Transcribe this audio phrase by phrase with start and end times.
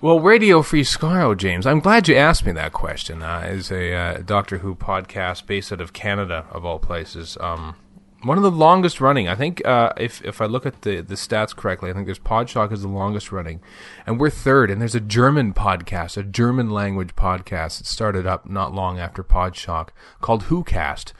[0.00, 3.20] Well, Radio Free Scaro, James, I'm glad you asked me that question.
[3.20, 7.74] Uh, as a uh, Doctor Who podcast based out of Canada, of all places, um,
[8.22, 9.26] one of the longest running.
[9.26, 12.20] I think uh, if if I look at the the stats correctly, I think there's
[12.20, 13.60] Podshock is the longest running,
[14.06, 14.70] and we're third.
[14.70, 19.24] And there's a German podcast, a German language podcast that started up not long after
[19.24, 19.88] Podshock
[20.20, 21.12] called WhoCast.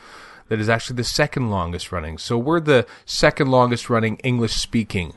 [0.50, 2.16] That is actually the second longest running.
[2.16, 5.14] So we're the second longest running English speaking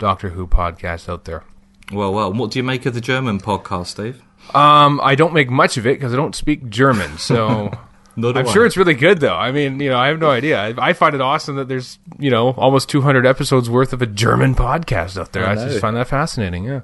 [0.00, 1.44] Doctor Who podcast out there.
[1.92, 4.22] Well, well, what do you make of the German podcast, Dave?
[4.54, 7.70] Um, I don't make much of it because I don't speak German, so
[8.16, 8.44] I'm I.
[8.44, 9.34] sure it's really good though.
[9.34, 10.60] I mean, you know, I have no idea.
[10.60, 14.06] I, I find it awesome that there's you know almost 200 episodes worth of a
[14.06, 15.46] German podcast out there.
[15.46, 16.64] I I, just find that fascinating.
[16.64, 16.80] Yeah.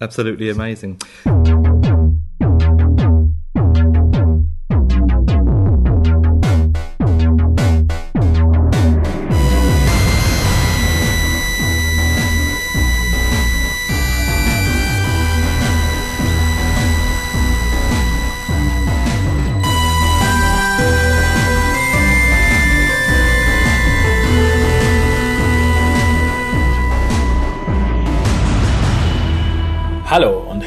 [0.00, 1.00] Absolutely amazing.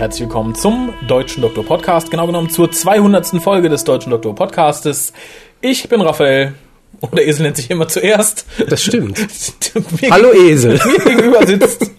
[0.01, 3.39] Herzlich willkommen zum Deutschen Doktor Podcast, genau genommen zur 200.
[3.39, 5.13] Folge des Deutschen Doktor Podcastes.
[5.61, 6.55] Ich bin Raphael
[7.01, 8.47] und der Esel nennt sich immer zuerst.
[8.67, 9.19] Das stimmt.
[10.01, 10.79] mir, Hallo Esel.
[10.97, 11.91] Mir gegenüber sitzt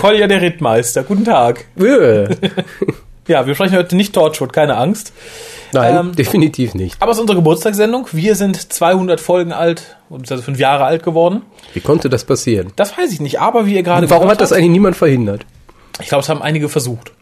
[0.00, 1.04] Kolja der Rittmeister.
[1.04, 1.64] Guten Tag.
[3.28, 5.12] Ja, wir sprechen heute nicht Torchwood, keine Angst.
[5.74, 6.96] Nein, Ähm, definitiv nicht.
[6.98, 8.08] Aber es ist unsere Geburtstagssendung.
[8.10, 11.42] Wir sind 200 Folgen alt, also fünf Jahre alt geworden.
[11.74, 12.72] Wie konnte das passieren?
[12.76, 15.44] Das weiß ich nicht, aber wie ihr gerade warum hat das eigentlich niemand verhindert?
[16.00, 17.12] Ich glaube, es haben einige versucht.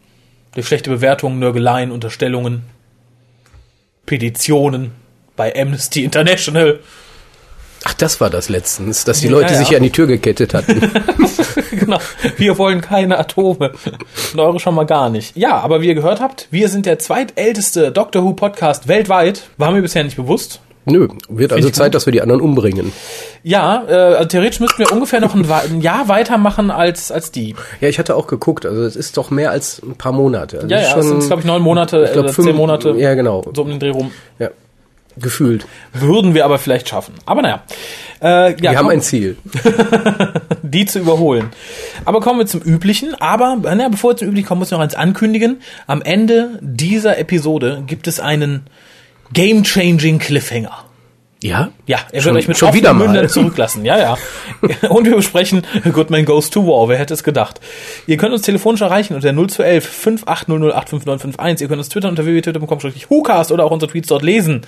[0.56, 2.62] Durch schlechte Bewertungen, Nörgeleien, Unterstellungen,
[4.06, 4.92] Petitionen
[5.36, 6.80] bei Amnesty International.
[7.84, 9.58] Ach, das war das letztens, dass die Ja, Leute ja.
[9.58, 10.80] sich an die Tür gekettet hatten.
[11.72, 11.98] genau.
[12.38, 13.74] Wir wollen keine Atome.
[14.32, 15.36] Und eure schon mal gar nicht.
[15.36, 19.42] Ja, aber wie ihr gehört habt, wir sind der zweitälteste Doctor Who Podcast weltweit.
[19.58, 20.60] War mir bisher nicht bewusst.
[20.86, 21.94] Nö, wird also Zeit, gut.
[21.96, 22.92] dass wir die anderen umbringen.
[23.42, 27.56] Ja, äh, also theoretisch müssten wir ungefähr noch ein, ein Jahr weitermachen als, als die.
[27.80, 30.58] Ja, ich hatte auch geguckt, also es ist doch mehr als ein paar Monate.
[30.58, 32.94] Also Ja, ja, es sind, glaube ich, neun Monate, ich glaub, äh, fünf- zehn Monate.
[32.98, 33.44] Ja, genau.
[33.54, 34.12] So um den Dreh rum.
[34.38, 34.50] Ja,
[35.16, 35.66] gefühlt.
[35.92, 37.14] Würden wir aber vielleicht schaffen.
[37.24, 37.62] Aber naja.
[38.22, 39.36] Äh, ja, wir haben ein Ziel.
[40.62, 41.50] die zu überholen.
[42.04, 43.14] Aber kommen wir zum Üblichen.
[43.14, 45.60] Aber na, bevor wir zum Üblichen kommen, muss ich noch eins ankündigen.
[45.86, 48.66] Am Ende dieser Episode gibt es einen
[49.32, 50.84] game-changing Cliffhanger.
[51.46, 51.70] Ja?
[51.86, 52.92] Ja, er Schon- wird euch mit schon wieder.
[52.94, 53.84] Mündern zurücklassen.
[53.84, 54.16] Ja, ja.
[54.88, 55.62] Und wir besprechen
[55.92, 56.88] Goodman Goes to War.
[56.88, 57.60] Wer hätte es gedacht?
[58.06, 63.64] Ihr könnt uns telefonisch erreichen unter 0211 5800 Ihr könnt uns twittern unter www.twitter.com-hucast oder
[63.64, 64.62] auch unsere Tweets dort lesen.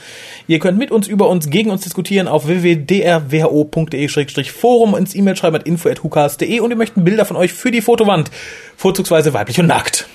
[0.47, 5.67] Ihr könnt mit uns, über uns, gegen uns diskutieren auf www.drwho.de-forum, ins E-Mail schreiben at
[5.67, 8.31] info.hucast.de und wir möchten Bilder von euch für die Fotowand.
[8.77, 10.07] Vorzugsweise weiblich und nackt.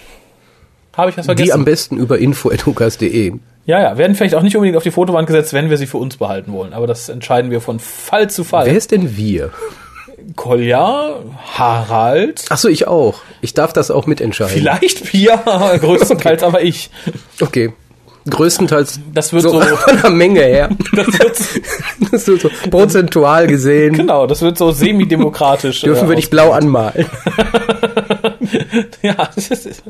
[0.95, 1.45] Habe ich was vergessen?
[1.45, 3.33] Die am besten über info.hukas.de.
[3.65, 3.97] ja, ja.
[3.97, 6.53] Werden vielleicht auch nicht unbedingt auf die Fotowand gesetzt, wenn wir sie für uns behalten
[6.53, 6.73] wollen.
[6.73, 8.67] Aber das entscheiden wir von Fall zu Fall.
[8.67, 9.49] Wer ist denn wir?
[10.35, 11.15] Kolja,
[11.57, 13.19] Harald, Ach so, ich auch.
[13.41, 14.53] Ich darf das auch mitentscheiden.
[14.53, 15.35] vielleicht Pia,
[15.81, 16.89] größtenteils aber ich.
[17.41, 17.73] Okay.
[18.29, 20.69] Größtenteils Das wird so so- von der Menge her.
[20.95, 21.63] Das wird,
[22.11, 23.93] Das ist so, prozentual gesehen.
[23.95, 25.81] genau, das wird so semi-demokratisch.
[25.81, 27.05] Dürfen äh, wir dich blau anmalen?
[29.01, 29.83] Ja, das ist-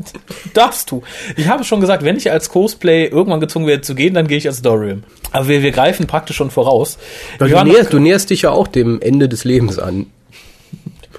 [0.53, 1.03] darfst du.
[1.35, 4.37] Ich habe schon gesagt, wenn ich als Cosplay irgendwann gezwungen werde zu gehen, dann gehe
[4.37, 5.03] ich als Dorian.
[5.31, 6.97] Aber wir, wir greifen praktisch schon voraus.
[7.39, 10.07] Du, näherst, du näherst dich ja auch dem Ende des Lebens an.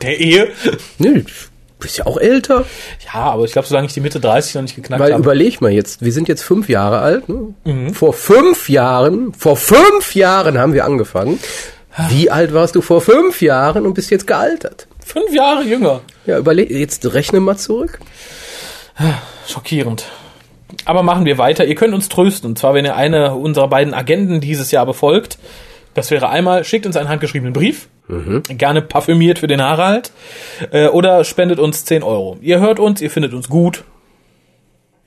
[0.03, 0.49] der Ehe.
[0.99, 1.25] Nee, du
[1.85, 2.65] bist ja auch älter.
[3.13, 5.23] Ja, aber ich glaube, solange ich die Mitte 30 noch nicht geknackt Weil habe.
[5.23, 7.29] überleg mal jetzt, wir sind jetzt fünf Jahre alt.
[7.29, 7.55] Ne?
[7.65, 7.95] Mhm.
[7.95, 11.39] Vor fünf Jahren, vor fünf Jahren haben wir angefangen.
[12.09, 14.89] Wie alt warst du vor fünf Jahren und bist jetzt gealtert?
[15.05, 16.01] Fünf Jahre jünger.
[16.27, 18.01] Ja, überleg, jetzt rechne mal zurück.
[19.47, 20.07] Schockierend.
[20.87, 21.65] Aber machen wir weiter.
[21.65, 22.51] Ihr könnt uns trösten.
[22.51, 25.39] Und zwar, wenn ihr eine unserer beiden Agenden dieses Jahr befolgt.
[25.95, 27.89] Das wäre einmal, schickt uns einen handgeschriebenen Brief.
[28.09, 30.13] Gerne parfümiert für den Harald.
[30.71, 32.39] Äh, oder spendet uns 10 Euro.
[32.41, 33.85] Ihr hört uns, ihr findet uns gut.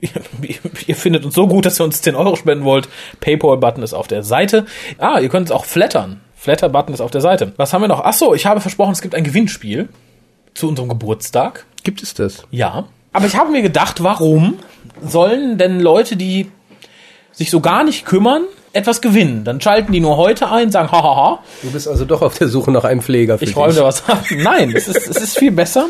[0.00, 2.88] Ihr, ihr findet uns so gut, dass ihr uns 10 Euro spenden wollt.
[3.18, 4.64] Paypal-Button ist auf der Seite.
[4.98, 6.20] Ah, ihr könnt es auch flattern.
[6.36, 7.52] Flatter-Button ist auf der Seite.
[7.56, 8.02] Was haben wir noch?
[8.04, 9.88] Ach so, ich habe versprochen, es gibt ein Gewinnspiel
[10.54, 11.66] zu unserem Geburtstag.
[11.82, 12.44] Gibt es das?
[12.52, 12.84] Ja.
[13.12, 14.58] Aber ich habe mir gedacht, warum
[15.02, 16.48] sollen denn Leute, die
[17.32, 19.44] sich so gar nicht kümmern, etwas gewinnen?
[19.44, 22.70] Dann schalten die nur heute ein, sagen, hahaha, Du bist also doch auf der Suche
[22.70, 24.24] nach einem Pfleger für ich räume da was ab.
[24.30, 25.86] Nein, es ist, es ist viel besser.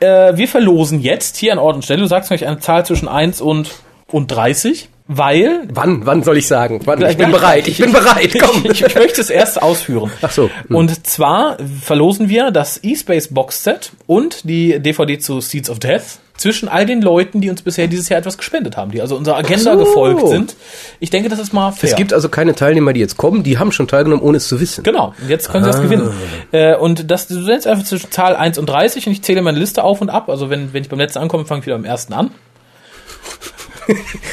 [0.00, 3.08] Äh, wir verlosen jetzt hier an Ort und Stelle, du sagst euch eine Zahl zwischen
[3.08, 3.70] 1 und,
[4.10, 5.68] und 30, weil...
[5.72, 6.80] Wann, wann soll ich sagen?
[6.84, 7.02] Wann?
[7.04, 8.64] Ich bin bereit, ich bin bereit, komm.
[8.70, 10.10] Ich, ich möchte es erst ausführen.
[10.22, 10.76] Ach so, hm.
[10.76, 16.18] Und zwar verlosen wir das E-Space Box Set und die DVD zu Seeds of Death.
[16.36, 19.36] Zwischen all den Leuten, die uns bisher dieses Jahr etwas gespendet haben, die also unserer
[19.36, 19.84] Agenda so.
[19.84, 20.56] gefolgt sind.
[21.00, 21.90] Ich denke, das ist mal fair.
[21.90, 24.60] Es gibt also keine Teilnehmer, die jetzt kommen, die haben schon teilgenommen, ohne es zu
[24.60, 24.82] wissen.
[24.82, 26.10] Genau, jetzt können sie das gewinnen.
[26.52, 29.58] Äh, und das, du nennst einfach zwischen Zahl 1 und 30 und ich zähle meine
[29.58, 30.28] Liste auf und ab.
[30.28, 32.30] Also wenn, wenn ich beim letzten ankomme, fange ich wieder beim ersten an.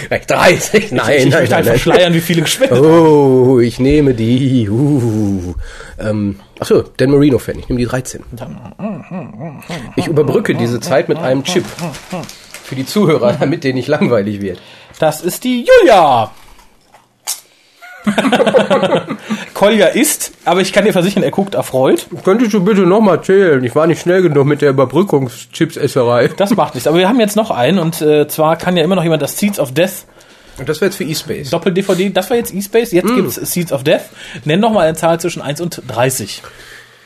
[0.07, 0.91] Vielleicht 30.
[0.91, 2.13] Nein, ich nein, möchte nein, einfach nein.
[2.13, 2.79] wie viele gespendet.
[2.79, 4.69] Oh, ich nehme die.
[4.69, 5.53] Uh.
[5.99, 7.59] Ähm, achso, Dan Marino-Fan.
[7.59, 8.23] Ich nehme die 13.
[9.95, 11.65] Ich überbrücke diese Zeit mit einem Chip.
[12.63, 14.61] Für die Zuhörer, damit denen nicht langweilig wird.
[14.99, 16.31] Das ist die Julia.
[19.53, 22.07] Kolja ist, aber ich kann dir versichern, er guckt erfreut.
[22.23, 23.63] Könntest du bitte nochmal zählen?
[23.63, 26.29] Ich war nicht schnell genug mit der Überbrückungschipsesserei.
[26.37, 26.87] Das macht nichts.
[26.87, 29.37] Aber wir haben jetzt noch einen und äh, zwar kann ja immer noch jemand das
[29.37, 30.05] Seeds of Death
[30.57, 31.49] Und das wäre jetzt für eSpace.
[31.51, 34.01] Doppel-DVD, das war jetzt eSpace, jetzt gibt's Seeds of Death.
[34.45, 36.41] Nenn noch mal eine Zahl zwischen 1 und 30.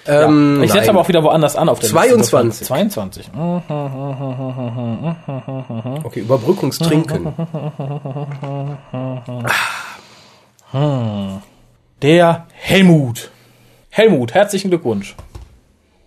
[0.07, 2.45] Ähm, Ich setze aber auch wieder woanders an auf der 22.
[2.45, 2.65] Liste.
[2.65, 3.27] 22.
[3.33, 3.61] Hm.
[6.03, 7.27] Okay, Überbrückungstrinken.
[12.01, 13.31] Der Helmut.
[13.89, 15.15] Helmut, herzlichen Glückwunsch.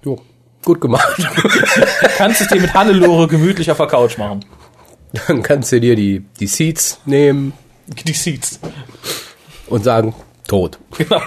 [0.04, 0.20] Jo,
[0.62, 1.08] gut gemacht.
[2.18, 4.44] Kannst es dir mit Hannelore gemütlich auf der Couch machen.
[5.26, 7.54] Dann kannst du dir die, die Seeds nehmen
[7.86, 8.60] Die Seeds.
[9.68, 10.14] und sagen,
[10.46, 10.78] tot.
[10.98, 11.22] Genau.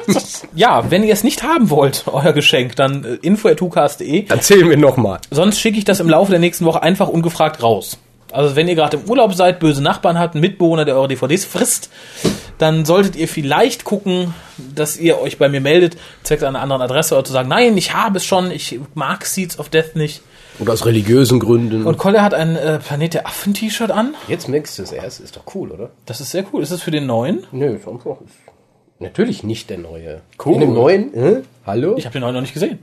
[0.54, 4.26] ja, wenn ihr es nicht haben wollt, euer Geschenk, dann äh, info.hucast.de.
[4.26, 5.18] Dann zählen wir nochmal.
[5.32, 7.98] Sonst schicke ich das im Laufe der nächsten Woche einfach ungefragt raus.
[8.34, 11.44] Also wenn ihr gerade im Urlaub seid, böse Nachbarn habt, einen Mitbewohner, der eure DVDs
[11.44, 11.88] frisst,
[12.58, 14.34] dann solltet ihr vielleicht gucken,
[14.74, 17.94] dass ihr euch bei mir meldet, zwecks einer anderen Adresse oder zu sagen, nein, ich
[17.94, 20.20] habe es schon, ich mag Seeds of Death nicht.
[20.58, 21.84] Oder aus religiösen Gründen.
[21.86, 24.14] Und Kolle hat ein äh, Planet der Affen-T-Shirt an.
[24.26, 25.20] jetzt merkst du es erst.
[25.20, 25.90] Ist doch cool, oder?
[26.04, 26.62] Das ist sehr cool.
[26.62, 27.46] Ist das für den neuen?
[27.52, 28.16] Nö, ist einfach.
[28.98, 30.22] Natürlich nicht der neue.
[30.44, 30.54] Cool.
[30.54, 31.14] In dem neuen?
[31.14, 31.42] Äh?
[31.66, 31.94] Hallo?
[31.96, 32.80] Ich habe den neuen noch nicht gesehen.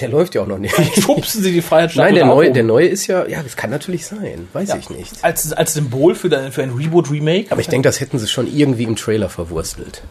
[0.00, 0.74] Der läuft ja auch noch nicht.
[1.02, 2.54] Schubsen Sie die Freiheitsstatue Nein, der neue, oben.
[2.54, 4.48] der neue ist ja, ja, das kann natürlich sein.
[4.52, 5.12] Weiß ich nicht.
[5.22, 7.50] Als, als Symbol für, dein, für ein Reboot-Remake.
[7.50, 10.02] Aber ich denke, das hätten sie schon irgendwie im Trailer verwurstelt.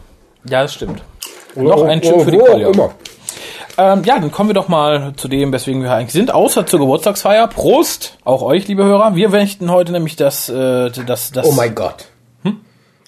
[0.48, 1.02] Ja, das stimmt.
[1.56, 2.70] Noch ein Chip für die Kolja.
[2.70, 2.94] immer.
[3.78, 6.66] Ähm, ja, dann kommen wir doch mal zu dem, weswegen wir hier eigentlich sind, außer
[6.66, 7.48] zur Geburtstagsfeier.
[7.48, 8.18] Prost!
[8.22, 9.16] Auch euch, liebe Hörer.
[9.16, 11.46] Wir möchten heute nämlich das, äh, das, das.
[11.46, 12.06] Oh mein Gott.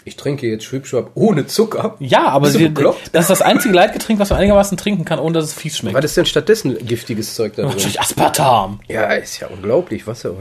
[0.06, 1.96] Ich trinke jetzt Schwipschwap ohne Zucker.
[1.98, 3.10] Ja, aber bekloppt?
[3.12, 5.96] das ist das einzige Leitgetränk, was man einigermaßen trinken kann, ohne dass es fies schmeckt.
[5.96, 7.72] Was ist denn stattdessen giftiges Zeug da drin?
[7.72, 8.80] Natürlich Aspartam.
[8.86, 10.06] Ja, ist ja unglaublich.
[10.06, 10.32] Wasser,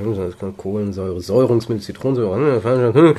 [0.58, 3.16] Kohlensäure, Säurungsmittel, Zitronensäure,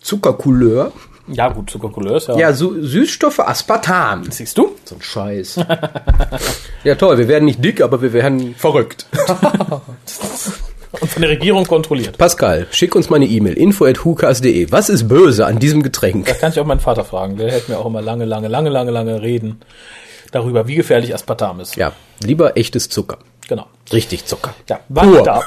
[0.00, 0.92] Zuckercouleur.
[1.28, 2.36] Ja, gut, Zuckercouleur ist ja.
[2.36, 4.30] Ja, Su Süßstoffe, Aspartam.
[4.30, 4.74] Siehst du?
[4.84, 5.60] So ein Scheiß.
[6.84, 7.18] ja, toll.
[7.18, 9.06] Wir werden nicht dick, aber wir werden verrückt.
[11.00, 12.18] Und von der Regierung kontrolliert.
[12.18, 13.54] Pascal, schick uns mal eine E-Mail.
[13.54, 14.70] info.hukas.de.
[14.70, 16.26] Was ist böse an diesem Getränk?
[16.26, 17.36] Das kann ich auch meinen Vater fragen.
[17.38, 19.60] Der hält mir auch immer lange, lange, lange, lange, lange reden
[20.32, 21.76] darüber, wie gefährlich Aspartam ist.
[21.76, 21.92] Ja,
[22.22, 23.18] lieber echtes Zucker.
[23.48, 23.66] Genau.
[23.92, 24.54] Richtig Zucker.
[24.68, 25.22] Ja, war Pur.
[25.22, 25.42] da.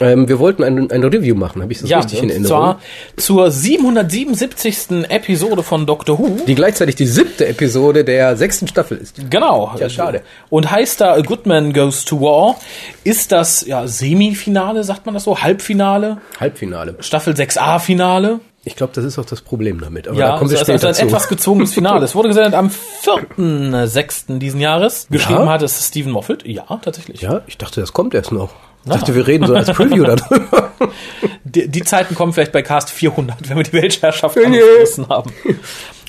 [0.00, 1.62] Ähm, wir wollten ein, ein Review machen.
[1.62, 2.48] Habe ich das Ja, richtig in und Erinnerung?
[2.48, 2.80] zwar
[3.16, 5.10] zur 777.
[5.10, 6.38] Episode von Doctor Who.
[6.46, 9.16] die gleichzeitig die siebte Episode der sechsten Staffel ist.
[9.30, 9.72] Genau.
[9.78, 10.22] Ja, schade.
[10.50, 12.56] Und heißt da A Good Man Goes to War.
[13.04, 15.38] Ist das ja Semifinale, sagt man das so?
[15.42, 16.18] Halbfinale?
[16.40, 16.96] Halbfinale.
[17.00, 18.40] Staffel 6a Finale?
[18.64, 20.06] Ich glaube, das ist auch das Problem damit.
[20.06, 21.02] Aber Ja, da kommen wir also, also ein zu.
[21.02, 22.04] etwas gezwungenes Finale.
[22.04, 22.70] Es wurde gesendet am
[23.04, 24.38] 4.6.
[24.38, 25.08] diesen Jahres.
[25.10, 26.46] Geschrieben hat es Stephen Moffat.
[26.46, 27.20] Ja, tatsächlich.
[27.22, 28.50] ja, ich dachte, das kommt erst noch.
[28.84, 30.70] Ich dachte, wir reden so als Preview darüber.
[31.44, 34.46] Die, die Zeiten kommen vielleicht bei Cast 400, wenn wir die Weltherrschaft Nee.
[34.46, 35.30] angerissen haben.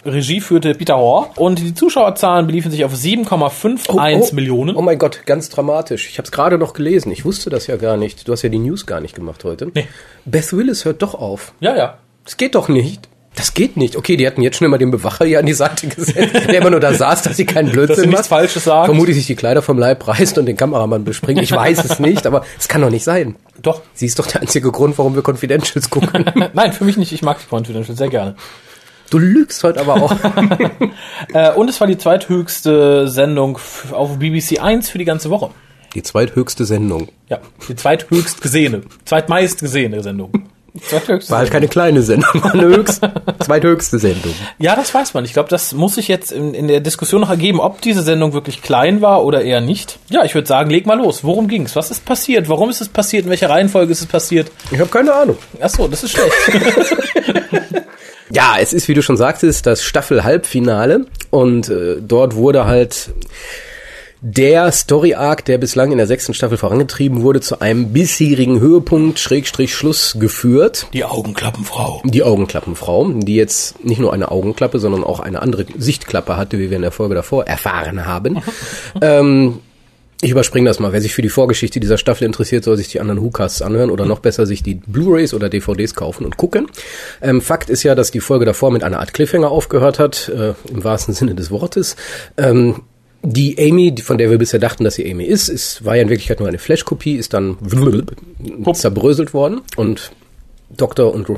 [0.05, 4.75] Regie führte Peter Hoare und die Zuschauerzahlen beliefen sich auf 7,51 Millionen.
[4.75, 6.07] Oh mein Gott, ganz dramatisch.
[6.09, 7.11] Ich habe es gerade noch gelesen.
[7.11, 8.27] Ich wusste das ja gar nicht.
[8.27, 9.69] Du hast ja die News gar nicht gemacht heute.
[9.73, 9.87] Nee.
[10.25, 11.53] Beth Willis hört doch auf.
[11.59, 11.97] Ja, ja.
[12.25, 13.07] Das geht doch nicht.
[13.35, 13.95] Das geht nicht.
[13.95, 16.69] Okay, die hatten jetzt schon immer den Bewacher hier an die Seite gesetzt, der immer
[16.69, 18.29] nur da saß, dass sie keinen Dass Blödsinn nichts macht.
[18.29, 18.85] Falsches sagt.
[18.85, 21.41] Vermutlich sich die Kleider vom Leib reißt und den Kameramann bespringt.
[21.41, 23.35] Ich weiß es nicht, aber es kann doch nicht sein.
[23.61, 23.81] Doch.
[23.93, 26.25] Sie ist doch der einzige Grund, warum wir Confidentials gucken.
[26.53, 27.11] Nein, für mich nicht.
[27.11, 28.35] Ich mag die Confidential sehr gerne.
[29.09, 30.15] Du lügst heute aber auch.
[31.33, 33.57] Äh, und es war die zweithöchste Sendung
[33.91, 35.49] auf BBC 1 für die ganze Woche.
[35.95, 37.09] Die zweithöchste Sendung.
[37.29, 40.31] Ja, die zweithöchst gesehene, zweitmeist gesehene Sendung.
[40.81, 43.01] Zweithöchste War halt keine kleine Sendung, war eine höchst,
[43.39, 44.33] zweithöchste Sendung.
[44.57, 45.23] Ja, das weiß man.
[45.23, 48.33] Ich glaube, das muss sich jetzt in, in der Diskussion noch ergeben, ob diese Sendung
[48.33, 49.99] wirklich klein war oder eher nicht.
[50.09, 51.23] Ja, ich würde sagen, leg mal los.
[51.23, 51.75] Worum ging's?
[51.75, 52.49] Was ist passiert?
[52.49, 53.25] Warum ist es passiert?
[53.25, 54.51] In welcher Reihenfolge ist es passiert?
[54.71, 55.37] Ich habe keine Ahnung.
[55.61, 56.33] Ach so, das ist schlecht.
[58.33, 63.11] Ja, es ist, wie du schon sagtest, das Staffel-Halbfinale und äh, dort wurde halt
[64.25, 69.75] der Story-Arc, der bislang in der sechsten Staffel vorangetrieben wurde, zu einem bisherigen Höhepunkt, Schrägstrich
[69.75, 70.87] Schluss geführt.
[70.93, 72.01] Die Augenklappenfrau.
[72.05, 76.69] Die Augenklappenfrau, die jetzt nicht nur eine Augenklappe, sondern auch eine andere Sichtklappe hatte, wie
[76.69, 78.41] wir in der Folge davor erfahren haben.
[79.01, 79.59] ähm,
[80.21, 80.93] Ich überspringe das mal.
[80.93, 84.05] Wer sich für die Vorgeschichte dieser Staffel interessiert, soll sich die anderen Whocasts anhören oder
[84.05, 86.67] noch besser sich die Blu-rays oder DVDs kaufen und gucken.
[87.21, 90.53] Ähm, Fakt ist ja, dass die Folge davor mit einer Art Cliffhanger aufgehört hat, äh,
[90.71, 91.97] im wahrsten Sinne des Wortes.
[92.37, 92.83] Ähm,
[93.23, 96.09] die Amy, von der wir bisher dachten, dass sie Amy ist, ist war ja in
[96.09, 97.57] Wirklichkeit nur eine Flash-Kopie, ist dann
[98.73, 100.11] zerbröselt worden und
[100.75, 101.33] Doktor und äh,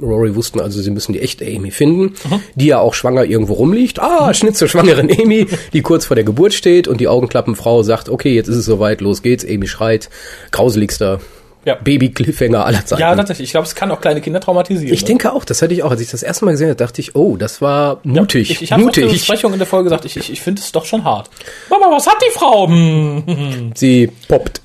[0.00, 2.14] Rory wussten also, sie müssen die echte Amy finden,
[2.54, 4.00] die ja auch schwanger irgendwo rumliegt.
[4.00, 8.08] Ah, Schnitt zur schwangeren Amy, die kurz vor der Geburt steht und die Augenklappenfrau sagt,
[8.08, 9.44] okay, jetzt ist es soweit, los geht's.
[9.44, 10.10] Amy schreit,
[10.52, 11.20] grauseligster
[11.64, 11.76] Ja.
[11.76, 13.00] Baby-Cliffhanger aller Zeiten.
[13.00, 13.48] Ja, tatsächlich.
[13.48, 14.92] Ich glaube, es kann auch kleine Kinder traumatisieren.
[14.92, 15.06] ich ne?
[15.06, 17.14] denke auch, das hatte ich auch, als ich das erste Mal gesehen habe, dachte ich,
[17.14, 19.06] oh, das war mutig, Ich, ich habe in der.
[19.06, 21.30] Besprechung in der Folge gesagt, ich, ich, ich finde es doch schon hart.
[21.70, 22.66] Mama, was hat die Frau?
[22.66, 23.72] Hm.
[23.74, 24.60] Sie poppt.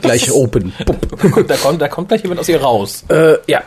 [0.00, 0.72] Gleich open.
[0.86, 0.96] Pop.
[1.48, 3.04] Da kommt, da kommt gleich jemand aus ihr raus.
[3.08, 3.62] Äh, ja.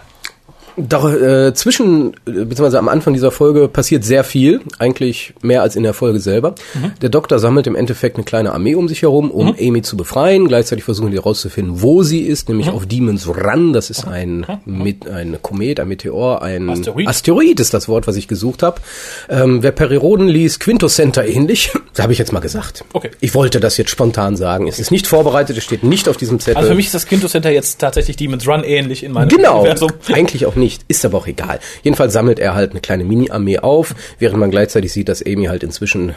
[0.77, 5.75] Doch, äh, zwischen, äh, beziehungsweise am Anfang dieser Folge passiert sehr viel, eigentlich mehr als
[5.75, 6.55] in der Folge selber.
[7.01, 10.47] Der Doktor sammelt im Endeffekt eine kleine Armee um sich herum, um Amy zu befreien.
[10.47, 13.71] Gleichzeitig versuchen die herauszufinden, wo sie ist, nämlich auf Demon's Run.
[13.73, 17.07] Das ist ein, mit, ein Komet, ein Meteor, ein Asteroid.
[17.07, 18.81] Asteroid ist das Wort, was ich gesucht habe.
[19.29, 21.71] Ähm, wer Perioden liest, Quinto Center ähnlich.
[21.95, 22.83] Das habe ich jetzt mal gesagt.
[22.91, 23.09] Okay.
[23.21, 24.67] Ich wollte das jetzt spontan sagen.
[24.67, 26.57] Es ist nicht vorbereitet, es steht nicht auf diesem Zettel.
[26.57, 29.61] Also für mich ist das Kinto Center jetzt tatsächlich Demon's Run ähnlich in meinem Genau,
[29.61, 29.91] Universum.
[30.11, 31.59] eigentlich auch nicht, ist aber auch egal.
[31.83, 35.63] Jedenfalls sammelt er halt eine kleine Mini-Armee auf, während man gleichzeitig sieht, dass Amy halt
[35.63, 36.13] inzwischen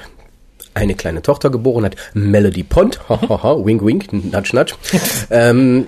[0.75, 4.75] eine kleine Tochter geboren hat, Melody Pond, hahaha, wink wink, nudge nudge.
[5.31, 5.87] ähm,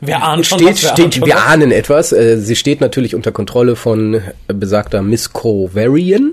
[0.00, 2.12] Wir ahnen schon steht, was, wir ahnen steht, schon wir ahnen etwas.
[2.12, 4.20] Äh, sie steht natürlich unter Kontrolle von äh,
[4.54, 6.32] besagter Miss Covarian.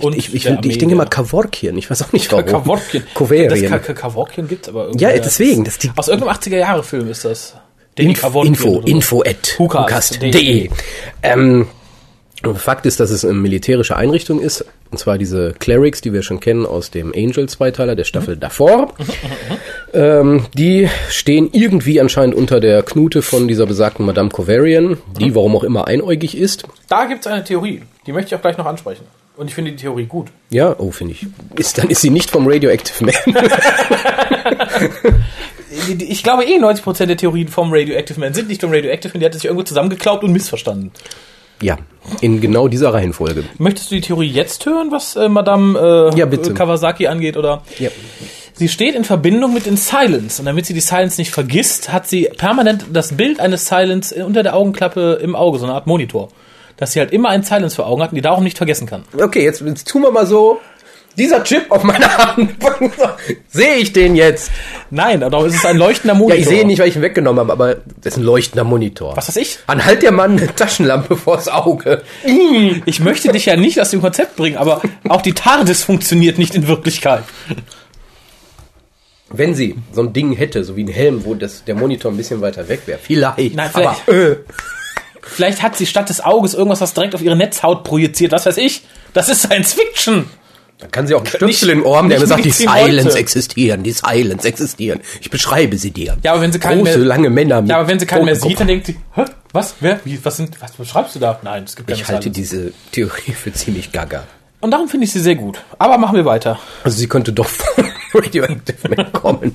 [0.00, 2.46] Und Ich, ich, ich Armee denke mal Kavorkien, ich weiß auch nicht warum.
[2.46, 3.04] Kavorkien.
[3.48, 3.62] Das.
[3.62, 5.04] Ka Ka Kavorkien gibt aber irgendwie.
[5.04, 7.54] Ja, deswegen, das die- Aus irgendeinem 80er-Jahre-Film ist das.
[7.96, 8.80] Info, Info, so.
[8.80, 10.30] info at Hukast.de.
[10.32, 10.70] hukast.de.
[11.22, 11.66] Ähm,
[12.56, 16.40] Fakt ist, dass es eine militärische Einrichtung ist, und zwar diese Clerics, die wir schon
[16.40, 18.92] kennen aus dem Angel-Zweiteiler der Staffel davor.
[19.94, 25.54] Ähm, die stehen irgendwie anscheinend unter der Knute von dieser besagten Madame Covarian, die warum
[25.54, 26.64] auch immer einäugig ist.
[26.88, 27.82] Da gibt es eine Theorie.
[28.06, 29.04] Die möchte ich auch gleich noch ansprechen.
[29.36, 30.28] Und ich finde die Theorie gut.
[30.48, 31.26] Ja, oh, finde ich.
[31.56, 33.14] Ist, dann ist sie nicht vom Radioactive Man.
[35.98, 39.20] Ich glaube eh 90% der Theorien vom Radioactive Man sind nicht vom Radioactive Man.
[39.20, 40.90] Die hat sich irgendwo zusammengeklaubt und missverstanden.
[41.60, 41.78] ja,
[42.20, 43.44] in genau dieser Reihenfolge.
[43.58, 46.26] Möchtest du die Theorie jetzt hören, was äh, Madame äh, Ja.
[46.26, 47.36] Kawasaki angeht?
[47.36, 47.62] Oder?
[47.78, 47.90] Ja.
[48.54, 50.40] Sie steht in Verbindung mit den Silence.
[50.40, 54.42] Und damit sie die Silence nicht vergisst, hat sie permanent das Bild eines Silence unter
[54.42, 56.28] der Augenklappe im Auge, so eine Art Monitor.
[56.76, 59.04] Dass sie halt immer einen Silence vor Augen hat und die darum nicht vergessen kann.
[59.16, 60.58] Okay, jetzt, jetzt tun wir mal so.
[61.16, 62.52] Dieser Chip auf meiner Hand.
[63.48, 64.50] sehe ich den jetzt?
[64.90, 66.38] Nein, aber es ist ein leuchtender Ja, Monitor.
[66.40, 69.16] ich sehe ihn nicht, weil ich ihn weggenommen habe, aber das ist ein leuchtender Monitor.
[69.16, 69.58] Was weiß ich?
[69.66, 72.02] Anhalt der Mann eine Taschenlampe vors Auge.
[72.86, 76.54] Ich möchte dich ja nicht aus dem Konzept bringen, aber auch die TARDIS funktioniert nicht
[76.54, 77.24] in Wirklichkeit.
[79.28, 82.16] Wenn sie so ein Ding hätte, so wie ein Helm, wo das, der Monitor ein
[82.16, 83.54] bisschen weiter weg wäre, vielleicht.
[83.54, 84.36] Nein, aber vielleicht- äh,
[85.24, 88.32] Vielleicht hat sie statt des Auges irgendwas, was direkt auf ihre Netzhaut projiziert.
[88.32, 88.82] Was weiß ich?
[89.14, 90.28] Das ist Science Fiction.
[90.82, 93.10] Dann kann sie auch einen Stöpsel Nicht- im Ohr haben, der mir sagt, die Silence
[93.10, 93.18] heute.
[93.18, 95.00] existieren, die Silence existieren.
[95.20, 96.16] Ich beschreibe sie dir.
[96.22, 97.60] Ja, aber wenn sie keinen Große, mehr, lange Männer.
[97.62, 99.24] mit ja, aber wenn sie keinen mehr sieht, dann denkt sie, Hä?
[99.52, 101.38] was, wer, wie, was sind, was beschreibst du da?
[101.42, 102.40] Nein, es gibt keine Ich halte Silence.
[102.40, 104.24] diese Theorie für ziemlich gaga.
[104.60, 105.58] Und darum finde ich sie sehr gut.
[105.78, 106.58] Aber machen wir weiter.
[106.84, 107.84] Also sie könnte doch von
[108.14, 109.54] Radioactive Man kommen.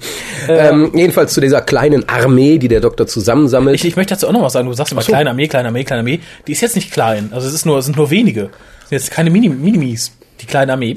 [0.50, 3.75] ähm, jedenfalls zu dieser kleinen Armee, die der Doktor zusammensammelt.
[3.75, 4.67] Ich, ich möchte dazu auch noch was sagen.
[4.67, 5.12] Du sagst immer so.
[5.12, 6.19] kleine Armee, kleine Armee, kleine Armee.
[6.48, 7.29] Die ist jetzt nicht klein.
[7.34, 8.50] Also es ist nur, es sind nur wenige.
[8.84, 10.12] Es sind jetzt keine Mini, Minimis.
[10.41, 10.96] Die kleine Armee.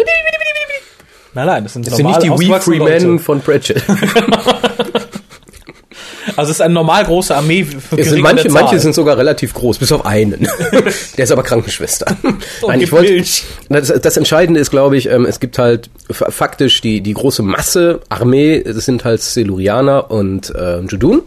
[1.32, 3.82] Nein, nein, das sind, das sind nicht die We Free Men von Pratchett.
[6.36, 7.64] Also es ist eine normal große Armee.
[7.64, 10.48] Für sind manche, manche sind sogar relativ groß, bis auf einen.
[11.16, 12.16] Der ist aber Krankenschwester.
[12.66, 13.22] Nein, ich wollte,
[13.68, 18.00] das, das Entscheidende ist, glaube ich, ähm, es gibt halt faktisch die, die große Masse,
[18.08, 21.22] Armee, das sind halt Silurianer und äh, Judun.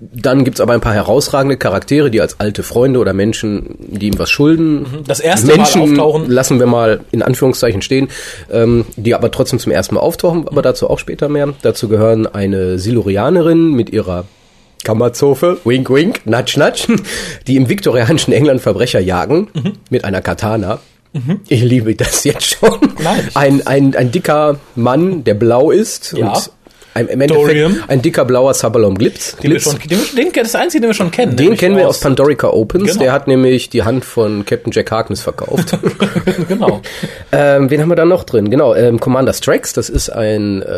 [0.00, 4.18] Dann gibt's aber ein paar herausragende Charaktere, die als alte Freunde oder Menschen, die ihm
[4.18, 4.86] was schulden.
[5.06, 6.30] Das erste Mal Menschen auftauchen.
[6.30, 8.08] lassen wir mal in Anführungszeichen stehen,
[8.50, 11.52] ähm, die aber trotzdem zum ersten Mal auftauchen, aber dazu auch später mehr.
[11.60, 14.24] Dazu gehören eine Silurianerin mit ihrer
[14.84, 16.96] Kammerzofe, wink wink, nudge nudge,
[17.46, 19.48] die im viktorianischen England Verbrecher jagen
[19.90, 20.80] mit einer Katana.
[21.48, 22.78] Ich liebe das jetzt schon.
[23.02, 23.28] Nein.
[23.34, 26.28] Ein, ein, ein dicker Mann, der blau ist Ja.
[26.28, 26.50] und
[27.00, 29.36] ein, im Endeffekt ein dicker blauer Sabalom Glitz.
[29.36, 29.64] Den Glitz.
[29.64, 31.36] schon, den, den, das einzige, den wir schon kennen.
[31.36, 32.84] Den kennen wir aus Pandorica Opens.
[32.84, 33.00] Genau.
[33.00, 35.76] Der hat nämlich die Hand von Captain Jack Harkness verkauft.
[36.48, 36.80] genau.
[37.32, 38.50] ähm, wen haben wir da noch drin?
[38.50, 40.70] Genau, ähm, Commander Strax, das ist ein äh,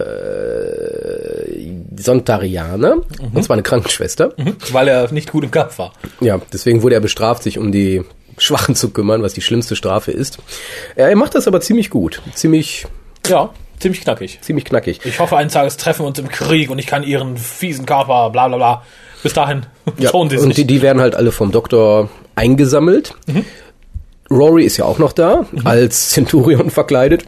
[1.97, 2.97] Sontarianer,
[3.33, 4.35] und zwar eine Krankenschwester.
[4.73, 5.93] Weil er nicht gut im Kampf war.
[6.21, 8.03] Ja, deswegen wurde er bestraft, sich um die
[8.39, 10.39] Schwachen zu kümmern, was die schlimmste Strafe ist.
[10.97, 12.23] Ja, er macht das aber ziemlich gut.
[12.35, 12.87] Ziemlich
[13.27, 13.51] Ja.
[13.83, 14.39] Ziemlich knackig.
[14.43, 15.01] Ziemlich knackig.
[15.05, 18.31] Ich hoffe, eines Tages treffen wir uns im Krieg und ich kann ihren fiesen Körper,
[18.31, 18.83] bla bla bla.
[19.23, 19.67] Bis dahin
[19.99, 20.55] Ja, schonen sie und sich.
[20.55, 23.15] die, die werden halt alle vom Doktor eingesammelt.
[24.31, 27.25] Rory ist ja auch noch da, als Centurion verkleidet.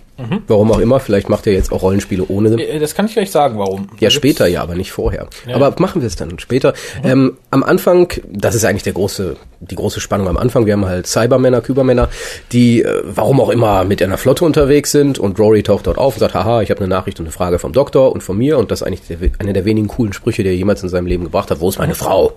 [0.47, 2.51] Warum auch immer, vielleicht macht er jetzt auch Rollenspiele ohne.
[2.63, 3.89] Äh, Das kann ich gleich sagen, warum.
[3.99, 5.27] Ja, später ja, aber nicht vorher.
[5.53, 6.73] Aber machen wir es dann später.
[7.03, 10.67] Ähm, am Anfang, das ist eigentlich der große, die große Spannung am Anfang.
[10.67, 12.09] Wir haben halt Cybermänner, Kybermänner,
[12.53, 16.15] die, äh, warum auch immer, mit einer Flotte unterwegs sind und Rory taucht dort auf
[16.15, 18.59] und sagt, haha, ich habe eine Nachricht und eine Frage vom Doktor und von mir
[18.59, 21.07] und das ist eigentlich der, einer der wenigen coolen Sprüche, die er jemals in seinem
[21.07, 21.59] Leben gebracht hat.
[21.61, 22.35] Wo ist meine Frau?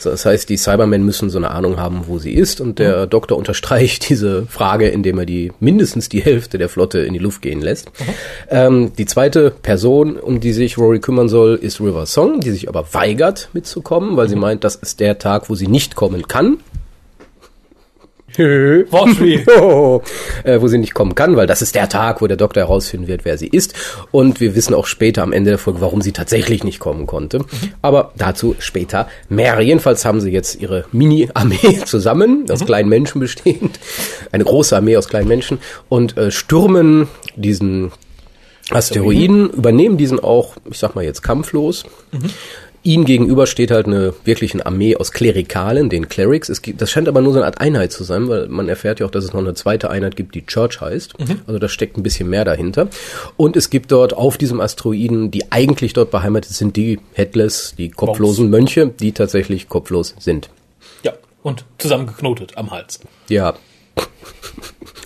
[0.00, 3.06] So, das heißt, die Cybermen müssen so eine Ahnung haben, wo sie ist und der
[3.06, 7.42] Doktor unterstreicht diese Frage, indem er die mindestens die Hälfte der Flotte in die Luft
[7.42, 7.90] gehen lässt.
[8.48, 12.68] Ähm, die zweite Person, um die sich Rory kümmern soll, ist River Song, die sich
[12.68, 16.58] aber weigert mitzukommen, weil sie meint, das ist der Tag, wo sie nicht kommen kann.
[18.38, 19.44] Wortspiel.
[20.44, 23.06] Äh, wo sie nicht kommen kann, weil das ist der Tag, wo der Doktor herausfinden
[23.06, 23.74] wird, wer sie ist.
[24.10, 27.44] Und wir wissen auch später am Ende der Folge, warum sie tatsächlich nicht kommen konnte.
[27.82, 29.60] Aber dazu später mehr.
[29.60, 33.78] Jedenfalls haben sie jetzt ihre Mini-Armee zusammen, aus kleinen Menschen bestehend.
[34.32, 37.92] Eine große Armee aus kleinen Menschen und äh, stürmen diesen
[38.70, 41.84] Asteroiden, übernehmen diesen auch, ich sag mal jetzt kampflos.
[42.86, 46.50] Ihnen gegenüber steht halt eine wirkliche Armee aus Klerikalen, den Clerics.
[46.50, 49.00] Es gibt, das scheint aber nur so eine Art Einheit zu sein, weil man erfährt
[49.00, 51.14] ja auch, dass es noch eine zweite Einheit gibt, die Church heißt.
[51.46, 52.88] Also da steckt ein bisschen mehr dahinter.
[53.38, 57.88] Und es gibt dort auf diesem Asteroiden, die eigentlich dort beheimatet sind, die Headless, die
[57.88, 60.50] kopflosen Mönche, die tatsächlich kopflos sind.
[61.02, 63.00] Ja, und zusammengeknotet am Hals.
[63.30, 63.54] Ja.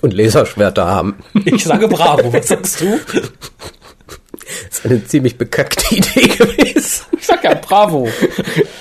[0.01, 1.15] Und Laserschwerter haben.
[1.45, 2.99] Ich sage Bravo, was sagst du?
[4.69, 7.07] Das ist eine ziemlich bekackte Idee gewesen.
[7.19, 8.09] Ich sag ja Bravo.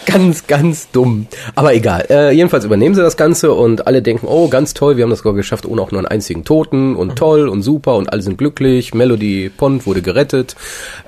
[0.05, 1.27] Ganz, ganz dumm.
[1.55, 2.05] Aber egal.
[2.09, 5.19] Äh, jedenfalls übernehmen sie das Ganze und alle denken, oh, ganz toll, wir haben das
[5.19, 8.37] sogar geschafft, ohne auch nur einen einzigen Toten und toll und super und alle sind
[8.37, 8.93] glücklich.
[8.93, 10.55] Melody Pond wurde gerettet.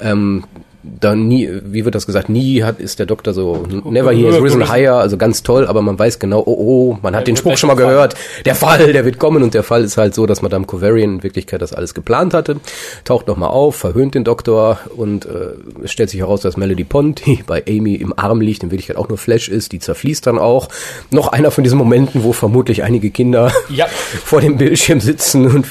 [0.01, 0.43] Ähm,
[0.83, 4.41] dann nie, wie wird das gesagt, nie hat, ist der Doktor so, never he has
[4.41, 7.57] risen higher, also ganz toll, aber man weiß genau, oh, oh, man hat den Spruch
[7.57, 8.15] schon mal gehört,
[8.45, 11.23] der Fall, der wird kommen und der Fall ist halt so, dass Madame Covarian in
[11.23, 12.61] Wirklichkeit das alles geplant hatte,
[13.03, 17.25] taucht nochmal auf, verhöhnt den Doktor und äh, es stellt sich heraus, dass Melody Pond,
[17.25, 20.39] die bei Amy im Arm liegt, in Wirklichkeit auch nur Flash ist, die zerfließt dann
[20.39, 20.69] auch.
[21.11, 23.87] Noch einer von diesen Momenten, wo vermutlich einige Kinder Ja.
[24.23, 25.67] vor dem Bildschirm sitzen und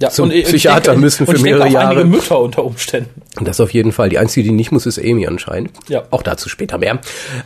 [0.00, 2.00] Ja, zum und Psychiater denke, müssen und für denke mehrere Jahre.
[2.00, 3.22] einige Mütter unter Umständen.
[3.40, 4.08] Das auf jeden Fall.
[4.08, 5.70] Die einzige, die nicht muss, ist Amy anscheinend.
[5.88, 6.04] Ja.
[6.10, 7.00] Auch dazu später mehr.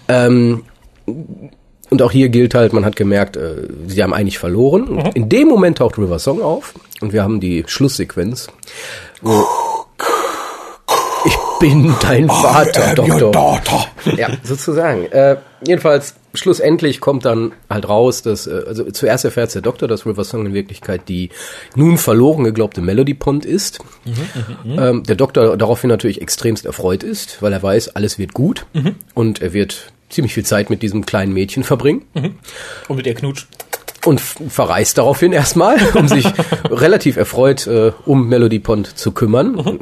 [0.09, 0.65] Ähm,
[1.07, 4.93] und auch hier gilt halt, man hat gemerkt, äh, sie haben eigentlich verloren.
[4.93, 4.99] Mhm.
[4.99, 8.49] Und in dem Moment taucht River Song auf und wir haben die Schlusssequenz.
[9.21, 9.45] Wo
[11.63, 13.87] bin dein Vater, Doktor.
[14.17, 15.07] Ja, sozusagen.
[15.13, 20.05] Äh, jedenfalls, schlussendlich kommt dann halt raus, dass, äh, also zuerst erfährt der Doktor, dass
[20.05, 21.31] River Song in Wirklichkeit die
[21.77, 23.79] nun verloren geglaubte Melody Pond ist.
[24.67, 28.67] Ähm, der Doktor daraufhin natürlich extremst erfreut ist, weil er weiß, alles wird gut
[29.15, 32.03] und er wird ziemlich viel Zeit mit diesem kleinen Mädchen verbringen
[32.89, 33.47] Und mit ihr knutscht.
[34.05, 36.27] Und verreist daraufhin erstmal, um sich
[36.65, 39.81] relativ erfreut äh, um Melody Pond zu kümmern.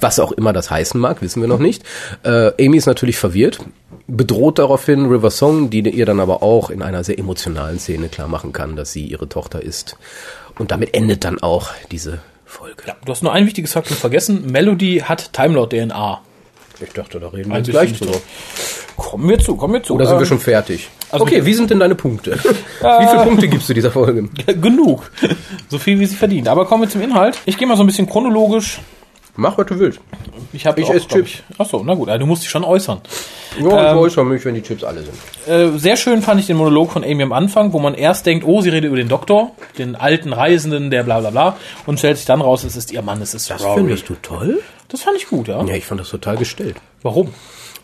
[0.00, 1.82] Was auch immer das heißen mag, wissen wir noch nicht.
[2.22, 3.60] Äh, Amy ist natürlich verwirrt,
[4.06, 8.28] bedroht daraufhin River Song, die ihr dann aber auch in einer sehr emotionalen Szene klar
[8.28, 9.96] machen kann, dass sie ihre Tochter ist.
[10.58, 12.84] Und damit endet dann auch diese Folge.
[12.86, 14.50] Ja, du hast nur ein wichtiges Faktum vergessen.
[14.50, 16.20] Melody hat Timelord-DNA.
[16.80, 18.12] Ich dachte, da reden wir jetzt gleich drüber.
[18.96, 19.94] Kommen wir zu, kommen wir zu.
[19.94, 20.88] Oder sind wir Ähm, schon fertig?
[21.10, 22.32] also okay, wie sind denn deine Punkte?
[22.80, 24.22] wie viele Punkte gibst du dieser Folge?
[24.60, 25.10] Genug.
[25.68, 26.48] So viel, wie sie verdient.
[26.48, 27.38] Aber kommen wir zum Inhalt.
[27.46, 28.78] Ich gehe mal so ein bisschen chronologisch.
[29.38, 30.00] Mach, was du willst.
[30.54, 31.30] Ich, hab Ich auch, esse Chips.
[31.30, 33.00] Ich, ach so, na gut, also du musst dich schon äußern.
[33.60, 35.14] Ja, ich äußere mich, wenn die Chips alle sind.
[35.46, 38.46] Äh, sehr schön fand ich den Monolog von Amy am Anfang, wo man erst denkt,
[38.46, 42.16] oh, sie redet über den Doktor, den alten Reisenden, der bla bla bla, und stellt
[42.16, 43.80] sich dann raus, es ist ihr Mann, es ist Das Rory.
[43.80, 44.62] findest du toll?
[44.88, 45.64] Das fand ich gut, ja.
[45.64, 46.76] Ja, ich fand das total gestellt.
[47.02, 47.32] Warum?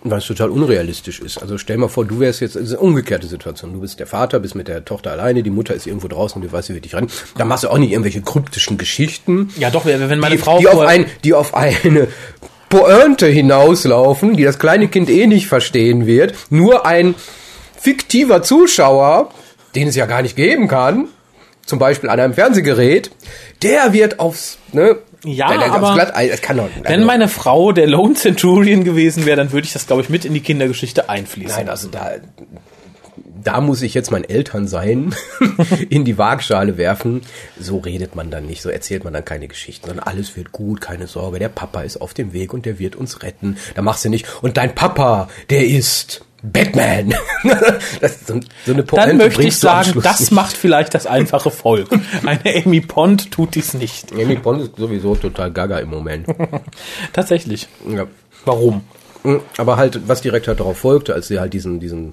[0.05, 1.39] Weil es total unrealistisch ist.
[1.39, 3.73] Also stell mal vor, du wärst jetzt, es ist eine umgekehrte Situation.
[3.73, 6.49] Du bist der Vater, bist mit der Tochter alleine, die Mutter ist irgendwo draußen und
[6.49, 7.09] du weißt, sie wird dich rennen.
[7.37, 10.67] Da machst du auch nicht irgendwelche kryptischen Geschichten, Ja, doch, wenn meine die, Frau die,
[10.67, 12.09] auf ein, die auf eine
[12.69, 16.35] Pointe hinauslaufen, die das kleine Kind eh nicht verstehen wird.
[16.51, 17.15] Nur ein
[17.79, 19.31] fiktiver Zuschauer,
[19.75, 21.09] den es ja gar nicht geben kann,
[21.67, 23.11] zum Beispiel an einem Fernsehgerät,
[23.63, 25.97] der wird aufs, ne, Ja, der, der aber doch,
[26.83, 30.25] Wenn meine Frau der Lone Centurion gewesen wäre, dann würde ich das, glaube ich, mit
[30.25, 31.57] in die Kindergeschichte einfließen.
[31.57, 32.13] Nein, also da,
[33.45, 35.15] da muss ich jetzt mein Elternsein
[35.89, 37.23] in die Waagschale werfen.
[37.59, 40.81] So redet man dann nicht, so erzählt man dann keine Geschichten, sondern alles wird gut,
[40.81, 43.57] keine Sorge, der Papa ist auf dem Weg und der wird uns retten.
[43.75, 47.15] Da machst du nicht, und dein Papa, der ist Batman.
[48.01, 51.89] das ist so, so eine Dann möchte ich sagen, das macht vielleicht das einfache Volk.
[52.27, 54.13] Eine Amy Pond tut dies nicht.
[54.13, 56.27] Amy Bond ist sowieso total gaga im Moment.
[57.13, 57.69] Tatsächlich.
[57.89, 58.07] ja.
[58.45, 58.83] Warum?
[59.23, 62.13] Mhm, Aber halt, was direkt halt darauf folgte, als sie halt diesen, diesen,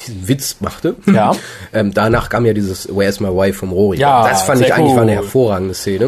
[0.00, 0.96] diesen Witz machte.
[1.06, 1.36] Ja.
[1.72, 3.98] ähm, danach kam ja dieses Where's My Wife vom Rory.
[3.98, 5.18] Ja, das fand ich eigentlich war eine cool.
[5.18, 6.06] hervorragende Szene.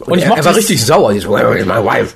[0.00, 1.12] Und, Und ich er, er war richtig sauer.
[1.12, 2.14] Dieses, Where is my wife?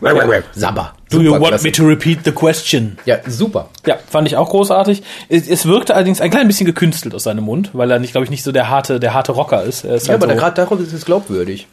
[0.55, 0.95] Sabber.
[1.19, 1.65] Do you Super want klasse.
[1.67, 2.99] me to repeat the question?
[3.05, 3.69] Ja, super.
[3.87, 5.03] Ja, fand ich auch großartig.
[5.29, 8.25] Es, es wirkte allerdings ein klein bisschen gekünstelt aus seinem Mund, weil er nicht, glaube
[8.25, 9.85] ich, nicht so der harte, der harte Rocker ist.
[9.85, 10.39] Er ist Ja, halt aber so.
[10.39, 11.67] gerade darauf ist es glaubwürdig.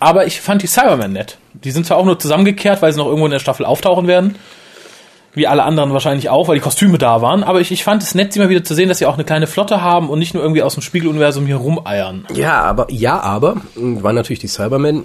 [0.00, 1.38] aber ich fand die Cybermen nett.
[1.52, 4.36] Die sind zwar auch nur zusammengekehrt, weil sie noch irgendwo in der Staffel auftauchen werden.
[5.36, 7.42] Wie alle anderen wahrscheinlich auch, weil die Kostüme da waren.
[7.42, 9.24] Aber ich, ich fand es nett, sie mal wieder zu sehen, dass sie auch eine
[9.24, 12.24] kleine Flotte haben und nicht nur irgendwie aus dem Spiegeluniversum hier rumeiern.
[12.32, 15.02] Ja, aber, ja, aber, mh, waren natürlich die Cybermen.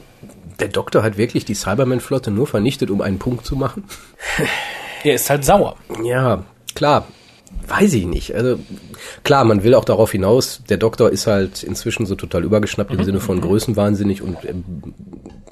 [0.59, 3.83] Der Doktor hat wirklich die Cyberman-Flotte nur vernichtet, um einen Punkt zu machen.
[5.01, 5.77] Er ist halt sauer.
[6.03, 6.43] Ja,
[6.75, 7.07] klar.
[7.67, 8.35] Weiß ich nicht.
[8.35, 8.59] Also
[9.23, 13.03] klar, man will auch darauf hinaus, der Doktor ist halt inzwischen so total übergeschnappt im
[13.05, 14.63] Sinne von größenwahnsinnig und ähm,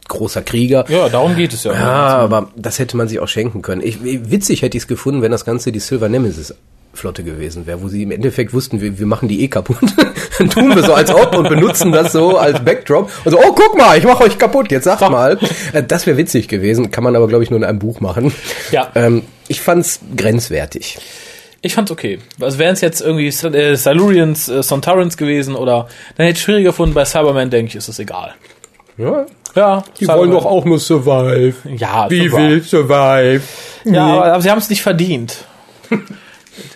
[0.08, 0.86] großer Krieger.
[0.90, 1.74] Ja, darum geht es ja.
[1.74, 3.82] Ja, aber das hätte man sich auch schenken können.
[3.82, 6.54] Ich, witzig hätte ich es gefunden, wenn das Ganze die Silver Nemesis
[6.98, 9.78] Flotte gewesen wäre, wo sie im Endeffekt wussten, wir, wir machen die eh kaputt.
[10.38, 13.10] Dann tun wir so als ob und benutzen das so als Backdrop.
[13.24, 15.38] Und so, oh, guck mal, ich mache euch kaputt, jetzt sag mal.
[15.74, 18.34] Äh, Das wäre witzig gewesen, kann man aber, glaube ich, nur in einem Buch machen.
[18.72, 18.92] Ja.
[18.96, 21.00] Ähm, ich fand's grenzwertig.
[21.62, 22.20] Ich fand's okay.
[22.40, 26.70] Also wären es jetzt irgendwie äh, Silurians, äh, Sontarans gewesen oder dann hätte ich schwieriger
[26.70, 26.94] gefunden.
[26.94, 28.36] Bei Cyberman denke ich, ist es egal.
[28.98, 31.56] Ja, Ja, die Cyberman- wollen doch auch nur survive.
[31.76, 32.38] Ja, Wie survive.
[32.50, 33.42] will survive?
[33.86, 35.38] Ja, aber, aber sie haben es nicht verdient.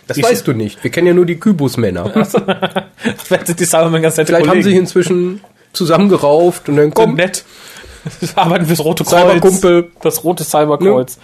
[0.08, 0.84] Das weißt du nicht.
[0.84, 2.26] Wir kennen ja nur die Kybus-Männer.
[3.24, 5.42] Vielleicht sind die Cybermen ganz nette Vielleicht haben sie sich inzwischen
[5.74, 7.46] zusammengerauft und dann kommt nett.
[8.36, 9.22] Arbeiten fürs Rote Kreuz.
[9.22, 9.92] Cyberkumpel.
[10.02, 11.20] Das rote Cyberkreuz.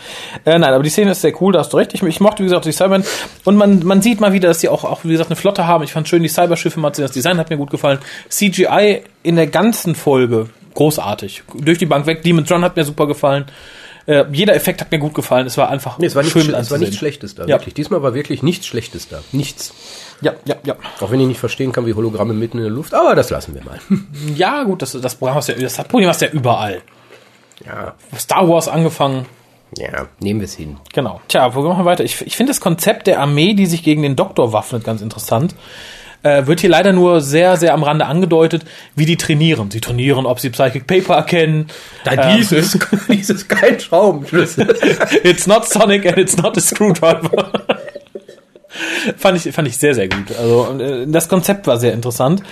[0.45, 1.93] Äh, nein, aber die Szene ist sehr cool, da hast du recht.
[1.93, 3.03] Ich, ich mochte, wie gesagt, die Cybermen.
[3.45, 5.83] Und man, man sieht mal wieder, dass die auch, auch, wie gesagt, eine Flotte haben.
[5.83, 7.05] Ich fand schön die Cyberschiffe mal zu sehen.
[7.05, 7.99] Das Design hat mir gut gefallen.
[8.29, 11.43] CGI in der ganzen Folge großartig.
[11.55, 12.21] Durch die Bank weg.
[12.23, 13.45] Demon's Run hat mir super gefallen.
[14.07, 15.45] Äh, jeder Effekt hat mir gut gefallen.
[15.45, 17.49] Es war einfach Nee, es war, nicht, schön mit es war nichts Schlechtes da, Ja.
[17.49, 17.73] wirklich.
[17.73, 19.19] Diesmal war wirklich nichts Schlechtes da.
[19.33, 19.73] Nichts.
[20.21, 20.75] Ja, ja, ja.
[21.01, 23.53] Auch wenn ich nicht verstehen kann, wie Hologramme mitten in der Luft, aber das lassen
[23.53, 23.79] wir mal.
[24.35, 26.81] Ja, gut, das, das, Problem hast du ja, das Problem hast ja überall.
[27.65, 29.25] Ja, Star Wars angefangen.
[29.77, 30.77] ja, nehmen wir es hin.
[30.93, 31.19] Genau.
[31.27, 32.03] Tja, wo machen wir weiter?
[32.05, 35.53] Ich, ich finde das Konzept der Armee, die sich gegen den Doktor waffnet, ganz interessant.
[36.23, 38.63] Äh, wird hier leider nur sehr, sehr am Rande angedeutet,
[38.95, 39.71] wie die trainieren.
[39.71, 41.67] Sie trainieren, ob sie Psychic Paper erkennen.
[42.06, 42.77] Ähm, dieses,
[43.10, 44.75] dieses kein Schraubenschlüssel.
[45.23, 47.51] It's not Sonic and it's not a Screwdriver.
[49.17, 50.36] fand, ich, fand ich sehr, sehr gut.
[50.38, 52.43] Also äh, das Konzept war sehr interessant.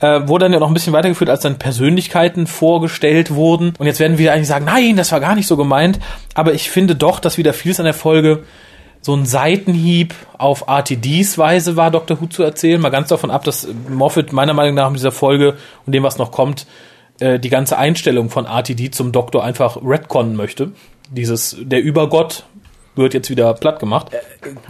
[0.00, 3.74] Äh, wurde dann ja noch ein bisschen weitergeführt, als dann Persönlichkeiten vorgestellt wurden.
[3.78, 5.98] Und jetzt werden wir eigentlich sagen, nein, das war gar nicht so gemeint.
[6.34, 8.42] Aber ich finde doch, dass wieder vieles an der Folge
[9.06, 12.20] so ein Seitenhieb auf RTDs Weise war, Dr.
[12.20, 12.80] Who zu erzählen.
[12.80, 16.18] Mal ganz davon ab, dass Moffat meiner Meinung nach in dieser Folge und dem, was
[16.18, 16.66] noch kommt,
[17.20, 20.72] äh, die ganze Einstellung von RTD zum Doktor einfach retconnen möchte.
[21.08, 22.46] Dieses, der Übergott
[22.96, 24.08] wird jetzt wieder platt gemacht.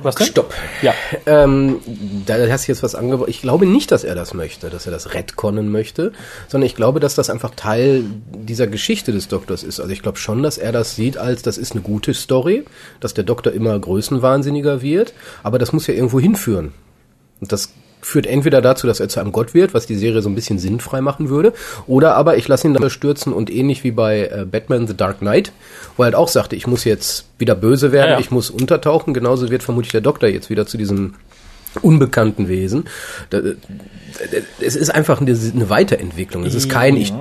[0.02, 0.26] Was denn?
[0.26, 0.52] Stopp.
[0.82, 0.94] Ja.
[1.26, 1.80] Ähm,
[2.26, 3.28] da hast du jetzt was angebracht.
[3.28, 6.12] Ich glaube nicht, dass er das möchte, dass er das retconnen möchte,
[6.48, 9.80] sondern ich glaube, dass das einfach Teil dieser Geschichte des Doktors ist.
[9.80, 12.64] Also ich glaube schon, dass er das sieht als, das ist eine gute Story,
[13.00, 16.72] dass der Doktor immer größenwahnsinniger wird, aber das muss ja irgendwo hinführen.
[17.40, 17.72] Und das
[18.06, 20.60] führt entweder dazu, dass er zu einem Gott wird, was die Serie so ein bisschen
[20.60, 21.52] sinnfrei machen würde,
[21.88, 25.18] oder aber ich lasse ihn dann stürzen und ähnlich wie bei äh, Batman The Dark
[25.18, 25.50] Knight,
[25.96, 28.20] wo er halt auch sagte, ich muss jetzt wieder böse werden, Ja, ja.
[28.20, 31.14] ich muss untertauchen, genauso wird vermutlich der Doktor jetzt wieder zu diesem
[31.82, 32.84] unbekannten Wesen.
[33.30, 33.40] Da-
[34.60, 36.44] Es ist einfach eine, Weiterentwicklung.
[36.44, 37.12] Es ist kein, ich,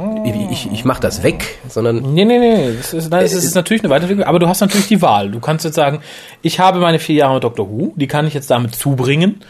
[0.52, 2.74] ich, ich mache das weg, sondern Nee, nee, nee.
[2.78, 5.30] Das ist, nein, es ist natürlich eine Weiterentwicklung, aber du hast natürlich die Wahl.
[5.32, 6.00] Du kannst jetzt sagen,
[6.41, 7.67] ich habe meine vier Jahre mit Dr.
[7.69, 9.41] Who, die kann ich jetzt damit zubringen,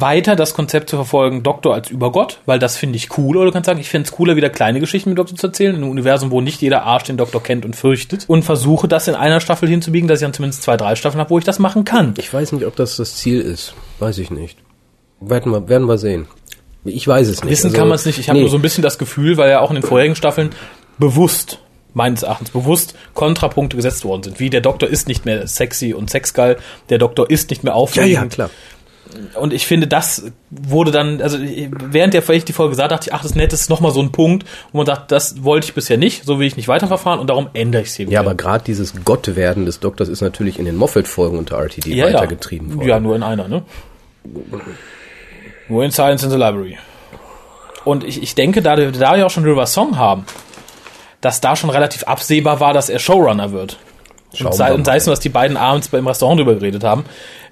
[0.00, 3.36] weiter das Konzept zu verfolgen, Doktor als Übergott, weil das finde ich cool.
[3.36, 5.74] Oder du kannst sagen, ich finde es cooler, wieder kleine Geschichten mit Doktor zu erzählen,
[5.74, 8.24] in einem Universum, wo nicht jeder Arsch den Doktor kennt und fürchtet.
[8.28, 11.30] Und versuche das in einer Staffel hinzubiegen, dass ich dann zumindest zwei, drei Staffeln habe,
[11.30, 12.14] wo ich das machen kann.
[12.18, 13.74] ich weiß nicht, ob das das Ziel ist.
[13.98, 14.58] Weiß ich nicht.
[15.20, 16.26] Werden wir, werden wir sehen.
[16.84, 17.50] Ich weiß es nicht.
[17.50, 18.18] Wissen Also, kann man es nicht.
[18.18, 18.42] Ich habe nee.
[18.42, 20.50] nur so ein bisschen das Gefühl, weil ja auch in den vorherigen Staffeln
[20.98, 21.58] bewusst,
[21.94, 24.40] meines Erachtens bewusst, Kontrapunkte gesetzt worden sind.
[24.40, 26.58] Wie der Doktor ist nicht mehr sexy und sexgeil,
[26.90, 28.12] der Doktor ist nicht mehr Ja, aufregend.
[28.12, 28.50] ja, klar.
[29.40, 33.14] Und ich finde, das wurde dann, also während der vielleicht die Folge sah, dachte ich,
[33.14, 35.66] ach, das ist nett, das ist nochmal so ein Punkt, wo man sagt, das wollte
[35.66, 38.20] ich bisher nicht, so will ich nicht weiterverfahren und darum ändere ich es hier Ja,
[38.20, 42.68] aber gerade dieses Gottwerden des Doktors ist natürlich in den Moffat-Folgen unter RTD ja, weitergetrieben
[42.70, 42.76] ja.
[42.76, 42.88] worden.
[42.88, 43.62] Ja, nur in einer, ne?
[45.68, 46.78] Nur in Science in the Library.
[47.84, 50.24] Und ich, ich denke, da, wir- da wir auch schon River Song haben,
[51.20, 53.78] dass da schon relativ absehbar war, dass er Showrunner wird.
[54.44, 57.04] Und sei, und sei es nur, was die beiden abends beim Restaurant drüber geredet haben.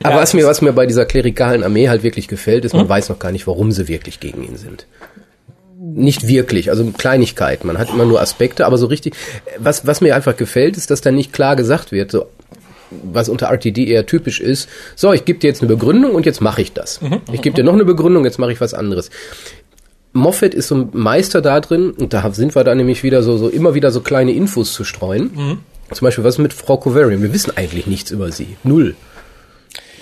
[0.02, 2.80] Aber Ja, was mir, was mir bei dieser klerikalen Armee halt wirklich gefällt, ist, Mhm.
[2.80, 4.86] man weiß noch gar nicht, warum sie wirklich gegen ihn sind.
[5.78, 7.66] Nicht wirklich, also Kleinigkeiten.
[7.66, 9.14] Man hat immer nur Aspekte, aber so richtig.
[9.58, 12.26] Was, was mir einfach gefällt, ist, dass da nicht klar gesagt wird, so,
[13.02, 14.68] was unter RTD eher typisch ist.
[14.96, 17.00] So, ich gebe dir jetzt eine Begründung und jetzt mache ich das.
[17.00, 17.20] Mhm.
[17.32, 19.10] Ich gebe dir noch eine Begründung, jetzt mache ich was anderes.
[20.12, 23.36] Moffat ist so ein Meister da drin, und da sind wir dann nämlich wieder so,
[23.36, 25.30] so immer wieder so kleine Infos zu streuen.
[25.34, 25.58] Mhm.
[25.92, 27.22] Zum Beispiel, was ist mit Frau Covarian?
[27.22, 28.56] Wir wissen eigentlich nichts über sie.
[28.64, 28.94] Null.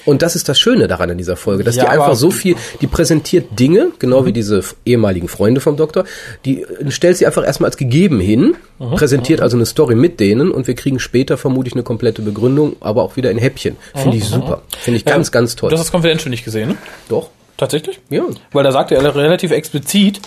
[0.05, 2.57] Und das ist das Schöne daran in dieser Folge, dass Ja, die einfach so viel,
[2.81, 6.05] die präsentiert Dinge, genau wie diese ehemaligen Freunde vom Doktor,
[6.45, 10.51] die äh, stellt sie einfach erstmal als gegeben hin, präsentiert also eine Story mit denen
[10.51, 13.77] und wir kriegen später vermutlich eine komplette Begründung, aber auch wieder in Häppchen.
[13.95, 14.63] Finde ich super.
[14.81, 15.71] Finde ich ganz, ganz toll.
[15.71, 16.77] Du hast das Confidential nicht gesehen, ne?
[17.09, 17.31] Doch.
[17.57, 18.01] Tatsächlich?
[18.11, 18.25] Ja.
[18.51, 20.21] Weil da sagt er relativ explizit,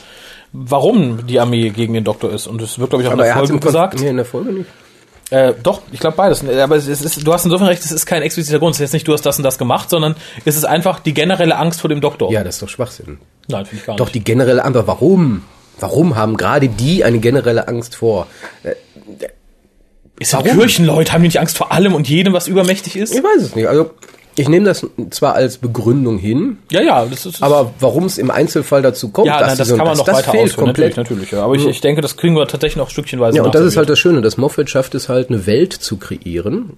[0.54, 2.48] warum die Armee gegen den Doktor ist.
[2.48, 4.00] Und es wird, glaube ich, auch in Aber der er hat Folge gesagt.
[4.00, 4.70] Nee, in der Folge nicht.
[5.32, 6.48] Äh, doch, ich glaube beides.
[6.48, 8.76] Aber es ist, du hast insofern recht, es ist kein expliziter Grund.
[8.76, 11.14] Es ist jetzt nicht, du hast das und das gemacht, sondern es ist einfach die
[11.14, 12.32] generelle Angst vor dem Doktor.
[12.32, 13.18] Ja, das ist doch Schwachsinn.
[13.48, 14.16] Nein, finde ich gar Doch nicht.
[14.16, 15.44] die generelle Angst, aber warum?
[15.80, 18.28] Warum haben gerade die eine generelle Angst vor?
[20.20, 20.42] ist ja?
[20.42, 23.14] Kirchenleute, haben die nicht Angst vor allem und jedem, was übermächtig ist?
[23.14, 23.68] Ich weiß es nicht.
[23.68, 23.92] Also
[24.38, 27.42] ich nehme das zwar als Begründung hin, Ja, ja, das ist.
[27.42, 30.00] aber warum es im Einzelfall dazu kommt, ja, dass nein, das so- kann man das,
[30.00, 30.66] noch das weiter fehlt ausführen.
[30.66, 30.98] komplett.
[30.98, 31.32] Natürlich, natürlich.
[31.32, 31.44] Ja.
[31.44, 33.90] Aber ich, ich denke, das kriegen wir tatsächlich noch stückchenweise Ja, und das ist halt
[33.90, 36.72] das Schöne, dass Moffat schafft es halt, eine Welt zu kreieren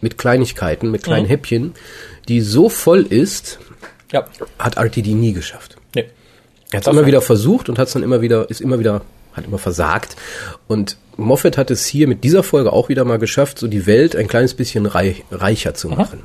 [0.00, 1.04] mit Kleinigkeiten, mit Mhm.
[1.04, 1.74] kleinen Häppchen,
[2.28, 3.58] die so voll ist,
[4.12, 4.24] Ja,
[4.58, 5.76] hat RTD nie geschafft.
[5.94, 6.06] nee.
[6.70, 9.02] Er hat es immer wieder versucht und hat es dann immer wieder, ist immer wieder,
[9.34, 10.16] hat immer versagt.
[10.68, 14.16] Und Moffat hat es hier mit dieser Folge auch wieder mal geschafft, so die Welt
[14.16, 16.22] ein kleines bisschen rei reicher zu machen.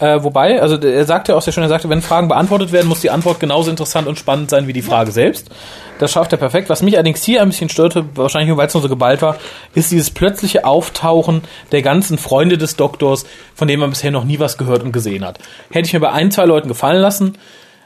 [0.00, 2.88] Äh, wobei, also er sagte ja auch sehr schön, er sagte, wenn Fragen beantwortet werden,
[2.88, 5.50] muss die Antwort genauso interessant und spannend sein wie die Frage selbst.
[6.00, 6.68] Das schafft er perfekt.
[6.68, 9.36] Was mich allerdings hier ein bisschen störte, wahrscheinlich nur weil es nur so geballt war,
[9.74, 14.40] ist dieses plötzliche Auftauchen der ganzen Freunde des Doktors, von denen man bisher noch nie
[14.40, 15.38] was gehört und gesehen hat.
[15.70, 17.38] Hätte ich mir bei ein, zwei Leuten gefallen lassen,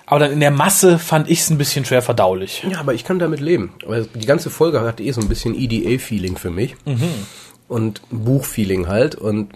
[0.09, 2.65] aber dann in der Masse fand ich es ein bisschen schwer verdaulich.
[2.69, 3.75] Ja, aber ich kann damit leben.
[3.85, 6.77] Aber die ganze Folge hat eh so ein bisschen EDA-Feeling für mich.
[6.87, 7.11] Mhm.
[7.69, 9.17] Und Buchfeeling halt.
[9.17, 9.51] Und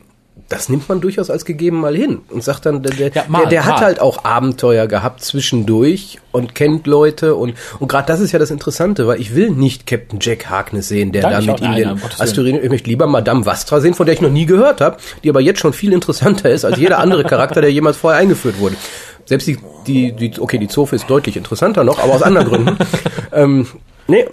[0.52, 2.20] das nimmt man durchaus als gegeben mal hin.
[2.28, 6.18] Und sagt dann, der, der, Ja, mal, der, der hat halt auch Abenteuer gehabt zwischendurch
[6.30, 7.34] und kennt Leute.
[7.34, 10.88] Und, und gerade das ist ja das Interessante, weil ich will nicht Captain Jack Harkness
[10.88, 14.14] sehen, der da mit ihm den Asteroiden, ich möchte lieber Madame Vastra sehen, von der
[14.14, 17.24] ich noch nie gehört habe, die aber jetzt schon viel interessanter ist als jeder andere
[17.24, 18.76] Charakter, der jemals vorher eingeführt wurde.
[19.24, 22.76] Selbst die, die, die okay, die Zofe ist deutlich interessanter noch, aber aus anderen Gründen.
[23.32, 23.66] ähm,
[24.08, 24.24] nee,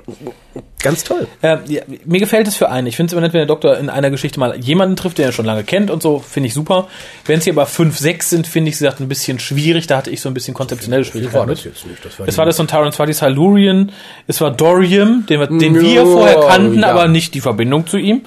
[0.82, 1.28] ganz toll.
[1.42, 2.88] Äh, ja, mir gefällt es für einen.
[2.88, 5.26] Ich finde es immer nett, wenn der Doktor in einer Geschichte mal jemanden trifft, den
[5.26, 6.88] er schon lange kennt und so, finde ich super.
[7.26, 9.88] Wenn es hier aber fünf, sechs sind, finde ich, sie gesagt, ein bisschen schwierig.
[9.88, 12.04] Da hatte ich so ein bisschen konzeptionelle Schwierigkeiten jetzt nicht.
[12.04, 13.92] Das war Es war das ein Tyrant, es war die Silurian,
[14.28, 16.90] es war Dorium, den wir, den wir Ja, vorher kannten, ja.
[16.90, 18.24] aber nicht die Verbindung zu ihm.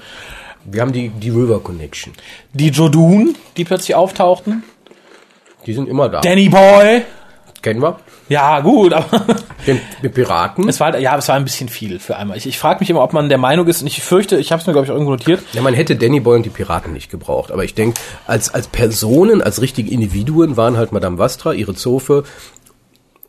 [0.65, 2.13] Wir haben die, die River Connection.
[2.53, 4.63] Die Jodun, die plötzlich auftauchten.
[5.67, 6.21] Die sind immer da.
[6.21, 7.03] Danny Boy.
[7.63, 7.99] Kennen wir?
[8.33, 9.07] Ja, gut, aber
[9.67, 10.69] Den, den Piraten.
[10.69, 12.37] es war halt, ja, es war ein bisschen viel für einmal.
[12.37, 14.61] Ich, ich frage mich immer, ob man der Meinung ist, und ich fürchte, ich habe
[14.61, 17.11] es mir, glaube ich, irgendwo notiert, Ja, man hätte Danny Boy und die Piraten nicht
[17.11, 17.53] gebraucht.
[17.53, 22.25] Aber ich denke, als, als Personen, als richtige Individuen waren halt Madame Vastra, ihre Zofe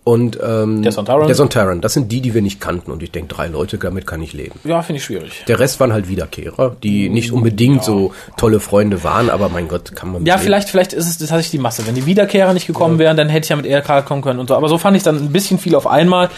[0.06, 1.28] und ähm, Der Sontaran.
[1.28, 1.80] Der Sontaran.
[1.82, 2.92] Das sind die, die wir nicht kannten.
[2.92, 4.60] Und ich denke, drei Leute, damit kann ich leben.
[4.66, 5.44] ja, finde ich schwierig.
[5.48, 9.96] Der Rest waren halt Wiederkehrer, die nicht unbedingt so tolle Freunde waren, aber mein Gott,
[9.96, 10.44] kann man Ja, leben.
[10.46, 11.88] vielleicht, vielleicht ist es tatsächlich die Masse.
[11.88, 14.48] Wenn die Wiederkehrer nicht gekommen wären, dann hätte ich ja mit eher kommen können und
[14.50, 14.56] so.
[14.56, 16.30] Aber so fand ich dann ein bisschen viel auf einmal.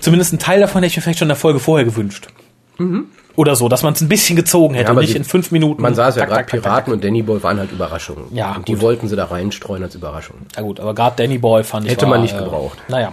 [0.00, 2.26] Zumindest ein Teil davon hätte ich mir vielleicht schon in der Folge vorher gewünscht.
[3.36, 4.86] Oder so, dass man es ein bisschen gezogen hätte.
[4.88, 5.82] Ja, und nicht die- in fünf Minuten.
[5.82, 8.24] Man sah es ja gerade, tak, tak, tak, Piraten und Danny Boy waren halt Überraschungen.
[8.32, 8.82] Ja, und die gut.
[8.82, 10.36] wollten sie da reinstreuen als Überraschung.
[10.56, 12.78] Ja gut, aber gerade Danny Boy fand ich Hätte war, man nicht äh, gebraucht.
[12.88, 13.12] Naja.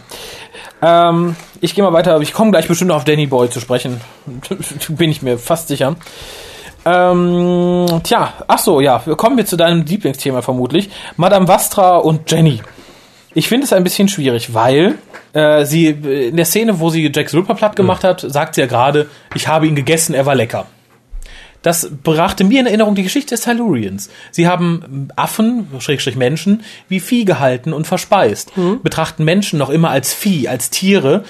[0.84, 4.00] Ähm, ich gehe mal weiter, aber ich komme gleich bestimmt auf Danny Boy zu sprechen.
[4.90, 5.96] Bin ich mir fast sicher.
[6.86, 10.90] Ähm, tja, ach so, ja, kommen wir zu deinem Lieblingsthema vermutlich.
[11.18, 12.62] Madame Vastra und Jenny.
[13.34, 14.96] Ich finde es ein bisschen schwierig, weil
[15.34, 18.67] äh, sie in der Szene, wo sie Jack Ripper platt gemacht hat, sagt sie ja
[18.67, 20.67] gerade, ich habe ihn gegessen, er war lecker.
[21.62, 24.10] Das brachte mir in Erinnerung die Geschichte des Silurians.
[24.32, 28.52] Sie haben Affen, Schrägstrich Menschen, wie Vieh gehalten und verspeist.
[28.82, 31.24] Betrachten Menschen noch immer als Vieh, als Tiere,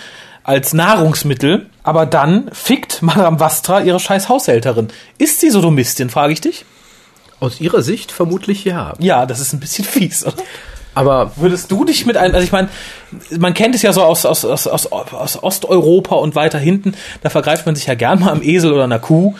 [0.44, 1.70] als Nahrungsmittel.
[1.84, 4.88] Aber dann fickt Madame Vastra ihre scheiß Haushälterin.
[5.18, 6.66] Ist sie Sodomistin, frage ich dich?
[7.42, 8.94] Aus ihrer Sicht vermutlich ja.
[9.00, 10.38] Ja, das ist ein bisschen fies, oder?
[10.94, 12.70] Aber Würdest du dich mit einem, also ich meine,
[13.38, 17.30] man kennt es ja so aus, aus, aus, aus, aus Osteuropa und weiter hinten, da
[17.30, 19.36] vergreift man sich ja gern mal am Esel oder einer Kuh.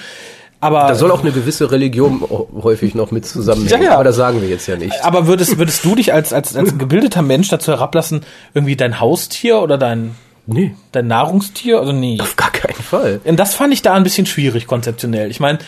[0.62, 2.24] Aber da soll auch eine gewisse Religion
[2.62, 3.82] häufig noch mit zusammenhängen.
[3.82, 3.94] Ja, ja.
[3.96, 5.04] Aber das sagen wir jetzt ja nicht.
[5.04, 8.22] Aber würdest, würdest du dich als, als, als gebildeter Mensch dazu herablassen,
[8.54, 11.80] irgendwie dein Haustier oder dein, Nee, dein Nahrungstier?
[11.80, 12.18] Also nee.
[12.20, 13.22] auf gar keinen Fall.
[13.24, 15.30] Und das fand ich da ein bisschen schwierig konzeptionell.
[15.32, 15.60] Ich meine,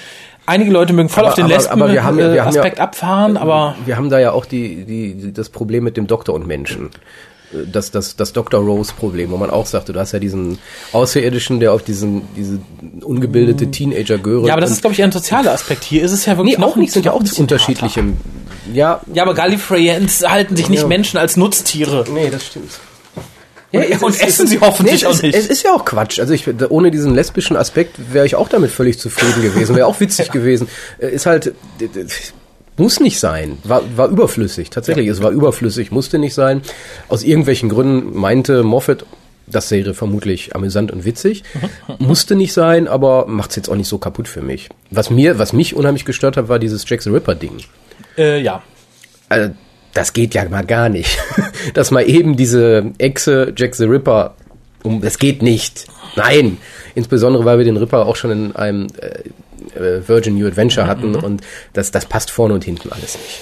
[0.45, 2.53] Einige Leute mögen voll Aber- auf den aber- Lesben aber wir haben ja- wir haben
[2.53, 6.07] ja- Aspekt abfahren, aber Wir haben da ja auch die, die, das Problem mit dem
[6.07, 6.89] Doktor und Menschen.
[7.71, 8.59] Das, das, das Dr.
[8.61, 10.57] Rose-Problem, wo man auch sagte, du hast ja diesen
[10.91, 12.57] Außerirdischen, der auf diesen, diese
[13.03, 14.47] ungebildete Teenager göre.
[14.47, 15.83] ja, aber das ist glaube ich eher ein sozialer Aspekt.
[15.83, 18.03] Hier ist es ja wirklich nee, auch nicht, sind ja auch unterschiedliche.
[18.73, 20.87] Ja, Ja, aber Gallifreyans halten sich nicht Ja.
[20.87, 22.05] Menschen als Nutztiere.
[22.11, 22.71] nee, das stimmt.
[23.73, 25.35] Und- und essen sie hoffentlich es auch ist, nicht.
[25.35, 26.19] Es ist ja auch Quatsch.
[26.19, 29.75] Also ich, ohne diesen lesbischen Aspekt wäre ich auch damit völlig zufrieden gewesen.
[29.75, 30.67] Wäre auch witzig gewesen.
[30.99, 31.53] Äh, Ist halt,
[32.77, 33.57] muss nicht sein.
[33.63, 34.69] War, war überflüssig.
[34.69, 36.61] Tatsächlich, es war überflüssig, musste nicht sein.
[37.07, 39.05] Aus irgendwelchen Gründen meinte Moffat,
[39.47, 41.43] das wäre vermutlich amüsant und witzig.
[41.99, 44.69] Musste nicht sein, aber macht's jetzt auch nicht so kaputt für mich.
[44.91, 47.57] Was mir, was mich unheimlich gestört hat, war dieses Jack the Ripper Ding.
[48.17, 48.63] Äh, ja.
[49.29, 49.51] Also,
[49.93, 51.17] das geht ja mal gar nicht.
[51.73, 54.35] Dass mal eben diese Echse Jack the Ripper
[54.83, 55.85] um, das geht nicht.
[56.15, 56.57] Nein.
[56.95, 61.11] Insbesondere, weil wir den Ripper auch schon in einem äh, äh, Virgin New Adventure hatten
[61.11, 61.23] Mhm.
[61.23, 61.41] und
[61.73, 63.39] das, das passt vorne und hinten alles nicht.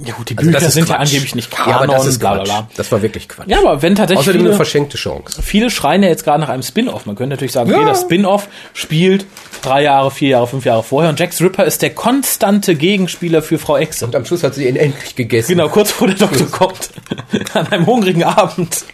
[0.00, 1.08] Ja gut, die Also Bücher das ist sind ja Quatsch.
[1.08, 2.48] angeblich nicht Kanon, Ja, aber das ist bla bla Quatsch.
[2.52, 2.68] bla.
[2.76, 3.48] Das war wirklich Quatsch.
[3.48, 5.42] Ja, aber wenn tatsächlich Außerdem viele, eine verschenkte Chance.
[5.42, 7.04] viele schreien ja jetzt gerade nach einem Spin-off.
[7.06, 7.88] Man könnte natürlich sagen, okay, Ja.
[7.88, 9.26] das Spin-off spielt
[9.62, 13.58] drei Jahre, vier Jahre, fünf Jahre vorher und the Ripper ist der konstante Gegenspieler für
[13.58, 14.04] Frau Echse.
[14.04, 15.48] Und am Schluss hat sie ihn endlich gegessen.
[15.56, 16.90] Genau, kurz vor der Doktor kommt.
[17.54, 18.84] An einem hungrigen Abend.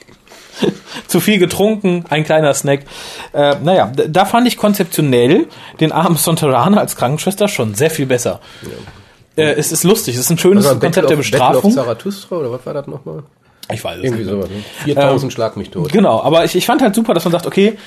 [1.08, 2.80] Zu viel getrunken, ein kleiner Snack.
[3.32, 5.48] Äh, naja, da fand ich konzeptionell
[5.80, 8.40] den armen Sontarana als Krankenschwester schon sehr viel besser.
[9.36, 11.72] Äh, es ist lustig, es ist ein schönes Also Konzept der Bestrafung.
[11.72, 13.22] Zarathustra oder was war das nochmal?
[13.72, 14.30] Ich weiß es Irgendwie nicht.
[14.30, 14.48] sowas.
[14.50, 14.62] Ne?
[14.84, 15.90] 4000 Schlag mich tot.
[15.90, 17.78] Genau, aber ich, ich fand halt super, dass man sagt, okay,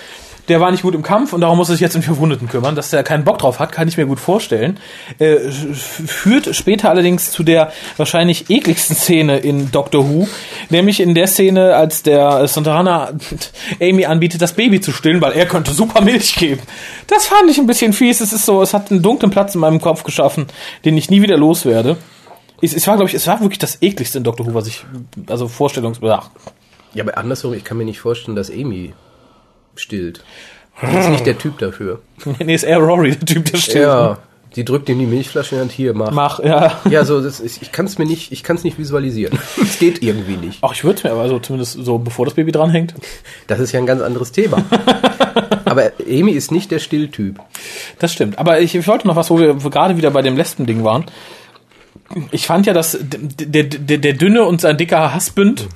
[0.47, 2.47] der war nicht gut im Kampf und darum muss er sich jetzt um die Verwundeten
[2.47, 2.75] kümmern.
[2.75, 4.79] Dass der keinen Bock drauf hat, kann ich mir gut vorstellen.
[5.19, 10.27] Äh, führt später allerdings zu der wahrscheinlich ekligsten Szene in Doctor Who,
[10.69, 13.11] nämlich in der Szene, als der Sontarana
[13.81, 16.61] Amy anbietet, das Baby zu stillen, weil er könnte super Milch geben.
[17.07, 18.21] Das fand ich ein bisschen fies.
[18.21, 20.47] Es ist so, es hat einen dunklen Platz in meinem Kopf geschaffen,
[20.85, 21.97] den ich nie wieder loswerde.
[22.61, 24.85] Es, es war, glaube ich, es war wirklich das ekligste in Doctor Who, was ich,
[25.27, 26.31] also Vorstellungsbedacht.
[26.93, 28.93] Ja, aber andersrum, ich kann mir nicht vorstellen, dass Amy
[29.79, 30.23] stillt.
[30.81, 32.01] Das ist nicht der Typ dafür.
[32.39, 33.85] Nee, ist eher Rory, der Typ, der stillt.
[33.85, 34.19] Ja,
[34.55, 36.11] die drückt ihm die Milchflasche in die Hand, hier, mach.
[36.11, 36.79] Mach, ja.
[36.89, 39.37] Ja, so, das ist, ich kann es mir nicht, ich kann es nicht visualisieren.
[39.61, 40.59] Es geht irgendwie nicht.
[40.61, 42.95] Ach, ich würde es mir aber so zumindest so, bevor das Baby dranhängt.
[43.47, 44.63] Das ist ja ein ganz anderes Thema.
[45.65, 47.39] Aber Amy ist nicht der Stilltyp.
[47.99, 48.39] Das stimmt.
[48.39, 51.05] Aber ich, ich wollte noch was, wo wir gerade wieder bei dem Lesben-Ding waren.
[52.31, 55.67] Ich fand ja, dass der, der, der Dünne und sein dicker Hassbünd,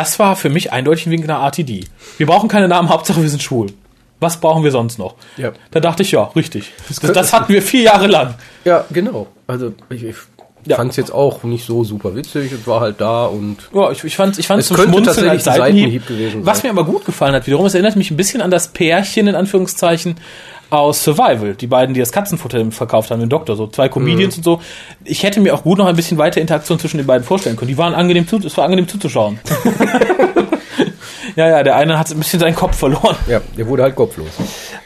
[0.00, 1.84] das war für mich eindeutig ein Wink nach RTD.
[2.18, 3.68] Wir brauchen keine Namen, Hauptsache wir sind schwul.
[4.18, 5.14] Was brauchen wir sonst noch?
[5.36, 5.52] Ja.
[5.70, 6.72] Da dachte ich, ja, richtig.
[6.88, 8.34] Das, das hatten wir vier Jahre lang.
[8.64, 9.28] Ja, genau.
[9.46, 10.16] Also ich, ich
[10.66, 10.76] Ja.
[10.76, 12.52] fand es jetzt auch nicht so super witzig.
[12.52, 15.28] Es war halt da und Ja, ich, ich fand ich fand Es zum könnte Schmunzeln
[15.28, 16.02] als tatsächlich ein Seitenhieb.
[16.02, 16.72] Seitenhieb gewesen Was sein.
[16.74, 19.34] mir aber gut gefallen hat wiederum, es erinnert mich ein bisschen an das Pärchen in
[19.34, 20.16] Anführungszeichen
[20.70, 24.40] aus Survival, die beiden, die das Katzenfutter verkauft haben, den Doktor, so zwei Comedians Mhm.
[24.40, 24.60] und so.
[25.04, 27.68] Ich hätte mir auch gut noch ein bisschen weiter Interaktion zwischen den beiden vorstellen können.
[27.68, 29.38] Die waren angenehm zu, es war angenehm zuzuschauen.
[31.36, 33.16] ja, ja, der eine hat ein bisschen seinen Kopf verloren.
[33.28, 34.28] ja, der wurde halt kopflos.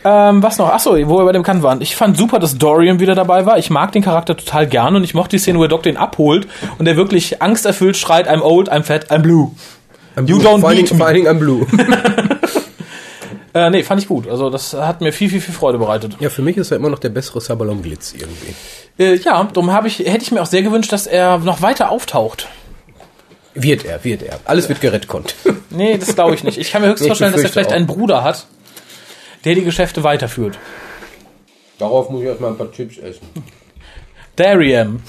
[0.04, 0.68] Ähm, was noch?
[0.70, 1.80] Achso, wo wir bei dem Kant waren.
[1.80, 3.58] Ich fand super, dass Dorian wieder dabei war.
[3.58, 5.96] Ich mag den Charakter total gern und ich mochte die Szene, wo der Doktor ihn
[5.96, 6.46] abholt
[6.78, 9.50] und der wirklich angsterfüllt schreit, I'm old, I'm fat, I'm blue.
[10.26, 11.66] You don't vor allen Dingen am Blue.
[13.54, 14.28] Äh, nee, fand ich gut.
[14.28, 16.16] Also das hat mir viel, viel, viel Freude bereitet.
[16.18, 18.54] ja, für mich ist er immer noch der bessere Sabalon Glitz irgendwie.
[18.98, 22.48] Äh, ja, darum ich, hätte ich mir auch sehr gewünscht, dass er noch weiter auftaucht.
[23.54, 24.40] Wird er, wird er.
[24.44, 25.34] Alles wird gerettet.
[25.70, 26.56] Nee, das glaube ich nicht.
[26.58, 27.74] Ich kann mir höchstens vorstellen, dass er vielleicht auch.
[27.76, 28.46] einen Bruder hat,
[29.44, 30.56] der die Geschäfte weiterführt.
[31.78, 33.26] Darauf muss ich erstmal ein paar Chips essen.
[34.36, 35.00] Dariam.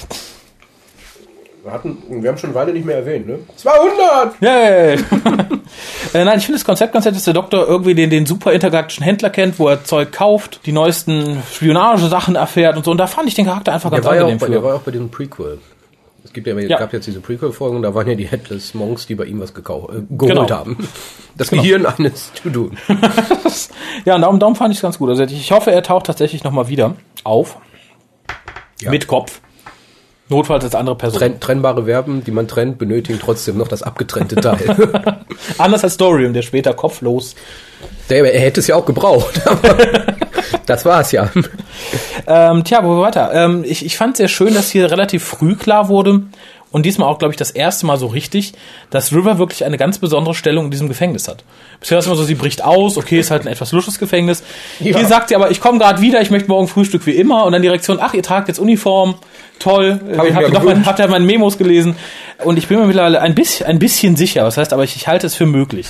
[1.65, 3.39] Wir, hatten, wir haben schon eine Weile nicht mehr erwähnt, ne?
[3.55, 4.39] 200!
[4.39, 4.93] Yay!
[6.13, 8.53] äh, nein, ich finde das Konzept ganz nett, dass der Doktor irgendwie den, den super
[8.53, 12.91] intergalaktischen Händler kennt, wo er Zeug kauft, die neuesten Spionagesachen erfährt und so.
[12.91, 14.69] Und da fand ich den Charakter einfach Der ganz war, ja angenehm bei, der war
[14.73, 15.57] ja auch bei diesem Prequel.
[16.23, 16.77] Es gibt ja, Ja.
[16.77, 19.89] gab jetzt diese Prequel-Folgen, da waren ja die Headless Monks, die bei ihm was gekau
[19.89, 20.49] äh, geholt Genau.
[20.51, 20.87] haben.
[21.35, 22.69] Das Gehirn eines To-Do.
[24.05, 25.09] Ja, und darum, darum fand ich es ganz gut.
[25.09, 27.57] Also ich hoffe, er taucht tatsächlich nochmal wieder auf.
[28.79, 28.91] Ja.
[28.91, 29.41] Mit Kopf.
[30.27, 31.19] Notfalls als andere Person.
[31.19, 35.19] Trenn, trennbare Verben, die man trennt, benötigen trotzdem noch das abgetrennte Teil.
[35.59, 37.35] Anders als Dorian, der später kopflos.
[38.09, 39.39] der, er hätte es ja auch gebraucht.
[39.45, 39.77] aber
[40.65, 41.29] das war's ja.
[42.25, 43.31] Ähm, tja, wo wir weiter?
[43.33, 46.23] Ähm, ich, ich fand sehr schön, dass hier relativ früh klar wurde,
[46.75, 48.51] und diesmal auch, glaube ich, das erste Mal so richtig,
[48.89, 51.45] dass River wirklich eine ganz besondere Stellung in diesem Gefängnis hat.
[51.79, 54.43] Bisher ist es immer so, sie bricht aus, okay, ist halt ein etwas lusches Gefängnis.
[54.81, 54.97] Ja.
[54.97, 57.45] Hier sagt sie aber, ich komme gerade wieder, ich möchte morgen Frühstück wie immer.
[57.45, 59.15] Und dann die Reaktion, ach, ihr tragt jetzt Uniform,
[59.57, 60.01] toll.
[60.17, 61.95] Hab ich habt ihr doch mein, habt ihr meine Memos gelesen?
[62.43, 65.07] Und ich bin mir mittlerweile ein bisschen, ein bisschen sicher, was heißt aber, ich, ich
[65.07, 65.87] halte es für möglich.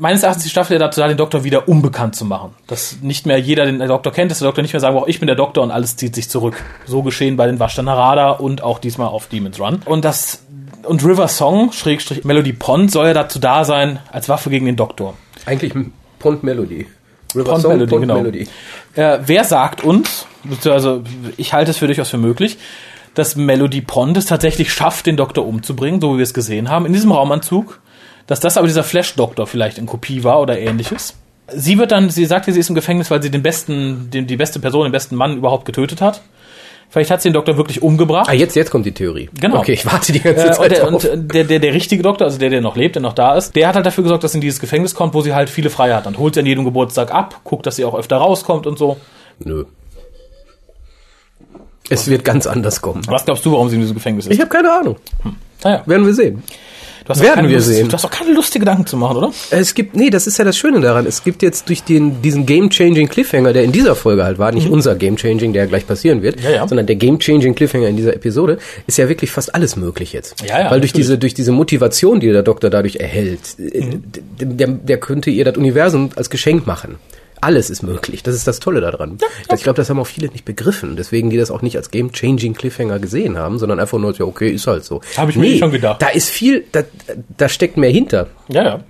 [0.00, 2.54] Meines Erachtens die Staffel ja dazu da, den Doktor wieder unbekannt zu machen.
[2.66, 5.20] Dass nicht mehr jeder den Doktor kennt, dass der Doktor nicht mehr sagen braucht, ich
[5.20, 6.62] bin der Doktor und alles zieht sich zurück.
[6.86, 9.80] So geschehen bei den Waschtaner Radar und auch diesmal auf Demon's Run.
[9.84, 10.42] Und das
[10.84, 14.76] und River Song, Schrägstrich Melody Pond, soll ja dazu da sein, als Waffe gegen den
[14.76, 15.14] Doktor.
[15.44, 15.74] Eigentlich
[16.18, 16.86] Pond Melody.
[17.34, 18.14] River Pond Song, Melody, Pond genau.
[18.16, 18.48] Melody.
[18.94, 21.04] Äh, wer sagt uns, beziehungsweise
[21.36, 22.58] ich halte es für durchaus für möglich,
[23.14, 26.86] dass Melody Pond es tatsächlich schafft, den Doktor umzubringen, so wie wir es gesehen haben,
[26.86, 27.80] in diesem Raumanzug,
[28.30, 31.14] dass das aber dieser Flash-Doktor vielleicht in Kopie war oder ähnliches.
[31.52, 34.36] Sie wird dann, sie sagt, sie ist im Gefängnis, weil sie den besten, den, die
[34.36, 36.20] beste Person, den besten Mann überhaupt getötet hat.
[36.90, 38.28] Vielleicht hat sie den Doktor wirklich umgebracht.
[38.28, 39.28] Ah, jetzt, jetzt kommt die Theorie.
[39.40, 39.58] Genau.
[39.58, 41.04] Okay, ich warte die ganze Äh, und Zeit der, drauf.
[41.04, 43.56] und der, der, der richtige Doktor, also der, der noch lebt, der noch da ist,
[43.56, 45.70] der hat halt dafür gesorgt, dass sie in dieses Gefängnis kommt, wo sie halt viele
[45.70, 46.06] Freie hat.
[46.06, 48.96] Und holt sie an jedem Geburtstag ab, guckt, dass sie auch öfter rauskommt und so.
[49.40, 49.64] Nö.
[51.88, 53.02] Es wird ganz anders kommen.
[53.08, 54.32] Was glaubst du, warum sie in diesem Gefängnis ist?
[54.34, 54.96] Ich habe keine Ahnung.
[55.64, 56.44] naja, Werden wir sehen.
[57.18, 57.88] Du hast werden wir Lust, sehen.
[57.88, 59.32] Du hast auch keine Lust, dir Gedanken zu machen, oder?
[59.50, 61.06] Es gibt, nee, das ist ja das Schöne daran.
[61.06, 64.68] Es gibt jetzt durch den, diesen Game-Changing Cliffhanger, der in dieser Folge halt war, nicht
[64.68, 66.44] unser Game-Changing, der gleich passieren wird, Mhm.
[66.44, 66.68] Ja, ja.
[66.68, 70.40] sondern der Game-Changing Cliffhanger in dieser Episode, ist ja wirklich fast alles möglich jetzt.
[70.42, 70.92] Ja, ja, Weil durch natürlich.
[70.94, 74.02] diese, durch diese Motivation, die der Doktor dadurch erhält, äh, Mhm.
[74.12, 76.96] d- der, der könnte ihr das Universum als Geschenk machen.
[77.40, 78.22] Alles ist möglich.
[78.22, 79.16] Das ist das Tolle daran.
[79.54, 80.96] Ich glaube, das haben auch viele nicht begriffen.
[80.96, 84.50] Deswegen die das auch nicht als Game-Changing Cliffhanger gesehen haben, sondern einfach nur, ja, okay,
[84.50, 85.00] ist halt so.
[85.16, 86.02] Hab ich mir schon gedacht.
[86.02, 86.82] Da ist viel, da,
[87.36, 88.26] da steckt mehr hinter.
[88.48, 88.80] Ja, ja.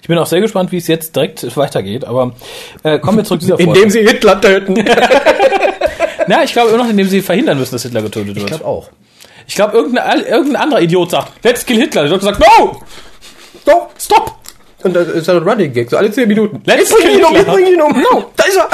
[0.00, 2.34] Ich bin auch sehr gespannt, wie es jetzt direkt weitergeht, aber
[2.82, 3.72] äh, kommen wir zurück zu dieser Folge.
[3.78, 4.74] Indem sie Hitler töten.
[6.26, 8.46] Na, ich glaube immer noch, indem sie verhindern müssen, dass Hitler getötet Ich wird.
[8.48, 8.90] glaube auch.
[9.46, 12.02] Ich glaube, irgendein, irgendein anderer Idiot sagt, let's kill Hitler.
[12.02, 12.80] Der Doktor sagt, no!
[13.66, 14.38] No, stop!
[14.82, 16.60] Und das ist ein Running Gag, so alle 10 Minuten.
[16.64, 17.92] Let's ich bring ihn um, ich bring ihn um.
[17.92, 18.68] No, da ist er.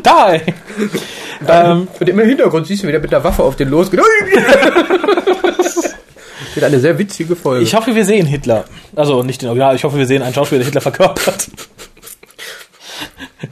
[0.40, 0.42] Die!
[1.46, 4.00] ähm, Und im Hintergrund siehst du wieder mit der Waffe auf den losgeht.
[6.54, 7.62] Wird eine sehr witzige Folge.
[7.62, 8.64] ich hoffe, wir sehen Hitler.
[8.96, 11.48] Also nicht den Original, ich hoffe, wir sehen einen Schauspieler, der Hitler verkörpert.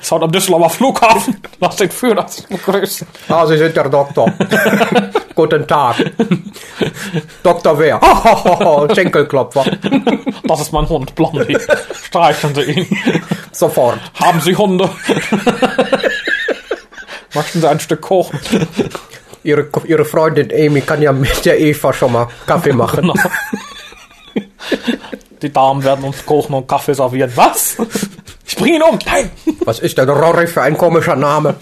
[0.02, 1.36] Schaut am Düsseldorfer Flughafen.
[1.60, 3.06] Lass den Führer sich begrüßen.
[3.28, 4.32] ah, Sie sind der Doktor.
[5.38, 5.94] Guten Tag.
[7.44, 7.78] Dr.
[7.78, 8.00] Wer?
[8.94, 9.66] Schenkelklopfer.
[10.48, 11.56] Das ist mein Hund, Blondie.
[11.94, 12.86] Streicheln Sie ihn.
[13.52, 14.00] Sofort.
[14.18, 14.90] Haben Sie Hunde?
[17.34, 18.40] Möchten Sie ein Stück Kuchen?
[19.44, 23.12] Ihre, ihre Freundin Amy kann ja mit der Eva schon mal Kaffee machen.
[23.12, 24.48] Genau.
[25.40, 27.30] Die Damen werden uns Kuchen und Kaffee servieren.
[27.36, 27.76] Was?
[28.44, 28.98] Ich bring ihn um.
[29.06, 29.30] Nein.
[29.66, 31.54] Was ist denn Rory für ein komischer Name?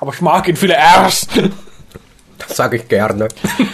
[0.00, 1.28] Aber ich mag ihn viele R's.
[2.38, 3.28] Das sage ich gerne.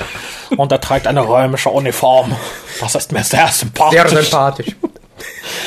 [0.56, 2.34] Und er trägt eine römische Uniform.
[2.80, 4.00] Das ist mir sehr sympathisch.
[4.10, 4.76] Sehr sympathisch.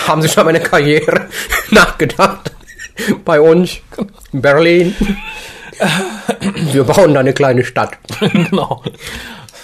[0.08, 1.30] Haben Sie schon meine Karriere
[1.70, 2.52] nachgedacht?
[3.24, 3.78] Bei uns
[4.32, 4.96] in Berlin.
[6.72, 7.98] Wir bauen da eine kleine Stadt.
[8.20, 8.84] genau.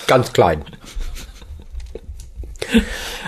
[0.08, 0.64] Ganz klein.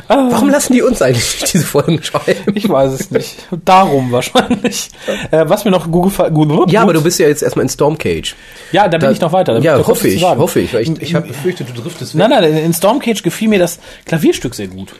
[0.07, 2.53] Warum lassen die uns eigentlich diese Folgen schreiben?
[2.55, 3.35] Ich weiß es nicht.
[3.65, 4.89] Darum wahrscheinlich.
[5.31, 8.35] Äh, was mir noch Google, Google Ja, aber du bist ja jetzt erstmal in Stormcage.
[8.71, 9.53] ja, da bin Da- ich noch weiter.
[9.53, 10.73] Da ja, da kommt hoffe ich, hoffe ich.
[10.73, 14.55] weil Ich, ich habe befürchtet, du driftest Nein, nein, in Stormcage gefiel mir das Klavierstück
[14.55, 14.93] sehr gut.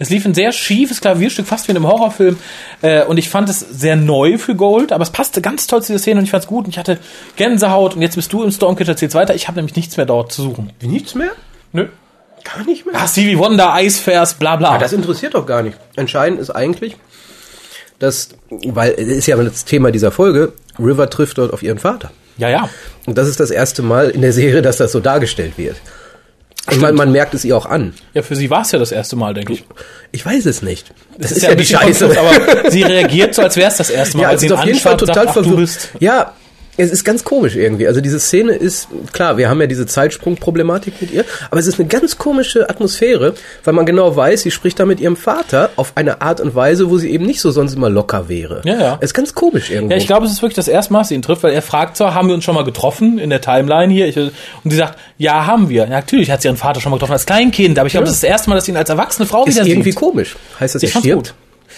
[0.00, 2.38] Es lief ein sehr schiefes Klavierstück, fast wie in einem Horrorfilm.
[2.82, 5.92] Äh, und ich fand es sehr neu für Gold, aber es passte ganz toll zu
[5.92, 6.66] der Szene und ich fand es gut.
[6.66, 6.98] Und ich hatte
[7.34, 9.34] Gänsehaut und jetzt bist du im Stormcage, erzählst weiter.
[9.34, 10.70] Ich habe nämlich nichts mehr dort zu suchen.
[10.80, 11.30] Nichts mehr?
[11.72, 11.88] Nö.
[12.54, 12.94] Gar nicht mehr?
[12.96, 14.72] Ah, Stevie Wonder, Eisvers, bla bla.
[14.72, 15.76] Ah, das interessiert doch gar nicht.
[15.96, 16.96] Entscheidend ist eigentlich,
[17.98, 22.10] dass, weil es ist ja das Thema dieser Folge, River trifft dort auf ihren Vater.
[22.36, 22.68] ja, ja.
[23.06, 25.76] Und das ist das erste Mal in der Serie, dass das so dargestellt wird.
[26.70, 27.94] Ich meine, man merkt es ihr auch an.
[28.12, 29.64] Ja, für sie war es ja das erste Mal, denke ich.
[30.12, 30.92] Ich weiß es nicht.
[31.16, 32.18] Das, ist, ein ja die bisschen Scheiße.
[32.20, 34.22] aber sie reagiert so, als wäre es das erste Mal.
[34.24, 35.88] ja, weil es sie ist auf jeden Fall total sagt, ach, verwirrt.
[35.98, 36.34] Ja,
[36.78, 37.86] es ist ganz komisch irgendwie.
[37.86, 41.78] Also diese Szene ist, klar, wir haben ja diese Zeitsprungproblematik mit ihr, aber es ist
[41.78, 45.92] eine ganz komische Atmosphäre, weil man genau weiß, sie spricht da mit ihrem Vater auf
[45.96, 48.62] eine Art und Weise, wo sie eben nicht so sonst immer locker wäre.
[48.64, 48.96] Ja, ja.
[49.00, 49.90] Es ist ganz komisch irgendwo.
[49.92, 51.62] Ja, ich glaube, es ist wirklich das erste Mal, dass sie ihn trifft, weil er
[51.62, 54.06] fragt zwar, haben wir uns schon mal getroffen in der Timeline hier?
[54.06, 54.32] Ich, und
[54.64, 55.82] sie sagt, ja, haben wir.
[55.84, 58.14] Ja, natürlich hat sie ihren Vater schon mal getroffen als Kleinkind, aber ich glaube, das
[58.14, 59.98] ist das erste Mal, dass sie ihn als erwachsene Frau ist wieder irgendwie sieht.
[60.00, 60.36] komisch.
[60.60, 61.16] Heißt das, Ich er stirbt?
[61.28, 61.34] gut.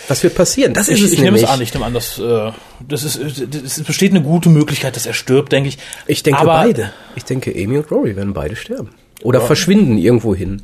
[0.09, 0.73] Was wird passieren?
[0.75, 1.49] Das ist Ich, es ich nehme es nämlich.
[1.51, 2.53] an, ich nehme an, dass äh,
[2.89, 5.79] das ist, es besteht eine gute Möglichkeit, dass er stirbt, denke ich.
[6.07, 6.93] Ich denke aber beide.
[7.17, 8.91] Ich denke, Amy und Rory werden beide sterben.
[9.23, 10.63] Oder verschwinden irgendwo hin.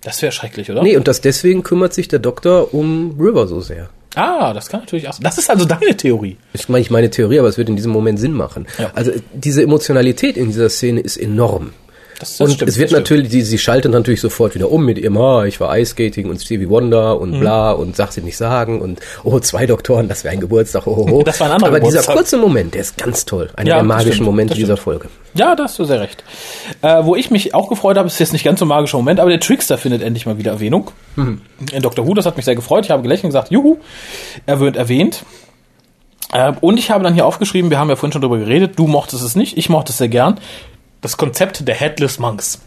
[0.00, 0.82] Das wäre schrecklich, oder?
[0.82, 3.90] Nee, und das deswegen kümmert sich der Doktor um River so sehr.
[4.14, 5.12] Ah, das kann natürlich auch.
[5.12, 5.22] sein.
[5.24, 6.36] Das ist also deine Theorie.
[6.52, 8.66] ist meine ich meine Theorie, aber es wird in diesem Moment Sinn machen.
[8.78, 8.90] Ja.
[8.94, 11.72] Also diese Emotionalität in dieser Szene ist enorm.
[12.18, 14.98] Das, das und stimmt, es wird natürlich, sie, sie schaltet natürlich sofort wieder um mit
[14.98, 17.20] ihrem, ah, ich war Ice Skating und Stevie Wonder Mhm.
[17.22, 20.86] und bla und sag sie nicht sagen und oh, zwei Doktoren, das wäre ein Geburtstag,
[20.86, 21.22] oh, oh, oh.
[21.22, 22.16] Das war ein anderer Aber dieser Geburtstag.
[22.16, 23.50] kurze Moment, der ist ganz toll.
[23.54, 24.76] Einer Ja, der magischen stimmt, Momente dieser.
[24.76, 25.08] Folge.
[25.34, 26.24] Ja, da hast du sehr recht.
[26.82, 29.20] Äh, wo ich mich auch gefreut habe, ist jetzt nicht ganz so ein magischer Moment,
[29.20, 30.90] aber der Trickster findet endlich mal wieder Erwähnung.
[31.16, 32.06] In Dr.
[32.06, 32.84] Who, das hat mich sehr gefreut.
[32.84, 33.76] Ich habe gelächelt und gesagt, juhu,
[34.46, 35.24] er wird erwähnt.
[36.32, 38.86] Äh, und ich habe dann hier aufgeschrieben, wir haben ja vorhin schon drüber geredet, du
[38.86, 40.38] mochtest es nicht, ich mochte es sehr gern.
[41.00, 42.60] Das Konzept der Headless Monks.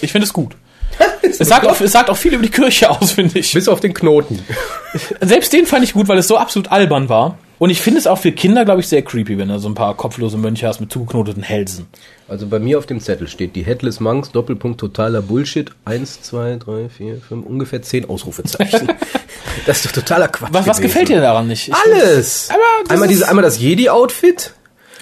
[0.00, 0.56] Ich finde es gut.
[1.22, 3.52] es, sagt auch, es sagt auch viel über die Kirche aus, finde ich.
[3.52, 4.38] Bis auf den Knoten.
[5.20, 7.38] Selbst den fand ich gut, weil es so absolut albern war.
[7.58, 9.74] Und ich finde es auch für Kinder, glaube ich, sehr creepy, wenn du so ein
[9.74, 11.86] paar kopflose Mönche hast mit zugeknoteten Hälsen.
[12.28, 16.56] Also bei mir auf dem Zettel steht die Headless Monks, Doppelpunkt totaler Bullshit, eins, zwei,
[16.56, 18.88] drei, vier, fünf, ungefähr zehn Ausrufezeichen.
[19.66, 20.50] das ist doch totaler Quatsch.
[20.52, 21.68] Was, was gefällt dir daran nicht?
[21.68, 22.48] Ich- Alles!
[22.48, 24.52] Das einmal, ist- diese, einmal das Jedi-Outfit,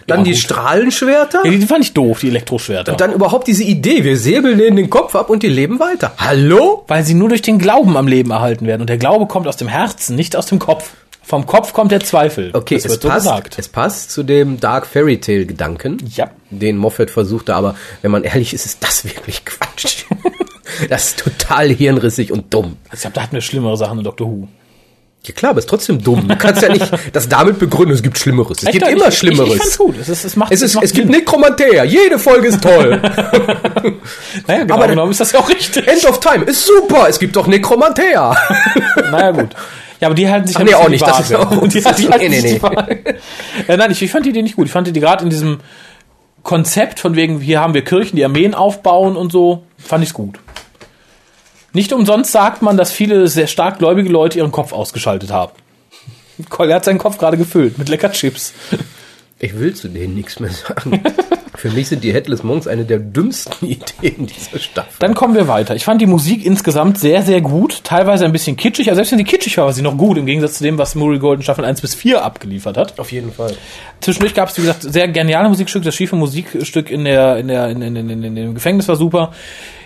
[0.07, 0.41] dann Ja, die gut.
[0.41, 2.93] Strahlenschwerter, Ja, die fand ich doof, die Elektroschwerter.
[2.93, 6.13] und dann überhaupt diese Idee, wir säbeln denen den Kopf ab und die leben weiter.
[6.19, 6.85] Hallo?
[6.89, 8.83] weil sie nur durch den Glauben am Leben erhalten werden.
[8.83, 10.91] Und der Glaube kommt aus dem Herzen, nicht aus dem Kopf.
[11.25, 12.51] Vom Kopf kommt der Zweifel.
[12.53, 13.59] Okay, das es wird so passt, gesagt.
[13.59, 16.31] es passt zu dem Dark Fairy Tale Gedanken, Ja.
[16.51, 20.05] den Moffat versuchte, aber wenn man ehrlich ist, ist das wirklich Quatsch.
[20.91, 22.77] das ist total hirnrissig und dumm.
[22.93, 24.49] Ich glaube, da hatten wir schlimmere Sachen in Doctor Who.
[25.25, 26.27] Ja klar, aber ist trotzdem dumm.
[26.27, 28.59] Du kannst ja nicht das damit begründen, es gibt Schlimmeres.
[28.63, 29.49] Es gibt Echt, immer ich, Schlimmeres.
[29.51, 29.95] Ich, ich fand's gut.
[30.01, 31.17] Es, ist, es, macht, es, ist, macht es gibt Sinn.
[31.17, 31.85] Nekromantea.
[31.85, 33.01] Jede Folge ist toll.
[34.49, 35.87] Naja, genau aber- genommen ist das ja auch richtig.
[35.87, 37.07] End of Time ist super.
[37.09, 38.37] Es gibt doch Nekromantea.
[39.13, 39.51] Naja, gut.
[40.01, 42.29] Ja, aber die halten sich Ach nee, auch nicht, das ist auch- die, die halten
[42.29, 42.63] Nee, nee, nee.
[42.63, 43.05] Waage.
[43.69, 44.67] äh, nein, ich, ich fand die Idee nicht gut.
[44.67, 45.61] Ich fand die gerade in diesem
[46.43, 50.41] Konzept von wegen, hier haben wir Kirchen, die Armeen aufbauen und so, fand ich's gut.
[51.73, 55.53] Nicht umsonst sagt man, dass viele sehr stark gläubige Leute ihren Kopf ausgeschaltet haben.
[56.49, 58.53] Kolja hat seinen Kopf gerade gefüllt mit lecker Chips.
[59.39, 61.03] Ich will zu denen nichts mehr sagen.
[61.55, 64.95] Für mich sind die Headless Monks eine der dümmsten Ideen dieser Staffel.
[64.99, 65.77] Dann kommen wir weiter.
[65.77, 67.85] Ich fand die Musik insgesamt sehr, sehr gut.
[67.85, 68.89] Teilweise ein bisschen kitschig.
[68.89, 70.17] Also selbst wenn sie kitschig war, war sie noch gut.
[70.17, 72.99] Im Gegensatz zu dem, was Murray Golden Staffel 1 bis 4 abgeliefert hat.
[72.99, 73.55] Auf jeden Fall.
[74.01, 75.85] Zwischendurch gab es, wie gesagt, sehr geniale Musikstücke.
[75.85, 78.97] Das schiefe Musikstück in der, in der, in, in, in, in, in dem Gefängnis war
[78.97, 79.33] super.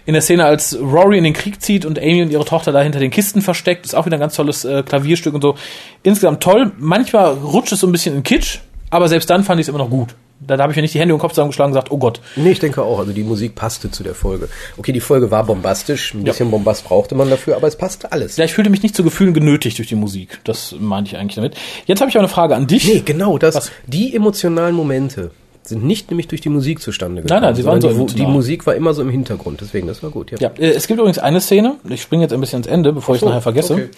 [0.06, 2.80] In der Szene, als Rory in den Krieg zieht und Amy und ihre Tochter da
[2.80, 5.56] hinter den Kisten versteckt, ist auch wieder ein ganz tolles äh, Klavierstück und so.
[6.04, 6.72] Insgesamt toll.
[6.78, 9.78] Manchmal rutscht es so ein bisschen in Kitsch, aber selbst dann fand ich es immer
[9.78, 10.14] noch gut.
[10.38, 12.20] Da, habe ich mir nicht die Hände im Kopf zusammengeschlagen und gesagt, oh Gott.
[12.36, 12.98] Nee, ich denke auch.
[12.98, 14.48] Also die Musik passte zu der Folge.
[14.76, 16.14] Okay, die Folge war bombastisch.
[16.14, 18.36] Ein bisschen Bombast brauchte man dafür, aber es passte alles.
[18.36, 20.38] Ja, ich fühlte mich nicht zu Gefühlen genötigt durch die Musik.
[20.44, 21.56] Das meinte ich eigentlich damit.
[21.86, 22.86] Jetzt habe ich auch eine Frage an dich.
[22.86, 23.54] Nee, genau das.
[23.54, 23.72] Was?
[23.86, 25.30] Die emotionalen Momente
[25.68, 27.40] sind nicht nämlich durch die Musik zustande gekommen.
[27.40, 28.26] Nein, nein, sie waren so die, die.
[28.26, 30.30] Musik war immer so im Hintergrund, deswegen, das war gut.
[30.30, 30.38] Ja.
[30.40, 33.14] Ja, äh, es gibt übrigens eine Szene, ich springe jetzt ein bisschen ans Ende, bevor
[33.14, 33.88] ich es so, nachher vergesse, okay.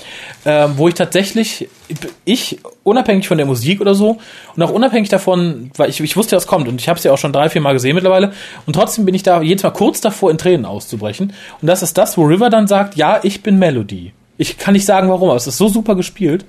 [0.45, 1.69] ähm, wo ich tatsächlich,
[2.25, 4.19] ich, unabhängig von der Musik oder so,
[4.57, 7.13] und auch unabhängig davon, weil ich, ich wusste, was kommt, und ich habe es ja
[7.13, 8.33] auch schon drei, vier Mal gesehen mittlerweile,
[8.67, 11.33] und trotzdem bin ich da jedes Mal kurz davor, in Tränen auszubrechen.
[11.61, 14.13] Und das ist das, wo River dann sagt, ja, ich bin Melody.
[14.37, 16.45] Ich kann nicht sagen, warum, aber es ist so super gespielt.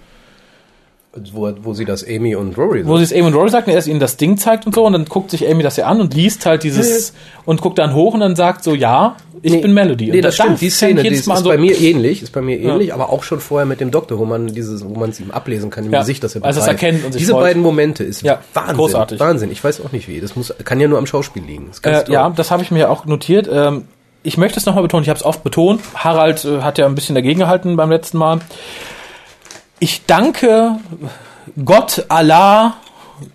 [1.33, 3.71] Wo, wo sie das Amy und Rory Wo sie es Amy und Rory sagt und
[3.71, 5.87] er erst ihnen das Ding zeigt und so und dann guckt sich Amy das ja
[5.87, 7.13] an und liest halt dieses
[7.45, 10.11] und guckt dann hoch und dann sagt so, ja, ich bin Melody.
[10.11, 10.61] Nee, das da stimmt.
[10.61, 13.23] Die Szene, die ist, ist so- bei mir ähnlich, ist bei mir ähnlich, aber auch
[13.23, 15.91] schon vorher mit dem Doktor, wo man dieses, wo man es ihm ablesen kann im
[15.93, 16.83] Ja, Gesicht, dass er als es begreift.
[16.83, 17.43] erkennt und sich Diese freut.
[17.43, 18.75] beiden Momente ist Ja, Wahnsinn.
[18.75, 19.19] großartig.
[19.19, 19.51] Wahnsinn.
[19.51, 20.19] Ich weiß auch nicht wie.
[20.21, 21.69] Das muss, kann ja nur am Schauspiel liegen.
[21.83, 23.49] Das Äh, ja, das habe ich mir auch notiert.
[23.51, 23.85] Ähm,
[24.21, 25.81] ich möchte es nochmal betonen, ich habe es oft betont.
[25.95, 28.39] Harald äh, hat ja ein bisschen dagegen gehalten beim letzten Mal.
[29.79, 30.77] Ich danke
[31.63, 32.75] Gott, Allah,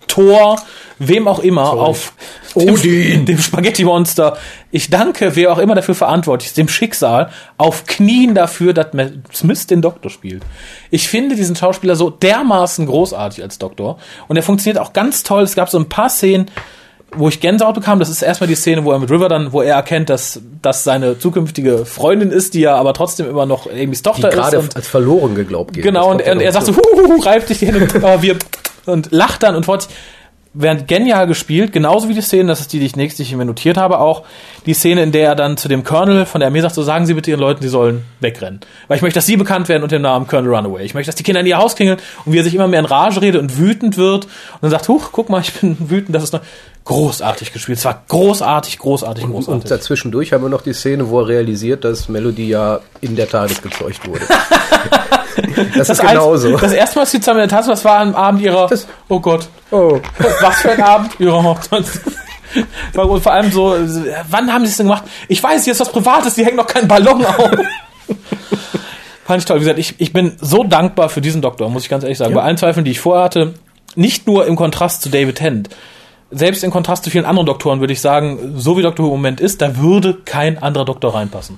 [0.07, 0.61] Thor,
[0.99, 2.13] wem auch immer, auf
[2.55, 4.37] dem, dem Spaghetti-Monster.
[4.71, 9.13] Ich danke, wer auch immer dafür verantwortlich ist, dem Schicksal, auf Knien dafür, dass Matt
[9.33, 10.43] Smith den Doktor spielt.
[10.91, 13.97] Ich finde diesen Schauspieler so dermaßen großartig als Doktor.
[14.27, 15.43] Und er funktioniert auch ganz toll.
[15.43, 16.49] Es gab so ein paar Szenen,
[17.17, 19.61] wo ich Gänsehaut bekam, das ist erstmal die Szene, wo er mit River dann, wo
[19.61, 24.01] er erkennt, dass das seine zukünftige Freundin ist, die ja aber trotzdem immer noch Amy's
[24.01, 24.35] die Tochter ist.
[24.35, 25.85] gerade Und, als verloren geglaubt gilt.
[25.85, 28.37] genau, und, und er sagt so, hu, hu, hu, reibt sich die Hände, aber wir,
[28.85, 29.87] und lacht dann und freut
[30.57, 33.75] Während genial gespielt, genauso wie die Szene, das ist die, die ich nächstes mir notiert
[33.75, 34.23] habe, auch
[34.65, 37.05] die Szene, in der er dann zu dem Colonel von der Armee sagt, so sagen
[37.05, 38.61] Sie bitte Ihren Leuten, sie sollen wegrennen.
[38.87, 40.85] Weil ich möchte, dass Sie bekannt werden unter dem Namen Colonel Runaway.
[40.85, 42.79] Ich möchte, dass die Kinder in ihr Haus klingeln und wie er sich immer mehr
[42.79, 44.31] in Rage redet und wütend wird und
[44.61, 46.41] dann sagt, huch, guck mal, ich bin wütend, das ist noch
[46.85, 47.79] großartig gespielt.
[47.79, 49.69] Es war großartig, großartig, Und großartig.
[49.69, 53.61] dazwischendurch haben wir noch die Szene, wo er realisiert, dass Melody ja in der Tat
[53.61, 54.21] gezeugt wurde.
[55.77, 56.57] das, ist Eins- genauso.
[56.57, 58.87] Das erste Mal, als sie zusammen in der Tasse, das war am Abend ihrer, Das-
[59.09, 59.99] oh Gott, oh.
[60.41, 61.85] Was für ein Abend ihrer Hochzeit.
[62.95, 63.75] Und vor allem so,
[64.29, 65.03] wann haben sie es denn gemacht?
[65.27, 67.51] Ich weiß, jetzt was Privates, die hängen noch keinen Ballon auf.
[69.25, 69.57] Fand ich toll.
[69.57, 72.33] Wie gesagt, ich, ich bin so dankbar für diesen Doktor, muss ich ganz ehrlich sagen.
[72.33, 73.55] Bei allen Zweifeln, die ich vorher hatte,
[73.95, 75.69] nicht nur im Kontrast zu David Tennant.
[76.31, 79.17] selbst in Kontrast zu vielen anderen Doktoren würde ich sagen, so wie Doctor Who im
[79.17, 81.57] Moment ist, da würde kein anderer Doktor reinpassen.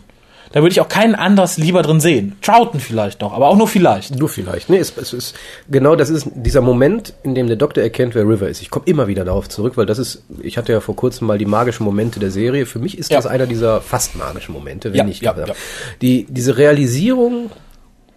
[0.52, 2.38] Da würde ich auch keinen anders lieber drin sehen.
[2.42, 4.16] Troughton vielleicht noch, aber auch nur vielleicht.
[4.16, 4.70] Nur vielleicht.
[4.70, 5.36] Nee, es, es ist
[5.70, 8.62] genau das ist dieser Moment, in dem der Doktor erkennt, wer River ist.
[8.62, 11.38] Ich komme immer wieder darauf zurück, weil das ist, ich hatte ja vor kurzem mal
[11.38, 12.66] die magischen Momente der Serie.
[12.66, 13.18] Für mich ist Ja.
[13.18, 15.54] das einer dieser fast magischen Momente, wenn Ja, nicht ja, ja.
[16.02, 17.52] Die, diese Realisierung,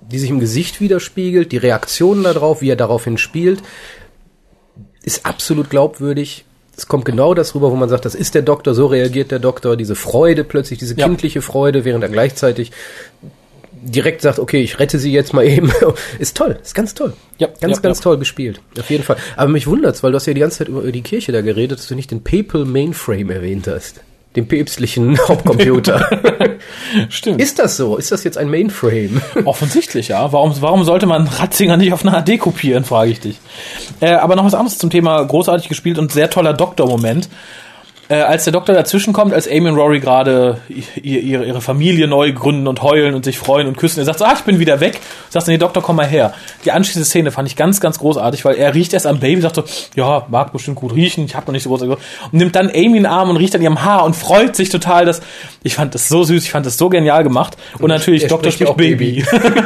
[0.00, 3.62] die sich im Gesicht widerspiegelt, die Reaktionen darauf, wie er daraufhin spielt,
[5.02, 6.44] ist absolut glaubwürdig.
[6.80, 9.38] Es kommt genau das rüber, wo man sagt, das ist der Doktor, so reagiert der
[9.38, 11.06] Doktor, diese Freude plötzlich, diese Ja.
[11.06, 12.72] kindliche Freude, während er gleichzeitig
[13.70, 15.70] direkt sagt, okay, ich rette sie jetzt mal eben.
[16.18, 17.12] ist toll, ist ganz toll.
[17.36, 18.04] Ja, ganz, ja, ganz ja.
[18.04, 18.62] toll gespielt.
[18.78, 19.18] Auf jeden Fall.
[19.36, 21.78] Aber mich wundert's, weil du hast ja die ganze Zeit über die Kirche da geredet,
[21.80, 24.00] dass du nicht den Papal Mainframe erwähnt hast.
[24.36, 26.08] Den päpstlichen Hauptcomputer.
[27.08, 27.40] Stimmt.
[27.40, 27.96] ist das so?
[27.96, 29.20] Ist das jetzt ein Mainframe?
[29.44, 30.32] Offensichtlich, ja.
[30.32, 33.40] Warum, warum sollte man Ratzinger nicht auf eine HD kopieren, frage ich dich.
[34.00, 37.28] Äh, aber noch was anderes zum Thema großartig gespielt und sehr toller Doktor-Moment.
[38.10, 42.08] Äh, als der Doktor dazwischen kommt, als Amy und Rory gerade ihr, ihre, ihre Familie
[42.08, 44.58] neu gründen und heulen und sich freuen und küssen, er sagt so, ah, ich bin
[44.58, 44.98] wieder weg.
[45.28, 46.34] Sagt nee, Doktor, komm mal her.
[46.64, 49.54] Die anschließende Szene fand ich ganz, ganz großartig, weil er riecht erst am Baby, sagt
[49.54, 49.62] so,
[49.94, 51.98] ja, mag bestimmt gut riechen, ich habe noch nicht so groß und
[52.32, 55.04] nimmt dann Amy in den Arm und riecht an ihrem Haar und freut sich total,
[55.04, 55.20] dass
[55.62, 58.50] ich fand das so süß, ich fand das so genial gemacht und natürlich er Doktor
[58.50, 59.24] spricht spricht auch Baby.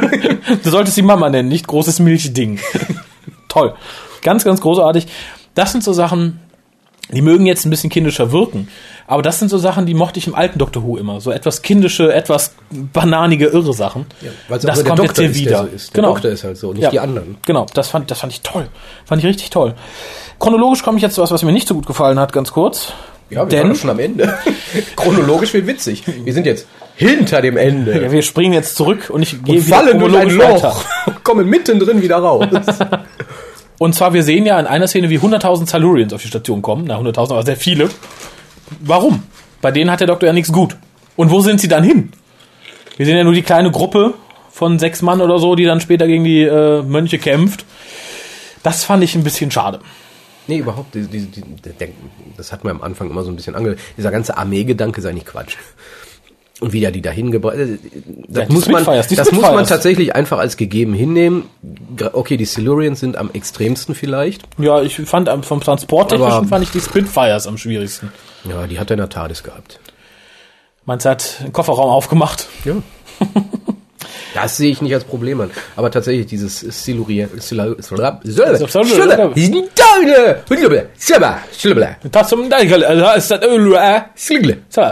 [0.63, 2.59] du solltest sie Mama nennen, nicht großes Milchding.
[3.47, 3.73] Toll.
[4.21, 5.07] Ganz, ganz großartig.
[5.55, 6.41] Das sind so Sachen,
[7.11, 8.67] die mögen jetzt ein bisschen kindischer wirken.
[9.07, 11.21] Aber das sind so Sachen, die mochte ich im alten Doctor Who immer.
[11.21, 14.07] So etwas kindische, etwas bananige, irre Sachen.
[14.47, 15.69] Weil es das der kommt Doktor jetzt ist, hier der wieder.
[15.69, 15.89] so ist.
[15.95, 16.13] Der genau.
[16.13, 16.89] Doktor ist halt so, nicht Ja.
[16.89, 17.37] die anderen.
[17.45, 18.67] Genau, das fand, das fand ich toll.
[19.05, 19.75] Fand ich richtig toll.
[20.39, 22.91] Chronologisch komme ich jetzt zu was, was mir nicht so gut gefallen hat, ganz kurz.
[23.29, 24.37] Ja, wir Denn- waren schon am Ende.
[24.95, 26.03] Chronologisch wird witzig.
[26.23, 28.01] Wir sind jetzt hinter dem Ende.
[28.03, 30.63] Ja, wir springen jetzt zurück und ich gehe und wieder fallen durch ein Loch.
[30.63, 30.75] weiter.
[31.23, 32.47] Kommen mittendrin wieder raus.
[33.77, 36.85] Und zwar, wir sehen ja in einer Szene, wie 100.000 Salurians auf die Station kommen.
[36.87, 37.89] Na, 100.000, aber sehr viele.
[38.79, 39.23] Warum?
[39.61, 40.77] Bei denen hat der Doktor ja nichts gut.
[41.15, 42.11] Und wo sind sie dann hin?
[42.97, 44.13] Wir sehen ja nur die kleine Gruppe
[44.51, 47.65] von sechs Mann oder so, die dann später gegen die äh, Mönche kämpft.
[48.63, 49.79] Das fand ich ein bisschen schade.
[50.47, 50.95] Nee, überhaupt.
[50.95, 51.43] Die, die, die,
[52.37, 53.75] das hat mir am Anfang immer so ein bisschen ange...
[53.97, 55.57] Dieser ganze Armeegedanke sei nicht Quatsch.
[56.61, 57.55] Und wie da die dahin gebracht...
[57.57, 57.77] äh,
[58.27, 61.43] Das, Ja, muss man, Spitfires, das muss man tatsächlich einfach als gegeben hinnehmen.
[62.13, 64.43] Okay, die Silurians sind am extremsten vielleicht.
[64.57, 68.11] Ja, ich fand vom Transporttechnischen fand ich die Spitfires am schwierigsten.
[68.49, 69.79] Ja, die hat er in der TARDIS gehabt.
[70.85, 72.47] Meinst du, hat den Kofferraum aufgemacht?
[72.63, 72.75] Ja.
[74.35, 75.49] Das sehe ich nicht als Problem an.
[75.77, 76.61] Aber tatsächlich dieses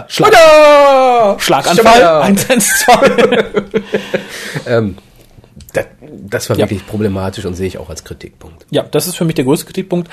[0.08, 0.10] Schlag,
[1.38, 1.38] Schlaganfall!
[1.40, 3.44] Schlaganfall, 1, 1, 2.
[4.66, 4.96] Ähm,
[5.74, 8.64] das, das war wirklich problematisch und sehe ich auch als Kritikpunkt.
[8.70, 10.08] Ja, das ist für mich der größte Kritikpunkt.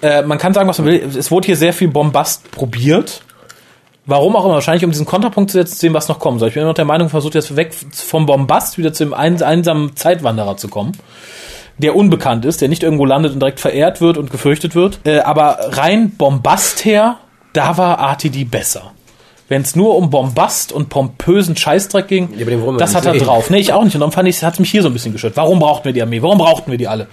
[0.00, 1.10] Äh, man kann sagen, was man will.
[1.14, 3.22] Es wurde hier sehr viel Bombast probiert.
[4.04, 6.48] Warum auch immer, wahrscheinlich um diesen Kontrapunkt zu setzen, zu dem, was noch kommen soll.
[6.48, 9.42] Ich bin immer noch der Meinung, versucht jetzt weg vom Bombast wieder zu dem eins
[9.42, 10.92] einsamen Zeitwanderer zu kommen,
[11.78, 14.98] der unbekannt ist, der nicht irgendwo landet und direkt verehrt wird und gefürchtet wird.
[15.04, 17.18] Äh, aber rein Bombast her,
[17.52, 18.90] da war RTD besser.
[19.48, 22.46] Wenn es nur um Bombast und pompösen Scheißdreck ging, Ja,
[22.78, 23.24] das hat er sehen.
[23.24, 23.50] drauf.
[23.50, 23.94] Nee, ich auch nicht.
[23.94, 25.36] Und dann fand ich, hat mich hier so ein bisschen gestört.
[25.36, 26.22] Warum brauchten wir die Armee?
[26.22, 27.06] Warum brauchten wir die alle?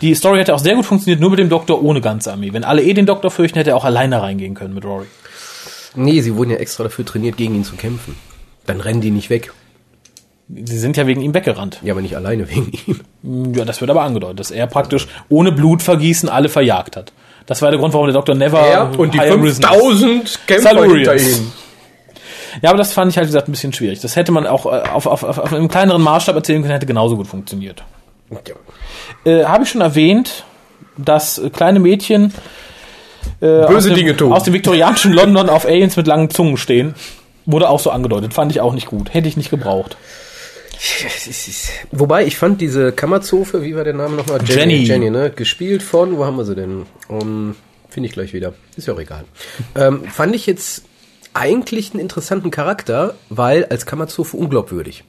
[0.00, 2.52] Die Story hätte auch sehr gut funktioniert, nur mit dem Doktor ohne ganze Armee.
[2.52, 5.06] Wenn alle eh den Doktor fürchten, hätte er auch alleine reingehen können mit Rory.
[5.94, 8.16] Nee, sie wurden ja extra dafür trainiert, gegen ihn zu kämpfen.
[8.66, 9.52] Dann rennen die nicht weg.
[10.48, 11.80] Sie sind ja wegen ihm weggerannt.
[11.82, 12.72] Ja, aber nicht alleine wegen
[13.22, 13.54] ihm.
[13.54, 17.12] Ja, das wird aber angedeutet, dass er praktisch ohne Blutvergießen alle verjagt hat.
[17.46, 19.64] Das war der Grund, warum der Doktor never higher risen
[20.22, 20.46] ist.
[20.46, 21.42] Kämpfer Silurians.
[22.60, 24.00] Ja, aber das fand ich halt, wie gesagt, ein bisschen schwierig.
[24.00, 26.86] Das hätte man auch äh, auf, auf, auf, auf einem kleineren Maßstab erzählen können, hätte
[26.86, 27.82] genauso gut funktioniert.
[28.30, 29.30] Ja.
[29.32, 30.44] Äh, Habe ich schon erwähnt,
[30.98, 32.34] dass kleine Mädchen
[33.40, 34.32] äh, aus, dem, Dinge tun.
[34.32, 36.94] aus dem viktorianischen London auf Aliens mit langen Zungen stehen.
[37.44, 38.34] Wurde auch so angedeutet.
[38.34, 39.12] Fand ich auch nicht gut.
[39.12, 39.96] Hätte ich nicht gebraucht.
[41.90, 44.40] Wobei, ich fand diese Kammerzofe, wie war der Name nochmal?
[44.44, 44.84] Jenny.
[44.84, 45.30] Jenny, ne?
[45.30, 46.86] Gespielt von, wo haben wir sie denn?
[47.08, 47.54] Um,
[47.88, 48.54] Finde ich gleich wieder.
[48.76, 49.24] Ist ja auch egal.
[49.74, 50.84] ähm, fand ich jetzt
[51.34, 55.04] eigentlich einen interessanten Charakter, weil als Kammerzofe unglaubwürdig.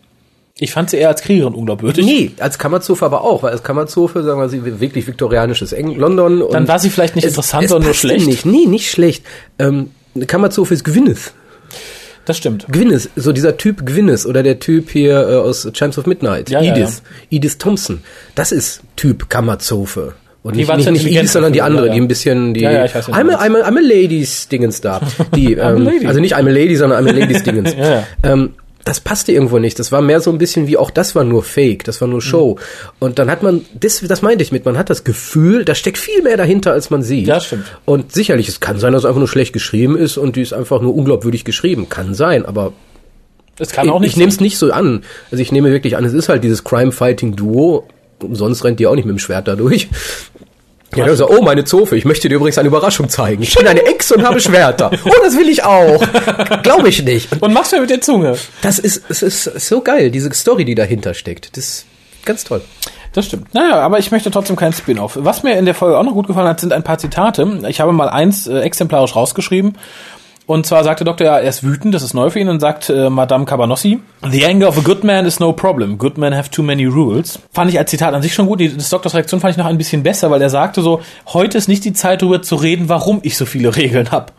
[0.59, 2.05] Ich fand sie eher als Kriegerin unglaubwürdig.
[2.05, 6.43] Nee, als Kammerzofe aber auch, weil als Kammerzofe, sagen wir sie, wirklich viktorianisches Eng London.
[6.43, 8.27] Und Dann war sie vielleicht nicht interessant, sondern nur schlecht.
[8.27, 8.45] Nicht.
[8.45, 9.25] Nee, nicht schlecht.
[9.57, 11.33] Ähm, eine Kammerzofe ist Gwyneth.
[12.25, 12.67] Das stimmt.
[12.71, 16.61] Gwyneth, so dieser Typ Gwyneth oder der Typ hier äh, aus Chimes of Midnight, Ja,
[16.61, 17.01] ja, Edith,
[17.31, 18.01] Edith Thompson.
[18.35, 20.13] Das ist Typ Kammerzofe.
[20.43, 22.03] Und Die nicht, nicht, Edith, sondern die andere, ja, die ja.
[22.03, 24.81] ein bisschen die Ja, ja, ich weiß, I'm, a, I'm, a, I'm a Ladies Dingens
[24.81, 24.99] da.
[25.35, 27.73] Die, ähm, also nicht I'm a Lady, sondern I'm a Ladies Dingens.
[27.73, 28.03] Ja, ja.
[28.23, 28.53] Ähm,
[28.85, 29.79] das passte irgendwo nicht.
[29.79, 32.21] Das war mehr so ein bisschen wie auch das war nur Fake, das war nur
[32.21, 32.57] Show.
[32.99, 35.97] Und dann hat man, das, das meinte ich mit, man hat das Gefühl, da steckt
[35.97, 37.27] viel mehr dahinter, als man sieht.
[37.27, 37.65] Ja, stimmt.
[37.85, 40.53] Und sicherlich, es kann sein, dass es einfach nur schlecht geschrieben ist und die ist
[40.53, 41.87] einfach nur unglaubwürdig geschrieben.
[41.89, 42.73] Kann sein, aber
[43.57, 44.11] Es kann auch ich, nicht.
[44.11, 45.03] ich nehme es nicht so an.
[45.31, 47.87] Also ich nehme wirklich an, es ist halt dieses Crime-Fighting-Duo.
[48.21, 49.87] Umsonst rennt die auch nicht mit dem Schwert dadurch.
[50.97, 53.41] Ja, dann so, oh, meine Zofe, ich möchte dir übrigens eine Überraschung zeigen.
[53.43, 54.91] Ich bin eine Ex und habe Schwerter.
[55.05, 56.03] Oh, das will ich auch.
[56.63, 57.31] Glaube ich nicht.
[57.41, 58.35] Und und machst du mit der Zunge.
[58.63, 61.55] das ist, es ist so geil, diese Story, die dahinter steckt.
[61.55, 61.85] Das ist
[62.25, 62.61] ganz toll.
[63.13, 63.53] Das stimmt.
[63.53, 65.19] Naja, aber ich möchte trotzdem keinen Spin-off.
[65.21, 67.59] Was mir in der Folge auch noch gut gefallen hat, sind ein paar Zitate.
[67.67, 69.77] Ich habe mal eins äh, exemplarisch rausgeschrieben.
[70.45, 71.25] Und zwar sagte Dr.
[71.25, 74.45] ja, er ist wütend, das ist neu für ihn, und sagt äh, Madame Cabanossi, The
[74.45, 75.97] anger of a good man is no problem.
[75.97, 77.39] Good men have too many rules.
[77.53, 78.59] Fand ich als Zitat an sich schon gut.
[78.59, 81.57] Die des Doktors Reaktion fand ich noch ein bisschen besser, weil er sagte so, heute
[81.57, 84.33] ist nicht die Zeit, darüber zu reden, warum ich so viele Regeln habe.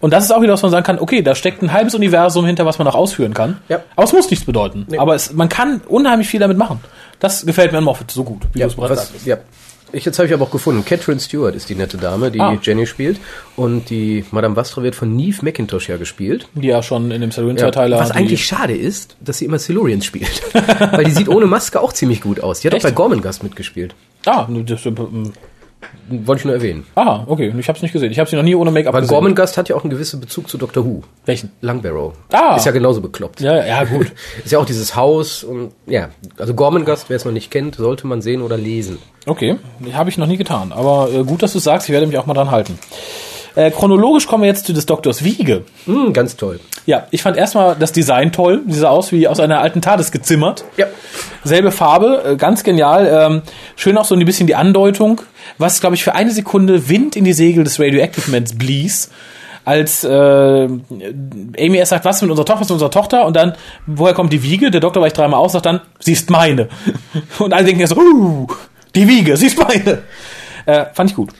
[0.00, 2.44] Und das ist auch wieder, was man sagen kann, okay, da steckt ein halbes Universum
[2.44, 3.58] hinter, was man noch ausführen kann.
[3.68, 3.80] Ja.
[3.96, 4.86] Aber es muss nichts bedeuten.
[4.98, 6.80] Aber es, man kann unheimlich viel damit machen.
[7.20, 9.26] Das gefällt mir an Moffat so gut, wie du es bereits was, sagtest.
[9.26, 9.36] ja.
[9.94, 12.58] Ich, jetzt habe ich aber auch gefunden, Catherine Stewart ist die nette Dame, die Ah.
[12.60, 13.18] Jenny spielt.
[13.56, 16.48] Und die Madame Vastra wird von Neve McIntosh ja gespielt.
[16.54, 20.04] Die ja schon in dem Silurian Ja, was eigentlich schade ist, dass sie immer Silurians
[20.04, 20.42] spielt.
[20.52, 22.60] Weil die sieht ohne Maske auch ziemlich gut aus.
[22.60, 22.84] Die hat Echt?
[22.84, 23.94] auch bei Gormenghast mitgespielt.
[24.26, 25.32] Ah, das, ähm,
[26.08, 26.86] Wollte ich nur erwähnen.
[26.94, 27.52] ah, okay.
[27.58, 28.12] Ich habe es nicht gesehen.
[28.12, 29.14] Ich habe sie noch nie ohne Make-up Aber gesehen.
[29.14, 31.02] Gormenghast hat ja auch einen gewissen Bezug zu Doctor Who.
[31.26, 31.50] Welchen?
[31.60, 32.12] Langbarrow.
[32.32, 32.56] Ah.
[32.56, 33.40] Ist ja genauso bekloppt.
[33.40, 34.12] Ja, ja, gut.
[34.44, 36.08] Ist ja auch dieses Haus und ja,
[36.38, 38.98] also Gormenghast, wer es noch nicht kennt, sollte man sehen oder lesen.
[39.26, 39.56] Okay,
[39.92, 40.72] habe ich noch nie getan.
[40.72, 41.88] Aber äh, gut, dass du sagst.
[41.88, 42.78] Ich werde mich auch mal dran halten.
[43.56, 45.64] Äh, chronologisch kommen wir jetzt zu des Doktors Wiege.
[45.86, 46.58] Hm, ganz toll.
[46.86, 48.62] Ja, ich fand erstmal das Design toll.
[48.68, 50.64] Sie sah aus wie aus einer alten TARDIS gezimmert.
[50.76, 50.86] Ja.
[51.44, 53.06] Selbe Farbe, äh, ganz genial.
[53.06, 53.42] Ähm,
[53.76, 55.20] schön auch so ein bisschen die Andeutung,
[55.56, 59.10] was, glaube ich, für eine Sekunde Wind in die Segel des Radioactive Mans blies.
[59.64, 63.24] Als äh, Amy erst sagt, was ist mit unserer Tochter, was ist mit unserer Tochter?
[63.24, 63.54] Und dann,
[63.86, 64.70] woher kommt die Wiege?
[64.70, 66.68] Der Doktor weicht dreimal aus, sagt dann, sie ist meine.
[67.38, 68.46] Und alle denken jetzt, uh,
[68.94, 70.02] die Wiege, sie ist meine.
[70.66, 71.30] Äh, fand ich gut.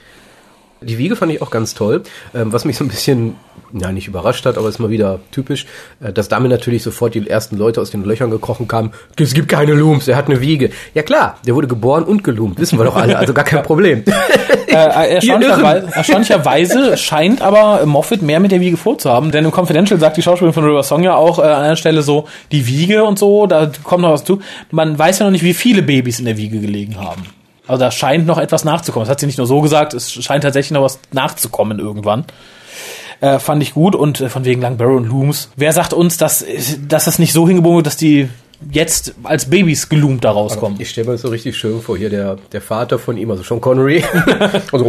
[0.85, 2.03] Die Wiege fand ich auch ganz toll.
[2.35, 3.37] Ähm, was mich so ein bisschen,
[3.73, 5.67] ja, nicht überrascht hat, aber ist mal wieder typisch,
[6.01, 8.93] äh, dass damit natürlich sofort die ersten Leute aus den Löchern gekrochen kamen.
[9.19, 10.71] Es gibt keine Looms, er hat eine Wiege.
[10.95, 14.05] Ja klar, der wurde geboren und geloomt, wissen wir doch alle, also gar kein Problem.
[14.75, 20.17] Äh, erstaunlicherweise, erstaunlicherweise scheint aber Moffat mehr mit der Wiege vorzuhaben, denn im Confidential sagt
[20.17, 23.17] die Schauspielerin von River Song ja auch äh, an einer Stelle so, die Wiege und
[23.17, 24.41] so, da kommt noch was zu.
[24.73, 27.23] Man weiß ja noch nicht, wie viele Babys in der Wiege gelegen haben.
[27.67, 29.05] Also da scheint noch etwas nachzukommen.
[29.05, 32.25] Das hat sie nicht nur so gesagt, es scheint tatsächlich noch was nachzukommen irgendwann.
[33.21, 35.51] Äh, fand ich gut und äh, von wegen Langbarrow und Looms.
[35.57, 36.45] Wer sagt uns, dass,
[36.87, 38.29] dass das nicht so hingebogen wird, dass die
[38.71, 40.81] jetzt als Babys geloomt da rauskommen?
[40.81, 43.43] Ich stelle mir das so richtig schön vor, hier der, der Vater von ihm, also
[43.43, 44.03] Sean Connery.
[44.73, 44.85] Also,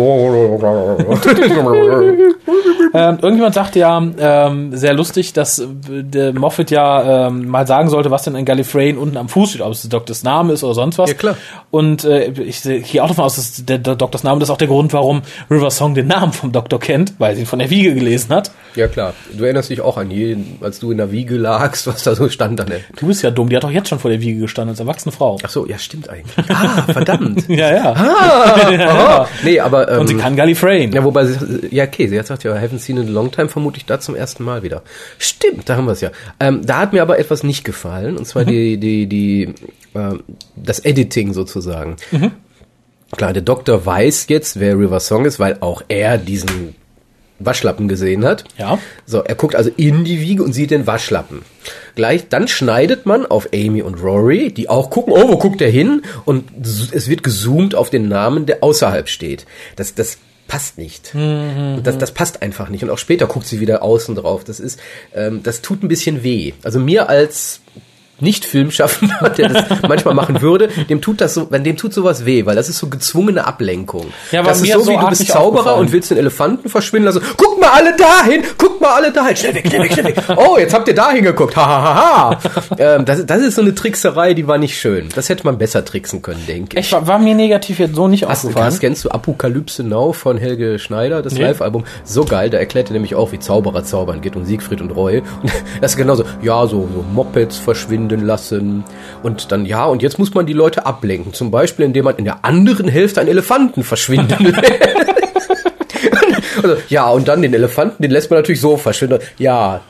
[2.95, 7.89] Ähm, irgendjemand sagte ja, ähm, sehr lustig, dass äh, der Moffat ja ähm, mal sagen
[7.89, 10.63] sollte, was denn ein Gallifreyan unten am Fuß steht, ob es der Doktors Name ist
[10.63, 11.09] oder sonst was.
[11.09, 11.37] Ja, klar.
[11.71, 14.53] Und äh, ich sehe gehe auch davon aus, dass der, der Doktors Name, das ist
[14.53, 17.59] auch der Grund, warum River Song den Namen vom Doktor kennt, weil sie ihn von
[17.59, 18.51] der Wiege gelesen hat.
[18.75, 22.03] ja klar, du erinnerst dich auch an jeden, als du in der Wiege lagst, was
[22.03, 22.71] da so stand dann.
[22.97, 25.13] Du bist ja dumm, die hat doch jetzt schon vor der Wiege gestanden als erwachsene
[25.13, 25.37] Frau.
[25.41, 26.49] Ach so, ja stimmt eigentlich.
[26.49, 27.45] Ah, verdammt.
[27.55, 27.93] Ja, ja.
[27.93, 30.91] Ah, nee, aber ähm, Und sie kann Gallifreyan.
[30.91, 33.31] Ja, wobei sie, ja, okay, sie hat gesagt, ja, I haven't seen in a long
[33.31, 34.81] time, vermutlich da zum ersten Mal wieder.
[35.19, 36.11] Stimmt, da haben wir es ja.
[36.39, 39.53] Ähm, da hat mir aber etwas nicht gefallen, und zwar die, die, die,
[39.93, 40.23] ähm,
[40.55, 41.95] das Editing sozusagen.
[43.11, 46.75] Klar, der Doktor weiß jetzt, wer River Song ist, weil auch er diesen
[47.39, 48.45] Waschlappen gesehen hat.
[48.57, 48.79] Ja.
[49.05, 51.41] So, er guckt also in die Wiege und sieht den Waschlappen.
[51.95, 55.69] Gleich, dann schneidet man auf Amy und Rory, die auch gucken, oh, wo guckt er
[55.69, 56.03] hin?
[56.25, 56.45] Und
[56.93, 59.45] es wird gezoomt auf den Namen, der außerhalb steht.
[59.75, 60.17] Das, das
[60.47, 61.13] passt nicht.
[61.13, 62.83] Und Das, das passt einfach nicht.
[62.83, 64.43] Und auch später guckt sie wieder außen drauf.
[64.43, 64.79] Das ist,
[65.13, 66.53] ähm, das tut ein bisschen weh.
[66.63, 67.61] Also mir als
[68.19, 72.25] nicht Filmschaffender, der das manchmal machen würde, dem tut das so, wenn dem tut sowas
[72.25, 74.05] weh, weil das ist so gezwungene Ablenkung.
[74.31, 76.69] Ja, war das mir ist so, so wie du bist Zauberer und willst den Elefanten
[76.69, 77.21] verschwinden lassen.
[77.37, 80.15] Guck mal alle dahin, guck mal alle dahin, schnell weg, schnell weg, schnell weg.
[80.37, 82.75] Oh, jetzt habt ihr dahin geguckt, ha, ha, ha, ha.
[82.77, 85.09] ähm, das, das ist so eine Trickserei, die war nicht schön.
[85.15, 86.85] Das hätte man besser tricksen können, denke ich.
[86.85, 88.65] Ich war, war mir negativ jetzt so nicht Hast, aufgefallen.
[88.67, 91.41] hast, kennst du Apokalypse Now von Helge Schneider, das Nee.
[91.41, 91.83] Live-Album?
[92.03, 95.19] So geil, da erklärt er nämlich auch, wie Zauberer zaubern geht und Siegfried und Roy.
[95.41, 95.51] Und
[95.81, 98.83] das ist genauso, ja, so, so Mopeds verschwinden lassen
[99.23, 101.33] und dann, ja, und jetzt muss man die Leute ablenken.
[101.33, 105.63] Zum Beispiel, indem man in der anderen Hälfte einen Elefanten verschwinden lässt.
[106.63, 109.19] also, ja, und dann den Elefanten, den lässt man natürlich so verschwinden.
[109.37, 109.81] Ja,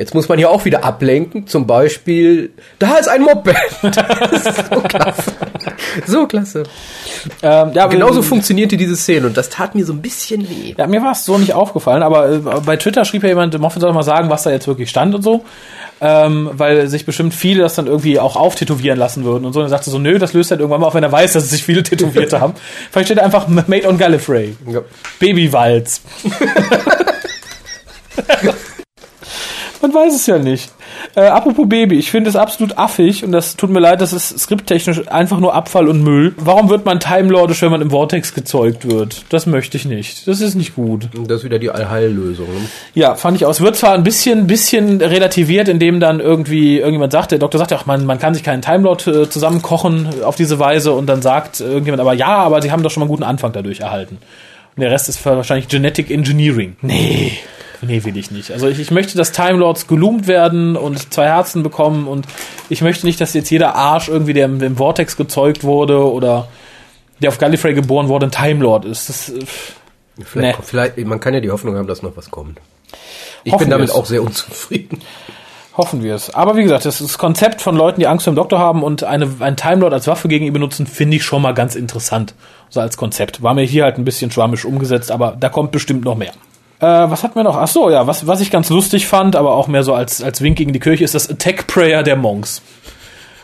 [0.00, 3.54] Jetzt muss man hier auch wieder ablenken, zum Beispiel, da ist ein Moped.
[4.70, 5.32] So klasse.
[6.06, 6.62] So klasse.
[7.42, 10.74] Ähm, ja, Genauso funktionierte diese Szene und das tat mir so ein bisschen weh.
[10.78, 13.82] Ja, mir war es so nicht aufgefallen, aber äh, bei Twitter schrieb ja jemand, Moffat
[13.82, 15.44] soll mal sagen, was da jetzt wirklich stand und so.
[16.00, 19.60] Ähm, weil sich bestimmt viele das dann irgendwie auch auftätowieren lassen würden und so.
[19.60, 21.44] Und er sagte so, nö, das löst halt irgendwann mal auf, wenn er weiß, dass
[21.44, 22.54] es sich viele tätowiert haben.
[22.90, 24.56] Vielleicht steht einfach Made on Gallifrey.
[24.66, 24.80] Ja.
[25.18, 26.00] Babywalz.
[29.82, 30.70] Man weiß es ja nicht.
[31.14, 34.38] Äh, apropos Baby, ich finde es absolut affig und das tut mir leid, das ist
[34.38, 36.34] skripttechnisch einfach nur Abfall und Müll.
[36.36, 39.24] Warum wird man Timelordisch, wenn man im Vortex gezeugt wird?
[39.30, 40.26] Das möchte ich nicht.
[40.26, 41.08] Das ist nicht gut.
[41.26, 42.46] Das ist wieder die Allheillösung.
[42.46, 42.68] Ne?
[42.94, 43.50] Ja, fand ich auch.
[43.50, 47.72] Es wird zwar ein bisschen, bisschen relativiert, indem dann irgendwie irgendjemand sagt, der Doktor sagt,
[47.72, 51.60] ach, man, man kann sich keinen Timelord äh, zusammenkochen auf diese Weise und dann sagt
[51.60, 54.18] irgendjemand, aber ja, aber sie haben doch schon mal einen guten Anfang dadurch erhalten.
[54.76, 56.76] Und der Rest ist wahrscheinlich Genetic Engineering.
[56.82, 57.32] Nee.
[57.82, 58.50] Nee, will ich nicht.
[58.50, 62.26] Also ich, ich möchte, dass Time Lords geloomt werden und zwei Herzen bekommen und
[62.68, 66.48] ich möchte nicht, dass jetzt jeder Arsch irgendwie, der im, im Vortex gezeugt wurde oder
[67.22, 69.08] der auf Gallifrey geboren wurde, ein Time Lord ist.
[69.08, 69.40] Das, äh,
[70.24, 70.64] Vielleicht, Nee.
[70.66, 72.60] vielleicht, man kann ja die Hoffnung haben, dass noch was kommt.
[73.44, 75.00] Ich Hoffen bin damit auch sehr unzufrieden.
[75.76, 76.34] Hoffen wir es.
[76.34, 79.04] Aber wie gesagt, das, das Konzept von Leuten, die Angst vor dem Doktor haben und
[79.04, 82.34] eine, einen Time Lord als Waffe gegen ihn benutzen, finde ich schon mal ganz interessant.
[82.68, 83.42] So als Konzept.
[83.42, 86.32] War mir hier halt ein bisschen schwammisch umgesetzt, aber da kommt bestimmt noch mehr.
[86.80, 87.56] Äh, was hatten wir noch?
[87.56, 90.40] Ach so, ja, was, was ich ganz lustig fand, aber auch mehr so als, als
[90.40, 92.62] Wink gegen die Kirche, ist das Attack Prayer der Monks.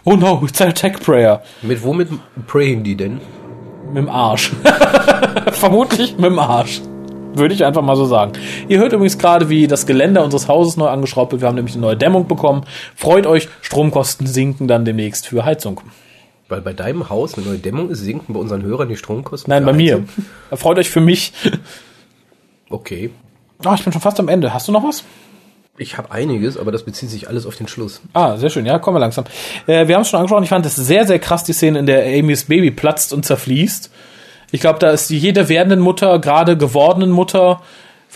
[0.05, 1.43] Oh no, it's an Attack Prayer.
[1.61, 2.09] Mit womit
[2.47, 3.21] prayen die denn?
[3.89, 4.53] Mit dem Arsch.
[5.53, 6.81] Vermutlich mit dem Arsch.
[7.35, 8.33] Würde ich einfach mal so sagen.
[8.69, 11.43] Ihr hört übrigens gerade, wie das Geländer unseres Hauses neu angeschraubt wird.
[11.43, 12.65] Wir haben nämlich eine neue Dämmung bekommen.
[12.95, 15.83] Freut euch, Stromkosten sinken dann demnächst für Heizung.
[16.49, 19.51] Weil bei deinem Haus eine neue Dämmung ist, sinken bei unseren Hörern die Stromkosten?
[19.51, 19.97] Nein, bei mir.
[19.97, 20.09] Heizung?
[20.55, 21.35] Freut euch für mich.
[22.71, 23.11] Okay.
[23.65, 24.53] Ah, ich bin schon fast am Ende.
[24.53, 25.05] Hast du noch was?
[25.79, 28.01] Ich habe einiges, aber das bezieht sich alles auf den Schluss.
[28.15, 28.65] Ah, sehr schön.
[28.65, 29.25] Ja, kommen wir langsam.
[29.67, 30.45] Äh, wir haben es schon angesprochen.
[30.45, 33.91] Ich fand es sehr, sehr krass, die Szene, in der Amy's Baby platzt und zerfließt.
[34.53, 37.61] Ich glaube, da ist jede werdenden Mutter, gerade gewordenen Mutter,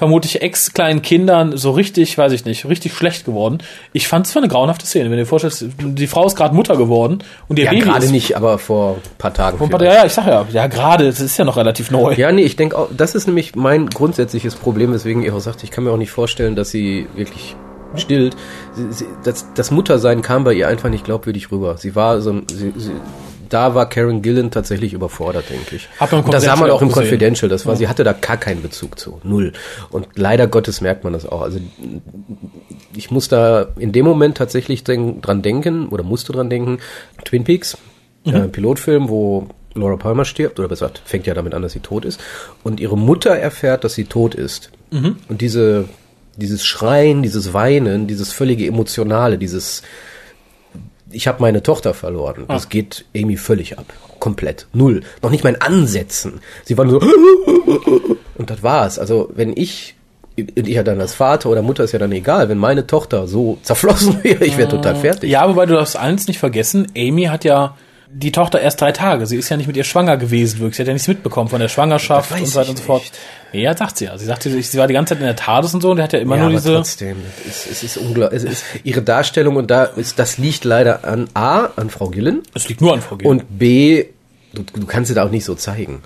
[0.00, 3.58] vermutlich ex-kleinen Kindern so richtig, weiß ich nicht, richtig schlecht geworden.
[3.92, 5.04] Ich fand es war eine grauenhafte Szene.
[5.04, 8.08] Wenn du dir vorstellst, die Frau ist gerade Mutter geworden und ihr Ja, Baby gerade
[8.08, 9.58] nicht, aber vor ein paar Tagen.
[9.60, 9.94] Ja, vielleicht.
[9.94, 12.14] ja, ich sag ja, ja, gerade, das ist ja noch relativ neu.
[12.14, 15.64] Ja, nee, ich denke auch, das ist nämlich mein grundsätzliches Problem, weswegen ich auch sagte,
[15.64, 17.54] ich kann mir auch nicht vorstellen, dass sie wirklich
[17.96, 18.34] stillt.
[18.74, 21.76] Sie, sie, das, das Muttersein kam bei ihr einfach nicht glaubwürdig rüber.
[21.76, 22.92] Sie war so, ein- sie, sie,
[23.52, 25.88] da war Karen Gillan tatsächlich überfordert, denke ich.
[26.00, 27.04] Und das sah man auch im gesehen.
[27.04, 27.48] Confidential.
[27.48, 29.52] Das war, sie hatte da gar keinen Bezug zu, null.
[29.90, 31.42] Und leider Gottes merkt man das auch.
[31.42, 31.60] Also
[32.96, 36.78] ich muss da in dem Moment tatsächlich denk, dran denken oder musste dran denken.
[37.24, 37.76] Twin Peaks,
[38.24, 41.80] äh, Pilotfilm, wo Laura Palmer stirbt oder besser gesagt, fängt ja damit an, dass sie
[41.80, 42.20] tot ist
[42.64, 44.70] und ihre Mutter erfährt, dass sie tot ist.
[45.28, 45.88] Und diese
[46.36, 49.82] dieses Schreien, dieses Weinen, dieses völlige emotionale, dieses
[51.12, 52.44] ich habe meine Tochter verloren.
[52.48, 53.86] Das geht Amy völlig ab.
[54.18, 54.66] Komplett.
[54.72, 55.02] Null.
[55.22, 56.40] Noch nicht mal in Ansätzen.
[56.64, 57.06] Sie war nur so
[58.38, 58.98] und das war's.
[58.98, 59.94] Also wenn ich
[60.38, 63.26] und ich ja dann als Vater oder Mutter ist ja dann egal, wenn meine Tochter
[63.26, 65.30] so zerflossen wäre, ich wäre total fertig.
[65.30, 67.76] Ja, wobei du darfst eins nicht vergessen, Amy hat ja
[68.12, 69.26] die Tochter erst drei Tage.
[69.26, 70.76] Sie ist ja nicht mit ihr schwanger gewesen, wirklich.
[70.76, 73.02] Sie hat ja nichts mitbekommen von der Schwangerschaft und so weiter und so fort.
[73.52, 74.18] Nee, ja, sagt sie ja.
[74.18, 76.12] Sie sagte, sie war die ganze Zeit in der TARDIS und so und der hat
[76.12, 76.74] ja immer Ja, nur aber diese.
[76.74, 77.16] trotzdem,
[77.48, 78.42] es, es ist unglaublich.
[78.42, 82.42] Es ist ihre Darstellung und da ist das liegt leider an A an Frau Gillen
[82.54, 83.28] Es liegt nur an Frau Gill.
[83.28, 84.06] und B
[84.52, 86.02] du, du kannst sie da auch nicht so zeigen,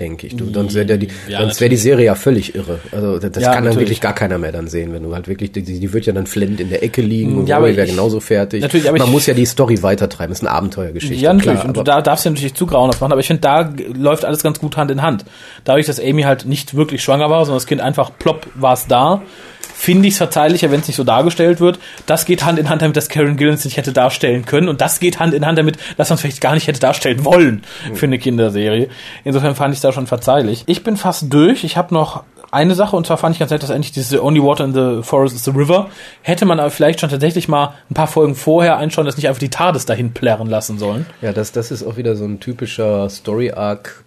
[0.00, 0.36] denke ich.
[0.36, 2.80] Du, sonst wäre die, Ja, sonst wäre die Serie ja völlig irre.
[2.92, 3.88] Also das, das Ja, kann dann natürlich.
[3.88, 6.26] wirklich gar keiner mehr dann sehen, wenn du halt wirklich die, die wird ja dann
[6.26, 8.62] flend in der Ecke liegen und Ja, ja, aber wäre genauso fertig.
[8.62, 10.30] Natürlich, aber Man ich- muss ja die Story weitertreiben.
[10.30, 11.14] Das ist eine Abenteuergeschichte.
[11.22, 11.58] Ja, natürlich.
[11.60, 14.24] klar, und du da darfst du natürlich zu grauenhaft machen, aber ich finde, da läuft
[14.24, 15.24] alles ganz gut Hand in Hand.
[15.64, 18.86] Dadurch, dass Amy halt nicht wirklich schwanger war, sondern das Kind einfach plopp war es
[18.86, 19.22] da,
[19.80, 21.78] finde ich es verzeihlicher, wenn es nicht so dargestellt wird.
[22.04, 24.68] Das geht Hand in Hand damit, dass Karen Gillan es nicht hätte darstellen können.
[24.68, 27.24] Und das geht Hand in Hand damit, dass man es vielleicht gar nicht hätte darstellen
[27.24, 27.62] wollen
[27.94, 28.90] für eine Kinderserie.
[29.24, 30.64] Insofern fand ich es da schon verzeihlich.
[30.66, 31.64] Ich bin fast durch.
[31.64, 34.42] Ich habe noch eine Sache, und zwar fand ich ganz nett, dass eigentlich diese Only
[34.42, 35.88] Water in the Forest is the River,
[36.20, 39.40] hätte man aber vielleicht schon tatsächlich mal ein paar Folgen vorher einschauen, dass nicht einfach
[39.40, 41.06] die TARDIS dahin plärren lassen sollen.
[41.22, 44.04] ja, das, das ist auch wieder so ein typischer Story-Arc.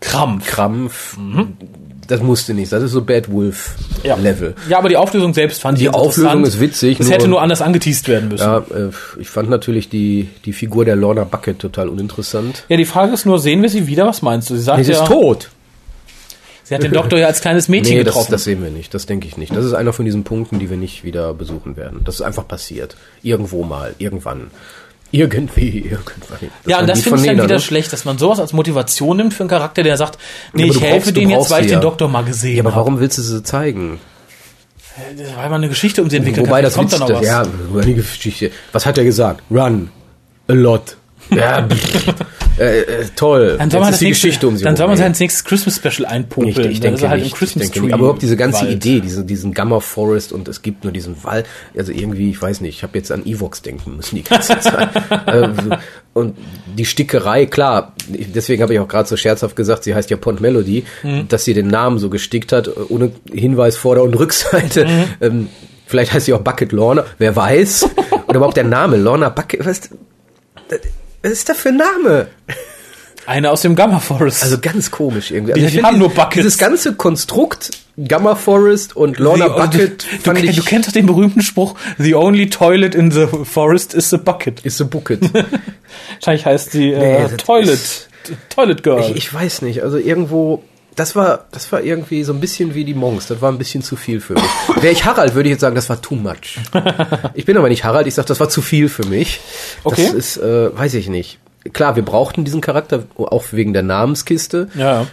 [0.00, 0.46] Krampf.
[0.46, 1.16] Krampf,
[2.10, 2.70] das musste nicht.
[2.72, 4.16] Das ist so Bad Wolf Ja.
[4.16, 4.54] Level.
[4.68, 6.46] Ja, aber die Auflösung selbst fand ich Die ganz Auflösung interessant.
[6.54, 8.42] ist witzig, Es nur- hätte nur anders angeteased werden müssen.
[8.44, 8.76] Ja, Ja.
[8.86, 12.64] äh, ich fand natürlich die, die Figur der Lorna Bucket total uninteressant.
[12.68, 14.06] die Frage ist nur, sehen wir sie wieder?
[14.06, 14.56] Was meinst du?
[14.56, 15.50] Sie sagt Nee, sie ja, ist tot.
[16.64, 18.32] sie hat den Doktor ja als kleines Mädchen Nee, das, getroffen.
[18.32, 18.92] das sehen wir nicht.
[18.94, 19.54] Das denke ich nicht.
[19.54, 22.00] Das ist einer von diesen Punkten, die wir nicht wieder besuchen werden.
[22.04, 22.96] Das ist einfach passiert.
[23.22, 24.50] Irgendwo mal, irgendwann.
[25.12, 26.38] Irgendwie, irgendwann.
[26.66, 27.60] ja, und das finde ich dann wieder ne?
[27.60, 30.18] schlecht, dass man sowas als Motivation nimmt für einen Charakter, der sagt,
[30.52, 31.80] nee, aber ich helfe denen jetzt, weil ich sie den ja.
[31.80, 32.80] Doktor mal gesehen Ja, aber habe.
[32.82, 33.98] warum willst du sie zeigen?
[35.36, 36.64] Weil man eine Geschichte um sie entwickeln Wobei kann.
[36.64, 37.76] das kommt da noch Witzigste- was.
[37.76, 38.50] Ja, die Geschichte.
[38.72, 39.42] Was hat er gesagt?
[39.50, 39.90] Run.
[40.48, 40.96] A lot.
[41.30, 41.66] Ja.
[42.58, 43.56] Äh, äh, toll.
[43.58, 45.76] Dann soll man, die nächste, Geschichte um sie dann soll man sein ins nächste Christmas
[45.76, 46.50] Special einpopeln.
[46.50, 47.94] Ich, ich Dann denke ist halt nicht, Christmas ich denke nicht.
[47.94, 48.72] Aber überhaupt diese ganze Wald.
[48.72, 51.46] Idee, diese, diesen Gamma Forest und es gibt nur diesen Wald,
[51.76, 54.90] also irgendwie, ich weiß nicht, ich habe jetzt an Evox denken müssen die ganze Zeit.
[55.26, 55.76] So.
[56.20, 56.36] und
[56.76, 60.16] die Stickerei, klar, ich- deswegen habe ich auch gerade so scherzhaft gesagt, sie heißt ja
[60.16, 61.28] Pont Melody, Mhm.
[61.28, 64.84] dass sie den Namen so gestickt hat, ohne Hinweis Vorder- und Rückseite.
[64.86, 65.04] Mhm.
[65.20, 65.48] Ähm,
[65.86, 67.88] vielleicht heißt sie auch Bucket Lorna, wer weiß.
[68.26, 69.88] Oder überhaupt der Name, Lorna Bucket, was,
[71.22, 72.28] was ist das für ein Name?
[73.26, 74.42] Eine aus dem Gamma Forest.
[74.42, 75.52] Also ganz komisch irgendwie.
[75.52, 76.34] Die- Also die finde haben nur Buckets.
[76.36, 77.70] Dieses ganze Konstrukt
[78.08, 81.42] Gamma Forest und Lorna The- Bucket du, fand du, ich du kennst doch den berühmten
[81.42, 84.60] Spruch, the only toilet in the forest is the bucket.
[84.60, 85.20] ist so Bucket.
[86.14, 88.08] Wahrscheinlich heißt sie Nee, äh, das Toilet, ist-
[88.48, 89.00] Toilet Girl.
[89.00, 90.62] ich, ich weiß nicht, also irgendwo
[91.00, 93.82] das war das war irgendwie so ein bisschen wie die Monks, das war ein bisschen
[93.82, 94.42] zu viel für mich.
[94.82, 96.58] Wäre ich Harald, würde ich jetzt sagen, das war too much.
[97.34, 99.40] Ich bin aber nicht Harald, ich sag, das war zu viel für mich.
[99.82, 100.04] Okay.
[100.04, 101.38] Das ist äh, weiß ich nicht.
[101.72, 104.68] Klar, wir brauchten diesen Charakter auch wegen der Namenskiste.
[104.74, 105.06] ja.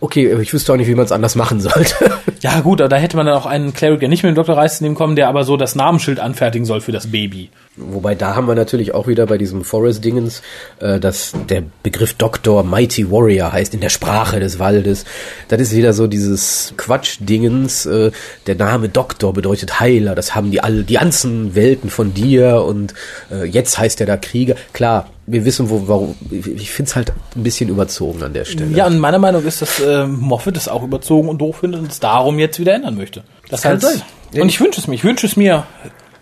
[0.00, 1.94] Okay, aber ich wüsste auch nicht, wie man es anders machen sollte.
[2.40, 4.56] ja gut, aber da hätte man dann auch einen Cleric, der nicht mit dem Dr.
[4.56, 7.50] Reis nehmen kommen, der aber so das Namensschild anfertigen soll für das Baby.
[7.76, 10.42] Wobei da haben wir natürlich auch wieder bei diesem Forest-Dingens,
[10.80, 15.06] äh, dass der Begriff Doktor Mighty Warrior heißt in der Sprache des Waldes.
[15.48, 17.86] Das ist wieder so dieses Quatsch-Dingens.
[17.86, 18.10] Äh,
[18.46, 20.14] der Name Doktor bedeutet Heiler.
[20.14, 22.92] Das haben die alle, die ganzen Welten von dir und
[23.30, 24.54] äh, jetzt heißt er da Krieger.
[24.74, 26.14] Klar, wir wissen, wo, warum.
[26.30, 28.76] Ich finde es halt ein bisschen überzogen an der Stelle.
[28.76, 31.90] Ja, und meiner Meinung ist, dass äh, Moffat das auch überzogen und doof findet und
[31.90, 33.22] es darum jetzt wieder ändern möchte.
[33.48, 34.02] Das kann sein.
[34.34, 34.94] Und ich wünsche es mir.
[34.94, 35.64] Ich wünsche es mir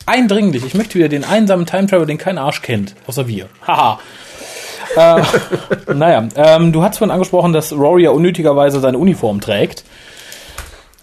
[0.06, 0.64] eindringlich.
[0.64, 3.48] Ich möchte wieder den einsamen Time Travel, den kein Arsch kennt, außer wir.
[3.66, 4.00] Haha.
[4.96, 5.22] äh,
[5.94, 9.84] naja, ähm, du hast vorhin angesprochen, dass Rory ja unnötigerweise seine Uniform trägt.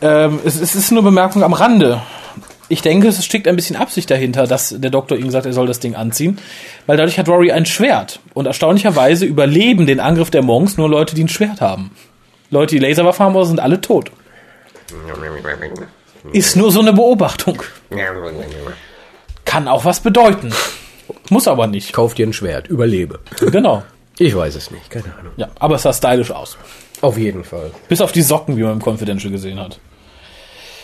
[0.02, 2.02] Ähm, es, es ist nur Bemerkung am Rande.
[2.70, 5.68] Ich denke, es steckt ein bisschen Absicht dahinter, dass der Doktor ihm gesagt, er soll
[5.68, 6.38] das Ding anziehen,
[6.86, 11.16] weil dadurch hat Rory ein Schwert und erstaunlicherweise überleben den Angriff der Monks nur Leute,
[11.16, 11.92] die ein Schwert haben.
[12.50, 14.12] Leute, die Laserwaffe haben, sind alle tot.
[16.34, 17.62] Ist nur so eine Beobachtung.
[19.46, 20.54] Kann auch was bedeuten.
[21.30, 21.94] Muss aber nicht.
[21.94, 23.20] Kauf dir ein Schwert, überlebe.
[23.40, 23.84] Genau.
[24.20, 25.34] Ich weiß es nicht, keine Ahnung.
[25.38, 26.58] Ja, aber es sah stylisch aus.
[27.02, 27.72] Auf jeden Fall.
[27.88, 29.80] Bis auf die Socken, wie man im Confidential gesehen hat.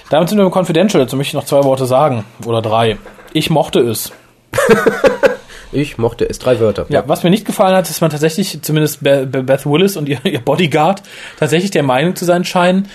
[0.09, 1.03] Damit sind wir im Confidential.
[1.03, 2.23] Dazu möchte ich noch zwei Worte sagen.
[2.45, 2.97] Oder drei.
[3.33, 4.11] Ich mochte es.
[5.75, 6.37] Ich mochte es.
[6.37, 6.85] Drei Wörter.
[6.89, 10.07] Ja, was mir nicht gefallen hat, ist man tatsächlich, zumindest Be- Be- Beth Willis und
[10.07, 11.01] ihr, ihr Bodyguard,
[11.39, 12.87] tatsächlich der Meinung zu sein scheinen,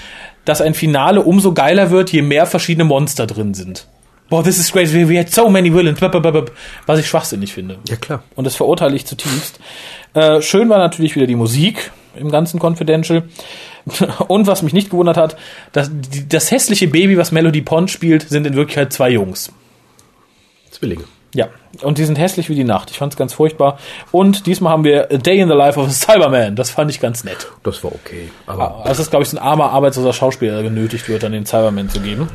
[0.49, 3.87] dass ein Finale umso geiler wird, je mehr verschiedene Monster drin sind.
[4.31, 7.79] Boah, this is great, we, had so many villains, was ich schwachsinnig finde.
[7.87, 8.23] Ja, klar.
[8.35, 9.61] Und das verurteile ich zutiefst.
[10.15, 13.25] Äh, schön war natürlich wieder die Musik im ganzen Confidential.
[14.29, 15.37] Und was mich nicht gewundert hat,
[15.73, 19.53] dass die, das hässliche Baby, was Melody Pond spielt, sind in Wirklichkeit zwei Jungs.
[20.71, 21.05] Zwillinge.
[21.35, 21.49] Ja,
[21.83, 22.91] und die sind hässlich wie die Nacht.
[22.91, 23.79] Ich fand es ganz furchtbar.
[24.13, 26.57] Und diesmal haben wir A Day in the Life of a Cyberman.
[26.57, 27.47] Das fand ich ganz nett.
[27.63, 28.31] Das war okay.
[28.47, 31.33] Aber Also das ist, glaube ich, so ein armer, arbeitsloser Schauspieler, der genötigt wird, dann
[31.33, 32.29] den Cyberman zu geben.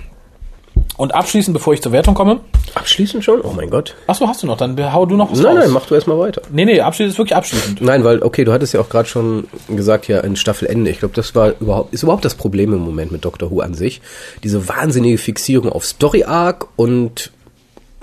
[0.95, 2.39] Und abschließend, bevor ich zur Wertung komme.
[2.75, 3.41] abschließend schon?
[3.41, 3.95] Oh mein Gott.
[4.05, 4.57] Achso, hast du noch?
[4.57, 5.63] Dann hau du noch was Nein, raus.
[5.65, 6.41] nein, mach du erstmal weiter.
[6.51, 7.81] Nee, nee, abschließend ist wirklich abschließend.
[7.81, 10.91] Nein, weil, okay, du hattest ja auch gerade schon gesagt, ja, ein Staffelende.
[10.91, 13.73] Ich glaube, das war überhaupt, ist überhaupt das Problem im Moment mit Doctor Who an
[13.73, 14.01] sich.
[14.43, 17.31] Diese wahnsinnige Fixierung auf Story Arc und.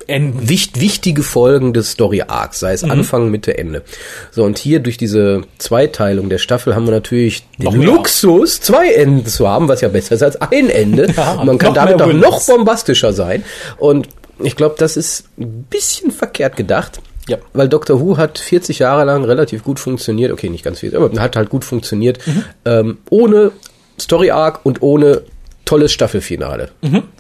[0.09, 3.83] Wicht, wichtige Folgen des Story Arcs, sei es Anfang, Mitte, Ende.
[4.31, 7.89] So, und hier durch diese Zweiteilung der Staffel haben wir natürlich Noch den mehr.
[7.89, 11.09] Luxus, zwei Enden zu haben, was ja besser ist als ein Ende.
[11.21, 13.45] Ja, man kann damit doch noch bombastischer sein.
[13.77, 14.09] Und
[14.43, 17.01] ich glaube, das ist ein bisschen verkehrt gedacht.
[17.29, 17.39] Ja.
[17.53, 21.11] Weil Doctor Who hat 40 Jahre lang relativ gut funktioniert, okay, nicht ganz viel, aber
[21.21, 22.19] hat halt gut funktioniert,
[22.65, 23.53] ähm, ohne
[24.01, 25.23] Story Arc und ohne
[25.71, 26.71] tolles Staffelfinale.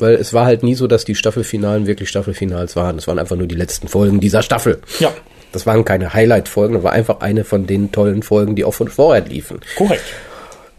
[0.00, 2.98] Weil es war halt nie so, dass die Staffelfinalen wirklich Staffelfinals waren.
[2.98, 4.80] Es waren einfach nur die letzten Folgen dieser Staffel.
[4.98, 5.12] Ja.
[5.52, 8.88] Das waren keine Highlight-Folgen, das war einfach eine von den tollen Folgen, die auch von
[8.88, 9.60] vorher liefen.
[9.76, 10.02] Korrekt.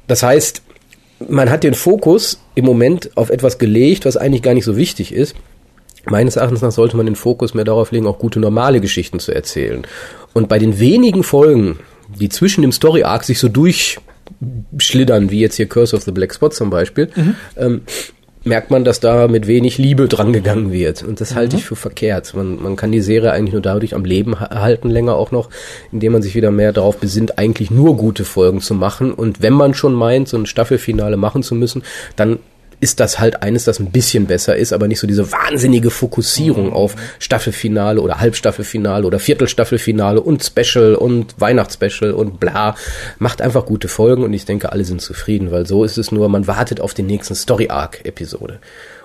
[0.08, 0.62] Das heißt,
[1.30, 5.14] man hat den Fokus im Moment auf etwas gelegt, was eigentlich gar nicht so wichtig
[5.14, 5.36] ist.
[6.06, 9.34] Meines Erachtens nach sollte man den Fokus mehr darauf legen, auch gute normale Geschichten zu
[9.34, 9.84] erzählen.
[10.34, 11.80] Und bei den wenigen Folgen,
[12.20, 13.48] die zwischen dem Story Arc sich so
[14.42, 17.10] durchschlittern, wie jetzt hier Curse of the Black Spot zum Beispiel,
[17.58, 17.82] ähm,
[18.44, 21.04] merkt man, dass da mit wenig Liebe dran gegangen wird.
[21.04, 22.34] Und das halte ich für verkehrt.
[22.34, 25.52] Man, man kann die Serie eigentlich nur dadurch am Leben ha- halten, länger auch noch,
[25.92, 29.14] indem man sich wieder mehr darauf besinnt, eigentlich nur gute Folgen zu machen.
[29.14, 31.84] Und wenn man schon meint, so ein Staffelfinale machen zu müssen,
[32.16, 32.40] dann
[32.82, 36.74] ist das halt eines, das ein bisschen besser ist, aber nicht so diese wahnsinnige Fokussierung
[36.74, 42.76] auf Staffelfinale oder Halbstaffelfinale oder Viertelstaffelfinale und Special und Weihnachtsspecial und bla.
[43.20, 46.28] Macht einfach gute Folgen und ich denke, alle sind zufrieden, weil so ist es nur,
[46.28, 48.60] man wartet auf den nächsten Story-Arc-Episode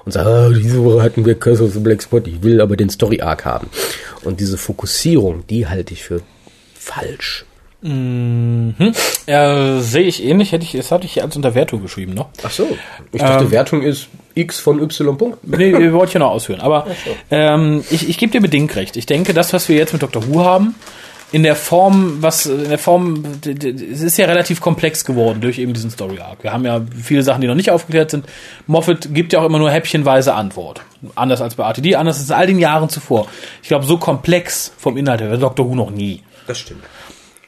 [0.06, 2.76] und sagt, ah, diese Woche hatten wir Curse of the Black Spot, ich will aber
[2.76, 3.68] den Story-Arc haben.
[4.24, 6.22] Und diese Fokussierung, die halte ich für
[6.74, 7.44] falsch.
[7.86, 12.28] Äh, Sehe ich ähnlich, hätte ich, das hatte ich hier als Unterwertung geschrieben noch.
[12.42, 12.76] Ach so.
[13.12, 15.38] Ich dachte, Wertung ist x von y Punkt.
[15.46, 16.60] Nee, nee, wollte ich ja noch ausführen.
[16.60, 16.86] Aber
[17.30, 18.96] ähm, ich, ich gebe dir bedingt recht.
[18.96, 20.26] Ich denke, das, was wir jetzt mit Dr.
[20.28, 20.74] Who haben,
[21.32, 25.72] in der Form, was in der Form, es ist ja relativ komplex geworden durch eben
[25.72, 26.42] diesen Story Arc.
[26.42, 28.26] Wir haben ja viele Sachen, die noch nicht aufgeklärt sind.
[28.66, 30.82] Moffat gibt ja auch immer nur häppchenweise Antwort.
[31.14, 33.26] Anders als bei RTD, anders als in all den Jahren zuvor.
[33.62, 35.68] Ich glaube, so komplex vom Inhalt her war Dr.
[35.68, 36.22] Who noch nie.
[36.46, 36.84] Das stimmt.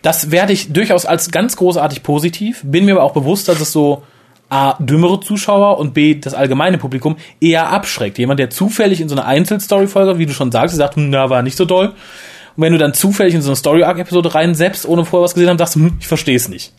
[0.02, 2.60] Das werde ich durchaus als ganz großartig positiv.
[2.64, 4.02] Bin mir aber auch bewusst, dass es so
[4.50, 8.18] A, dümmere Zuschauer und B, das allgemeine Publikum eher abschreckt.
[8.18, 11.42] Jemand, der zufällig in so eine Einzelstory-Folge, wie du schon sagst, sagt, hm, na, war
[11.42, 11.88] nicht so doll.
[11.88, 15.50] Und wenn du dann zufällig in so eine Story-Arc-Episode rein, selbst ohne vorher was gesehen
[15.50, 16.72] haben, sagst du, hm, ich verstehe es nicht.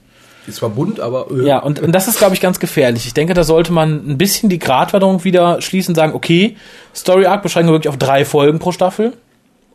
[0.47, 3.05] Ist zwar bunt, aber äh, Ja, und, und das ist, glaube ich, ganz gefährlich.
[3.05, 6.55] Ich denke, da sollte man ein bisschen die Gratwanderung wieder schließen und sagen, okay,
[6.95, 9.13] Story Arc beschränken wir wirklich auf drei Folgen pro Staffel.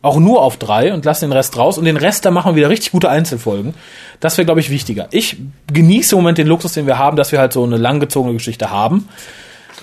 [0.05, 1.79] Auch nur auf drei und lassen den Rest raus.
[1.79, 3.73] Und den Rest, da machen wir wieder richtig gute Einzelfolgen.
[4.21, 5.09] Das wäre, glaube ich, wichtiger.
[5.13, 5.39] Ich
[5.73, 8.71] genieße im Moment den Luxus, den wir haben, dass wir halt so eine langgezogene Geschichte
[8.71, 9.09] haben.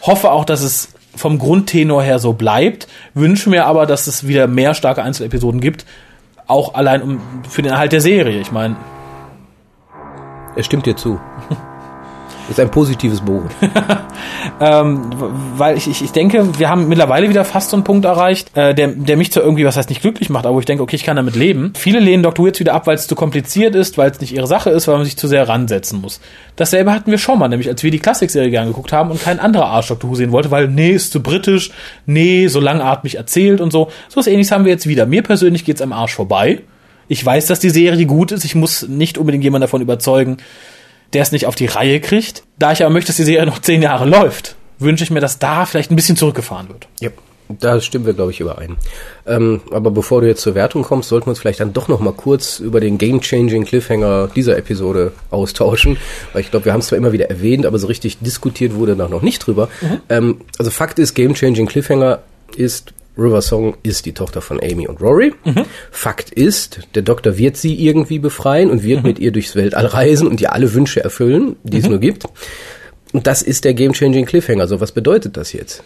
[0.04, 2.88] Hoffe auch, dass es vom Grundtenor her so bleibt.
[3.16, 5.88] Wünsche mir aber, dass es wieder mehr starke Einzelepisoden gibt.
[6.46, 8.42] Auch allein um, für den Erhalt der Serie.
[8.42, 8.76] Ich meine,
[10.56, 11.20] er stimmt dir zu.
[12.52, 13.50] ist ein positives Bogen.
[14.60, 18.74] weil ich, ich, ich denke, wir haben mittlerweile wieder fast so einen Punkt erreicht, äh,
[18.74, 21.04] der, der mich zwar irgendwie, was heißt nicht glücklich macht, aber ich denke, okay, ich
[21.04, 21.74] kann damit leben.
[21.76, 22.46] Viele lehnen Dr.
[22.46, 24.96] Jetzt wieder ab, weil es zu kompliziert ist, weil es nicht ihre Sache ist, weil
[24.96, 26.20] man sich zu sehr ransetzen muss.
[26.56, 29.40] Dasselbe hatten wir schon mal, nämlich als wir die Klassikserie gerne geguckt haben und kein
[29.40, 30.10] anderer Arsch Dr.
[30.10, 31.72] Who sehen wollte, weil nee, ist zu britisch,
[32.06, 33.90] nee, so langatmig erzählt und so.
[34.10, 35.06] So was ähnliches haben wir jetzt wieder.
[35.06, 36.62] Mir persönlich geht's am Arsch vorbei.
[37.08, 38.46] Ich weiß, dass die Serie gut ist.
[38.46, 40.38] Ich muss nicht unbedingt jemanden davon überzeugen,
[41.14, 42.44] der es nicht auf die Reihe kriegt.
[42.60, 45.40] Da ich aber möchte, dass die Serie noch zehn Jahre läuft, wünsche ich mir, dass
[45.40, 46.88] da vielleicht ein bisschen zurückgefahren wird.
[47.00, 47.10] Ja.
[47.60, 48.78] Da stimmen wir, glaube ich, überein.
[49.28, 52.00] Ähm, aber bevor du jetzt zur Wertung kommst, sollten wir uns vielleicht dann doch noch
[52.00, 55.98] mal kurz über den Game-Changing Cliffhanger dieser Episode austauschen.
[56.34, 58.96] Weil ich glaube, wir haben es zwar immer wieder erwähnt, aber so richtig diskutiert wurde
[58.96, 59.70] da noch nicht drüber.
[60.10, 62.20] Ähm, also Fakt ist, Game-Changing Cliffhanger
[62.56, 65.34] ist, River Song ist die Tochter von Amy und Rory.
[65.92, 70.28] Fakt ist, der Doktor wird sie irgendwie befreien und wird mit ihr durchs Weltall reisen
[70.28, 72.26] und ihr alle Wünsche erfüllen, die es nur gibt.
[73.14, 74.68] Und das ist der Game-Changing Cliffhanger.
[74.68, 75.84] So, was bedeutet das jetzt?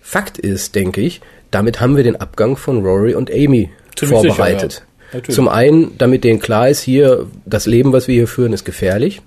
[0.00, 1.20] Fakt ist, denke ich,
[1.50, 4.72] damit haben wir den Abgang von Rory und Amy Ziemlich vorbereitet.
[5.12, 5.34] sicher, ja.
[5.34, 9.20] Zum einen, damit denen klar ist, hier, das Leben, was wir hier führen, ist gefährlich.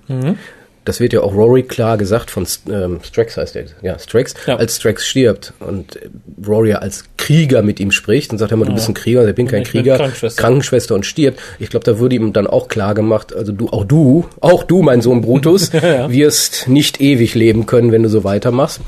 [0.82, 0.84] Mhm.
[0.84, 4.56] Das wird ja auch Rory klar gesagt von ähm, Strax heißt der, ja, Strax, Ja.
[4.56, 5.98] als Strax stirbt und
[6.46, 9.34] Rory ja als Krieger mit ihm spricht und sagt immer, du bist ein Krieger, ich
[9.36, 10.42] bin kein Ich bin Krieger, Krankenschwester.
[10.42, 11.38] Krankenschwester und stirbt.
[11.60, 14.82] Ich glaube, da wurde ihm dann auch klar gemacht, also du, auch du, auch du,
[14.82, 15.72] mein Sohn Brutus,
[16.08, 18.80] wirst nicht ewig leben können, wenn du so weitermachst.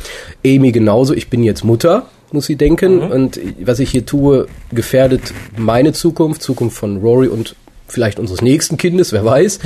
[0.44, 2.98] Amy genauso, ich bin jetzt Mutter, muss sie denken.
[3.02, 7.54] Und was ich hier tue, gefährdet meine Zukunft, Zukunft von Rory und
[7.86, 9.60] vielleicht unseres nächsten Kindes, wer weiß.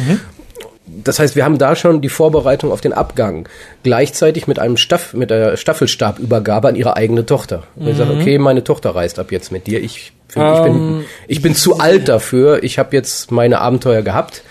[1.04, 3.48] Das heißt, wir haben da schon die Vorbereitung auf den Abgang.
[3.82, 7.64] Gleichzeitig mit einem Staff, mit der Staffelstabübergabe an ihre eigene Tochter.
[7.76, 9.82] Und ich sage, okay, meine Tochter reist ab jetzt mit dir.
[9.82, 12.62] Ich, find, ich, bin, ich bin zu alt dafür.
[12.62, 14.42] Ich habe jetzt meine Abenteuer gehabt.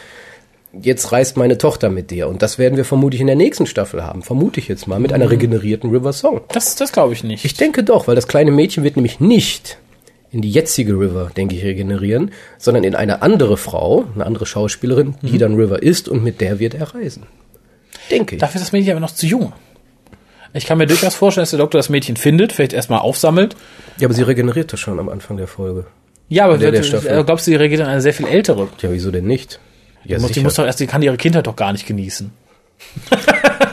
[0.79, 2.27] Jetzt reist meine Tochter mit dir.
[2.27, 4.21] Und das werden wir vermutlich in der nächsten Staffel haben.
[4.21, 4.99] Vermute ich jetzt mal.
[4.99, 6.41] Mit einer regenerierten River Song.
[6.49, 7.45] Das, das glaube ich nicht.
[7.45, 9.77] Ich denke doch, weil das kleine Mädchen wird nämlich nicht
[10.37, 15.15] in die jetzige River, denke ich, regenerieren, sondern in eine andere Frau, eine andere Schauspielerin,
[15.23, 17.23] die dann River ist und mit der wird er reisen.
[18.11, 18.41] Denke ich.
[18.41, 19.53] Dafür ist das Mädchen aber noch zu jung.
[20.53, 23.55] Ich kann mir durchaus vorstellen, dass der Doktor das Mädchen findet, vielleicht erstmal aufsammelt.
[23.99, 25.85] Ja, aber sie regeneriert doch schon am Anfang der Folge.
[26.29, 27.19] Ja, aber Der- der wird- Staffel.
[27.19, 28.67] äh, glaubst du, reagiert an eine sehr viel ältere?
[28.81, 29.59] Ja, wieso denn nicht?
[30.05, 32.31] Ja, Die muss doch erst, die kann ihre Kindheit doch gar nicht genießen.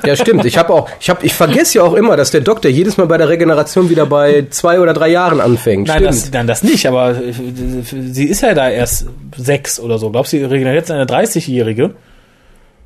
[0.04, 0.44] Ja stimmt.
[0.44, 3.06] Ich habe auch, ich habe, ich vergesse ja auch immer, dass der Doktor jedes Mal
[3.06, 5.88] bei der Regeneration wieder bei zwei oder drei Jahren anfängt.
[5.88, 6.08] Nein, stimmt.
[6.08, 10.10] das, nein, das nicht, aber äh, sie ist ja da erst sechs oder so.
[10.10, 11.94] Glaubst du, sie regeneriert jetzt eine 30-Jährige?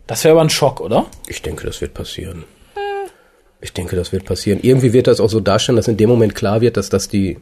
[0.06, 1.06] Das wäre aber ein Schock, oder?
[1.26, 2.44] Ich denke, das wird passieren.
[3.60, 4.60] Ich denke, das wird passieren.
[4.62, 7.38] Irgendwie wird das auch so darstellen, dass in dem Moment klar wird, dass das die,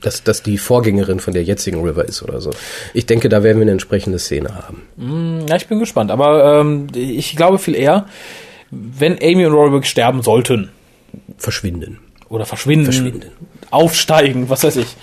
[0.00, 2.50] dass das die Vorgängerin von der jetzigen River ist oder so.
[2.94, 5.46] Ich denke, da werden wir eine entsprechende Szene haben.
[5.48, 6.10] Ja, ich bin gespannt.
[6.10, 8.06] Aber ähm, ich glaube viel eher,
[8.70, 10.70] wenn Amy und Rory wirklich sterben sollten
[11.36, 11.98] Verschwinden.
[12.28, 13.30] oder verschwinden, Verschwinden.
[13.70, 14.96] aufsteigen, was weiß ich.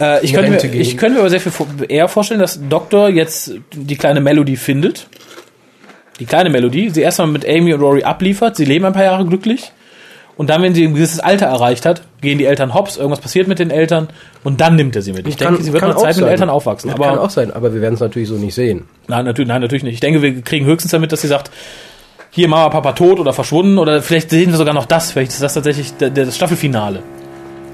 [0.00, 0.80] Äh, ich, könnte mir, gehen.
[0.80, 1.52] ich könnte mir aber sehr viel
[1.88, 5.06] eher vorstellen, dass Doktor jetzt die kleine Melody findet.
[6.18, 9.24] Die kleine Melody, sie erstmal mit Amy und Rory abliefert, sie leben ein paar Jahre
[9.24, 9.72] glücklich.
[10.40, 13.46] Und dann, wenn sie ein gewisses Alter erreicht hat, gehen die Eltern hops, irgendwas passiert
[13.46, 14.08] mit den Eltern
[14.42, 15.28] und dann nimmt er sie mit.
[15.28, 16.30] Ich denke, sie wird mit Zeit mit den sein.
[16.30, 16.90] Eltern aufwachsen.
[16.90, 18.84] Aber kann auch sein, aber wir werden es natürlich so nicht sehen.
[19.06, 19.92] Nein, natürlich, nein, natürlich nicht.
[19.92, 21.50] Ich denke, wir kriegen höchstens damit, dass sie sagt,
[22.30, 25.10] hier Mama, Papa tot oder verschwunden oder vielleicht sehen wir sogar noch das.
[25.10, 27.02] Vielleicht ist das tatsächlich das Staffelfinale.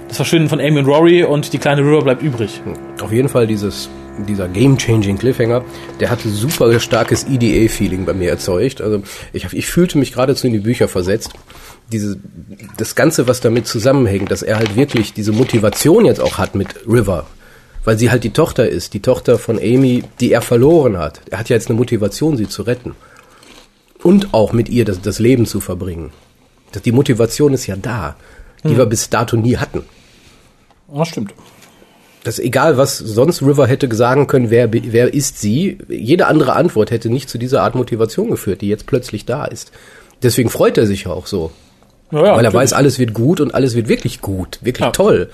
[0.09, 2.61] Das Verschwinden von Amy und Rory und die kleine River bleibt übrig.
[3.01, 3.89] Auf jeden Fall dieses
[4.25, 5.65] dieser game-changing Cliffhanger,
[6.01, 8.81] der hatte super starkes EDA-Feeling bei mir erzeugt.
[8.81, 9.03] Also
[9.33, 11.33] ich, ich fühlte mich geradezu in die Bücher versetzt.
[11.93, 12.19] Diese,
[12.77, 16.87] das Ganze, was damit zusammenhängt, dass er halt wirklich diese Motivation jetzt auch hat mit
[16.87, 17.27] River,
[17.85, 21.21] weil sie halt die Tochter ist, die Tochter von Amy, die er verloren hat.
[21.31, 22.97] Er hat ja jetzt eine Motivation, sie zu retten.
[24.03, 26.11] Und auch mit ihr das, das Leben zu verbringen.
[26.73, 28.17] Das, die Motivation ist ja da,
[28.65, 28.79] die Hm.
[28.79, 29.85] wir bis dato nie hatten.
[30.93, 31.35] Das stimmt.
[32.25, 35.79] Das ist egal, was sonst River hätte sagen können, wer, wer ist sie?
[35.89, 39.71] Jede andere Antwort hätte nicht zu dieser Art Motivation geführt, die jetzt plötzlich da ist.
[40.25, 41.53] Deswegen freut er sich ja auch so.
[42.11, 45.31] Ja, ja, weil er weiß, alles wird gut und alles wird wirklich gut, wirklich toll.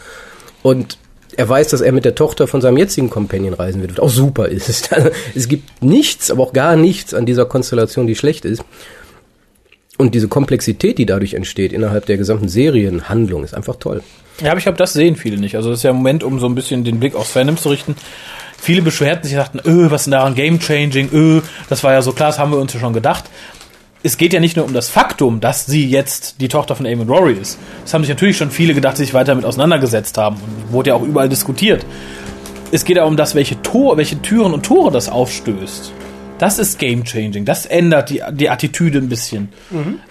[0.62, 0.96] Und
[1.36, 4.10] er weiß, dass er mit der Tochter von seinem jetzigen Companion reisen wird, was auch
[4.10, 4.90] super ist.
[5.34, 8.62] Es gibt nichts, aber auch gar nichts an dieser Konstellation, die schlecht ist.
[9.98, 14.02] Und diese Komplexität, die dadurch entsteht innerhalb der gesamten Serienhandlung, ist einfach toll.
[14.40, 15.56] Ja, aber ich glaube, das sehen viele nicht.
[15.56, 17.68] Also das ist ja im Moment, um so ein bisschen den Blick aufs Fandom zu
[17.68, 17.94] richten.
[18.58, 22.12] Viele beschwerten sich, sagten, öh, was ist denn daran Game-Changing, öh, das war ja so
[22.12, 23.24] klar, das haben wir uns ja schon gedacht.
[24.04, 27.08] Es geht ja nicht nur um das Faktum, dass sie jetzt die Tochter von Eamon
[27.08, 27.58] Rory ist.
[27.82, 30.90] Das haben sich natürlich schon viele gedacht, die sich weiter damit auseinandergesetzt haben und wurde
[30.90, 31.86] ja auch überall diskutiert.
[32.72, 35.92] Es geht ja um das, welche Tor, welche Türen und Tore das aufstößt.
[36.38, 37.44] Das ist Game Changing.
[37.44, 39.50] Das ändert die, die Attitüde ein bisschen.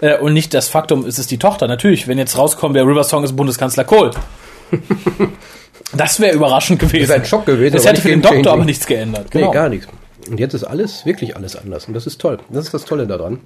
[0.00, 1.68] Äh, und nicht das Faktum, es ist die Tochter.
[1.68, 4.12] Natürlich, wenn jetzt rauskommt, wer River Song ist Bundeskanzler Kohl.
[5.94, 7.08] das wäre überraschend gewesen.
[7.10, 8.22] wäre ein Schock gewesen, Das hätte für den.
[8.22, 9.30] Doktor aber nichts geändert.
[9.30, 9.48] Genau.
[9.48, 9.88] Nee, gar nichts.
[10.30, 11.86] Und jetzt ist alles, wirklich alles anders.
[11.86, 12.38] Und das ist toll.
[12.48, 13.40] Das ist das Tolle daran.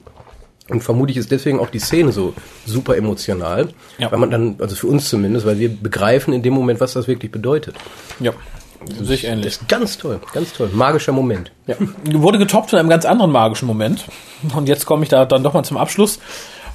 [0.68, 2.34] Und vermutlich ist deswegen auch die Szene so
[2.64, 3.68] super emotional.
[3.98, 4.10] Ja.
[4.10, 7.06] Weil man dann, also für uns zumindest, weil wir begreifen in dem Moment, was das
[7.06, 7.76] wirklich bedeutet.
[8.18, 8.32] Ja,
[9.00, 9.58] sehe ich ähnlich.
[9.68, 10.70] Ganz toll, ganz toll.
[10.72, 11.52] Magischer Moment.
[11.66, 11.76] Ja.
[12.04, 14.04] Wurde getoppt von einem ganz anderen magischen Moment.
[14.54, 16.18] Und jetzt komme ich da dann doch mal zum Abschluss.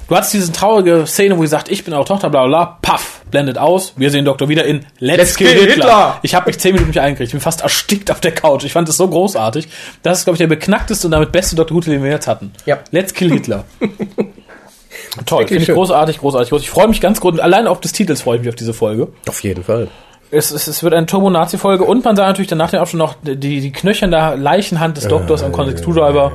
[0.08, 2.78] Du hattest diese traurige Szene, wo sie sagt, ich bin eure Tochter, bla bla bla,
[2.82, 3.94] paff, blendet aus.
[3.96, 5.66] Wir sehen Doktor wieder in Let's, Let's Kill Hitler.
[5.66, 6.18] Hitler.
[6.22, 7.28] Ich habe mich zehn Minuten nicht eingekriegt.
[7.28, 8.64] Ich bin fast erstickt auf der Couch.
[8.64, 9.68] Ich fand es so großartig.
[10.02, 12.52] Das ist, glaube ich, der beknackteste und damit beste Doktor Who, den wir jetzt hatten.
[12.66, 12.80] Ja.
[12.90, 13.64] Let's Kill Hitler.
[15.26, 16.68] Toll, finde ich großartig, großartig, großartig.
[16.68, 19.08] Ich freue mich ganz groß, allein auf des Titels freue ich mich auf diese Folge.
[19.28, 19.88] Auf jeden Fall.
[20.30, 23.60] Es, es, es wird eine Turbo-Nazi-Folge und man sah natürlich danach den schon noch die,
[23.60, 26.32] die knöchernde Leichenhand des Doktors am Context Screwdriver.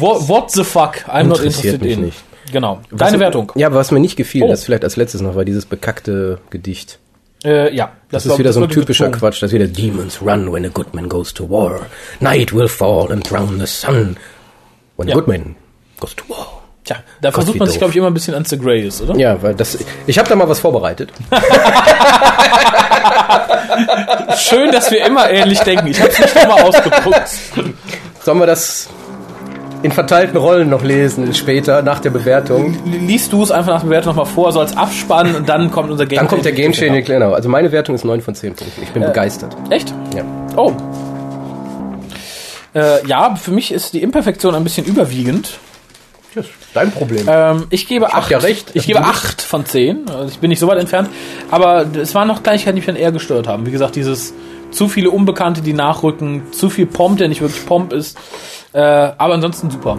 [0.00, 1.04] What, what the fuck?
[1.08, 2.04] I'm not Interessiert interested mich in.
[2.06, 2.18] nicht.
[2.52, 2.80] Genau.
[2.90, 3.52] Deine Was- Wertung.
[3.56, 4.48] Ja, aber was mir nicht gefiel, Oh.
[4.48, 6.98] das vielleicht als letztes noch, war dieses bekackte Gedicht.
[7.44, 7.92] Äh, ja.
[8.10, 9.20] Das, war- ist wieder so ein typischer gezwungen.
[9.20, 9.42] Quatsch.
[9.42, 11.80] Das ist wieder Demons run when a good man goes to war.
[12.20, 14.16] Night will fall and drown the sun.
[14.96, 15.14] When a Ja.
[15.16, 15.56] good man
[16.00, 16.62] goes to war.
[16.84, 19.16] Tja, da Gott, versucht man sich, glaube ich, immer ein bisschen an The Greys, oder?
[19.16, 19.76] Ja, weil das.
[20.06, 21.10] Ich habe da mal was vorbereitet.
[24.38, 25.88] Schön, dass wir immer ähnlich denken.
[25.88, 27.30] Ich habe es nicht nochmal ausgedruckt.
[28.26, 28.88] Sollen wir das
[29.84, 32.76] in verteilten Rollen noch lesen später nach der Bewertung?
[32.84, 35.92] Liest du es einfach nach der Bewertung nochmal vor, so als Abspann und dann kommt
[35.92, 37.34] unser Game Dann kommt der Game Changing genau.
[37.34, 38.82] Also meine Wertung ist 9 von 10 Punkten.
[38.82, 39.56] Ich bin begeistert.
[39.70, 39.94] Echt?
[40.16, 40.24] Ja.
[40.56, 40.72] Oh.
[42.74, 45.60] Äh, ja, für mich ist die Imperfektion ein bisschen überwiegend.
[46.74, 47.28] Dein Problem.
[47.30, 48.28] Ähm, ich gebe acht.
[48.28, 48.72] ja recht.
[48.74, 50.10] Ich gebe acht von zehn.
[50.10, 51.10] Also ich bin nicht so weit entfernt.
[51.48, 53.66] Aber es waren noch Kleinigkeiten, die mich dann eher gestört haben.
[53.66, 54.34] Wie gesagt, dieses
[54.70, 58.18] zu viele Unbekannte, die nachrücken, zu viel Pomp, der nicht wirklich Pomp ist.
[58.72, 59.98] Äh, aber ansonsten super.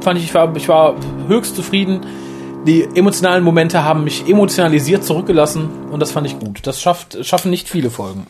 [0.00, 0.94] Fand ich, ich war, ich war
[1.28, 2.00] höchst zufrieden.
[2.66, 6.60] Die emotionalen Momente haben mich emotionalisiert zurückgelassen und das fand ich gut.
[6.66, 8.26] Das schafft, schaffen nicht viele Folgen.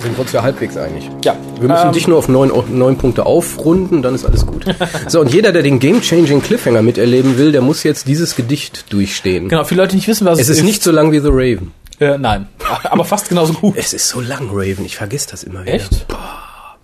[0.00, 1.08] Sind wir uns ja halbwegs einig.
[1.24, 1.36] Ja.
[1.60, 4.64] Wir müssen Ähm, dich nur auf neun, neun Punkte aufrunden, dann ist alles gut.
[5.06, 9.48] so, und jeder, der den Game-Changing Cliffhanger miterleben will, der muss jetzt dieses Gedicht durchstehen.
[9.48, 11.72] Genau, viele Leute die nicht wissen, was Es ist nicht so lang wie The Raven.
[12.00, 12.48] Äh, nein,
[12.84, 13.74] aber fast genauso gut.
[13.76, 14.84] Es ist so lang, Raven.
[14.84, 15.74] Ich vergesse das immer wieder.
[15.74, 16.06] Echt?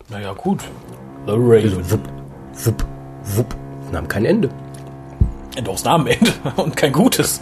[0.09, 0.61] Naja, gut.
[1.27, 1.91] The Raven.
[1.91, 2.09] Wupp,
[2.65, 2.85] wupp,
[3.25, 3.57] wupp.
[3.93, 4.51] Nahm kein Ende.
[5.65, 7.41] Doch, es am Ende und kein gutes.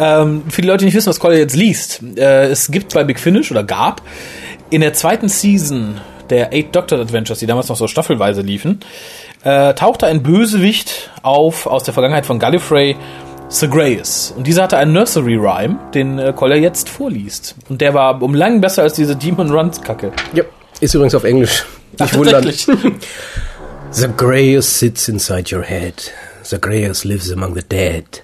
[0.00, 3.04] ähm, für die Leute, die nicht wissen, was Collier jetzt liest, äh, es gibt bei
[3.04, 4.02] Big Finish oder gab
[4.70, 6.00] in der zweiten Season
[6.30, 8.80] der Eight Doctor Adventures, die damals noch so staffelweise liefen,
[9.44, 12.96] äh, tauchte ein Bösewicht auf aus der Vergangenheit von Gallifrey,
[13.50, 14.34] Sagreus.
[14.36, 17.54] Und dieser hatte einen Nursery Rhyme, den äh, Collier jetzt vorliest.
[17.70, 20.12] Und der war um Lang besser als diese Demon Runs Kacke.
[20.34, 20.44] Ja,
[20.80, 21.64] ist übrigens auf Englisch.
[21.92, 22.44] Nicht Ach, wundern.
[22.44, 22.92] tatsächlich.
[23.90, 26.12] Zagreus sits inside your head.
[26.44, 28.22] Zagreus lives among the dead.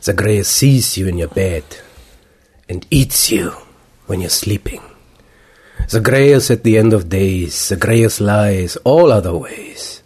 [0.00, 1.64] Zagreus sees you in your bed
[2.70, 3.50] and eats you
[4.06, 4.80] when you're sleeping.
[5.88, 7.54] Zagreus at the end of days.
[7.68, 10.02] Zagreus lies all other ways.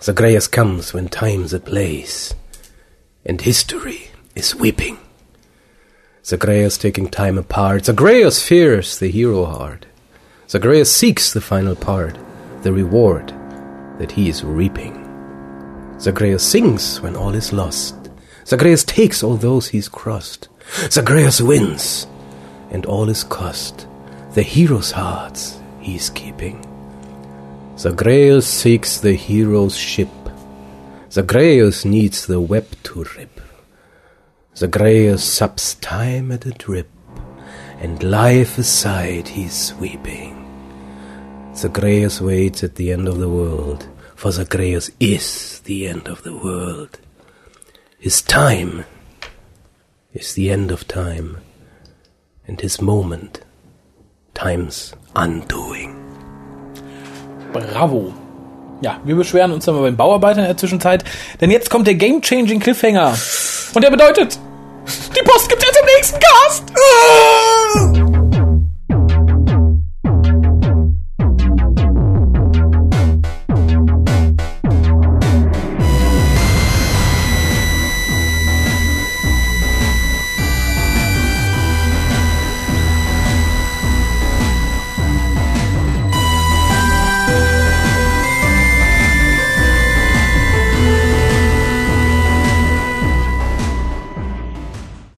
[0.00, 2.34] Zagreus comes when time's ablaze
[3.28, 4.98] and history is weeping.
[6.24, 7.84] Zagreus taking time apart.
[7.84, 9.86] Zagreus fears the hero heart.
[10.48, 12.16] Zagreus seeks the final part,
[12.62, 13.28] the reward
[13.98, 15.04] that he is reaping.
[16.00, 17.94] Zagreus sings when all is lost.
[18.46, 20.48] Zagreus takes all those he's crossed.
[20.90, 22.06] Zagreus wins,
[22.70, 23.86] and all is cost.
[24.32, 26.64] The hero's hearts he's keeping.
[27.76, 30.08] Zagreus seeks the hero's ship.
[31.10, 33.40] Zagreus needs the web to rip.
[34.52, 36.90] The Zagreus sups time at a drip,
[37.78, 40.44] and life aside he's sweeping.
[41.54, 46.24] Zagreus waits at the end of the world, for the Zagreus is the end of
[46.24, 46.98] the world.
[47.98, 48.84] His time
[50.12, 51.38] is the end of time,
[52.46, 53.40] and his moment,
[54.34, 55.94] time's undoing.
[57.50, 58.27] Bravo.
[58.80, 61.04] ja, wir beschweren uns dann mal beim Bauarbeiter in der Zwischenzeit,
[61.40, 63.16] denn jetzt kommt der Game-Changing Cliffhanger.
[63.74, 64.38] Und der bedeutet,
[65.16, 66.64] die Post gibt jetzt im nächsten Cast!
[66.74, 68.27] Ah!